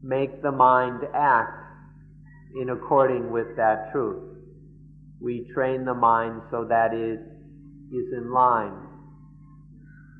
make 0.03 0.41
the 0.41 0.51
mind 0.51 1.01
act 1.13 1.57
in 2.59 2.69
according 2.69 3.31
with 3.31 3.55
that 3.57 3.91
truth. 3.91 4.30
We 5.21 5.49
train 5.53 5.85
the 5.85 5.93
mind 5.93 6.41
so 6.49 6.65
that 6.69 6.93
it 6.93 7.19
is 7.93 8.13
in 8.13 8.31
line 8.31 8.73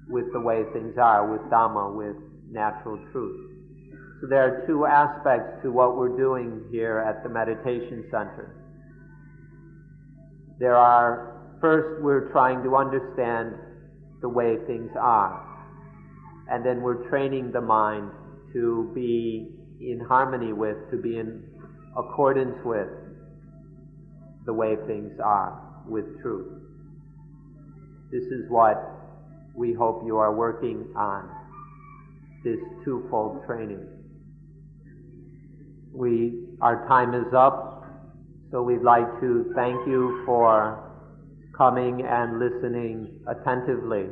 with 0.08 0.32
the 0.34 0.40
way 0.40 0.64
things 0.74 0.96
are, 0.98 1.32
with 1.32 1.42
Dhamma, 1.52 1.96
with 1.96 2.16
natural 2.50 3.00
truth. 3.12 3.50
So 4.22 4.28
there 4.28 4.42
are 4.42 4.68
two 4.68 4.86
aspects 4.86 5.64
to 5.64 5.72
what 5.72 5.98
we're 5.98 6.16
doing 6.18 6.66
here 6.72 7.00
at 7.00 7.24
the 7.24 7.30
meditation 7.30 8.06
center. 8.12 8.56
There 10.60 10.76
are, 10.76 11.58
first, 11.60 12.04
we're 12.04 12.32
trying 12.32 12.62
to 12.64 12.76
understand 12.76 13.56
the 14.22 14.30
way 14.30 14.58
things 14.68 14.92
are 15.00 15.52
and 16.52 16.66
then 16.66 16.82
we're 16.82 17.10
training 17.10 17.52
the 17.54 17.62
mind 17.62 18.12
to 18.52 18.92
be 18.94 19.48
in 19.80 20.02
harmony 20.08 20.52
with, 20.52 20.76
to 20.92 20.98
be 20.98 21.18
in 21.18 21.44
accordance 21.98 22.58
with 22.66 22.90
the 24.46 24.54
way 24.54 24.76
things 24.88 25.12
are 25.24 25.62
with 25.88 26.22
truth. 26.22 26.48
This 28.12 28.24
is 28.24 28.50
what 28.50 28.78
we 29.56 29.74
hope 29.74 30.04
you 30.06 30.18
are 30.18 30.34
working 30.34 30.88
on, 30.96 31.30
this 32.44 32.60
twofold 32.84 33.46
training. 33.46 33.86
We, 35.94 36.46
our 36.62 36.88
time 36.88 37.14
is 37.14 37.34
up, 37.34 37.86
so 38.52 38.62
we'd 38.62 38.82
like 38.82 39.08
to 39.22 39.52
thank 39.56 39.88
you 39.88 40.24
for 40.26 40.90
coming 41.58 42.02
and 42.02 42.40
listening 42.40 43.20
attentively 43.28 44.08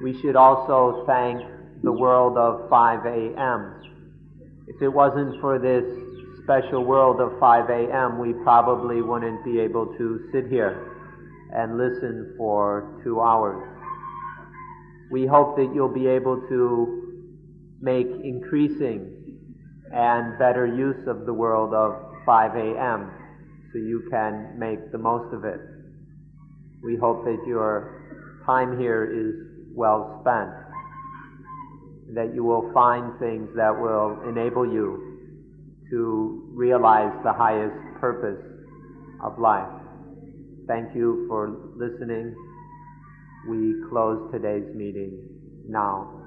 we 0.00 0.20
should 0.20 0.36
also 0.36 1.04
thank 1.06 1.42
the 1.82 1.90
world 1.92 2.36
of 2.36 2.68
5 2.70 3.06
a.m. 3.06 3.74
If 4.66 4.80
it 4.80 4.88
wasn't 4.88 5.40
for 5.40 5.58
this 5.58 5.84
special 6.48 6.82
world 6.82 7.20
of 7.20 7.38
5 7.38 7.68
a.m., 7.68 8.18
we 8.18 8.32
probably 8.42 9.02
wouldn't 9.02 9.44
be 9.44 9.60
able 9.60 9.84
to 9.98 10.30
sit 10.32 10.48
here 10.48 10.96
and 11.52 11.76
listen 11.76 12.32
for 12.38 12.98
two 13.04 13.20
hours. 13.20 13.68
We 15.10 15.26
hope 15.26 15.56
that 15.56 15.70
you'll 15.74 15.92
be 15.92 16.06
able 16.06 16.40
to 16.48 17.26
make 17.82 18.06
increasing 18.24 19.36
and 19.92 20.38
better 20.38 20.66
use 20.66 21.06
of 21.06 21.26
the 21.26 21.34
world 21.34 21.74
of 21.74 21.92
5 22.24 22.56
a.m. 22.56 23.10
so 23.70 23.78
you 23.78 24.08
can 24.10 24.58
make 24.58 24.90
the 24.90 24.98
most 24.98 25.34
of 25.34 25.44
it. 25.44 25.60
We 26.82 26.96
hope 26.96 27.26
that 27.26 27.44
your 27.46 28.40
time 28.46 28.80
here 28.80 29.04
is 29.04 29.74
well 29.76 30.18
spent. 30.22 30.48
That 32.14 32.34
you 32.34 32.42
will 32.42 32.72
find 32.72 33.18
things 33.20 33.50
that 33.54 33.78
will 33.78 34.22
enable 34.26 34.64
you 34.64 35.07
to 35.90 36.42
realize 36.54 37.12
the 37.24 37.32
highest 37.32 37.74
purpose 38.00 38.40
of 39.22 39.38
life. 39.38 39.68
Thank 40.66 40.94
you 40.94 41.24
for 41.28 41.50
listening. 41.76 42.34
We 43.48 43.74
close 43.88 44.30
today's 44.32 44.74
meeting 44.74 45.18
now. 45.66 46.17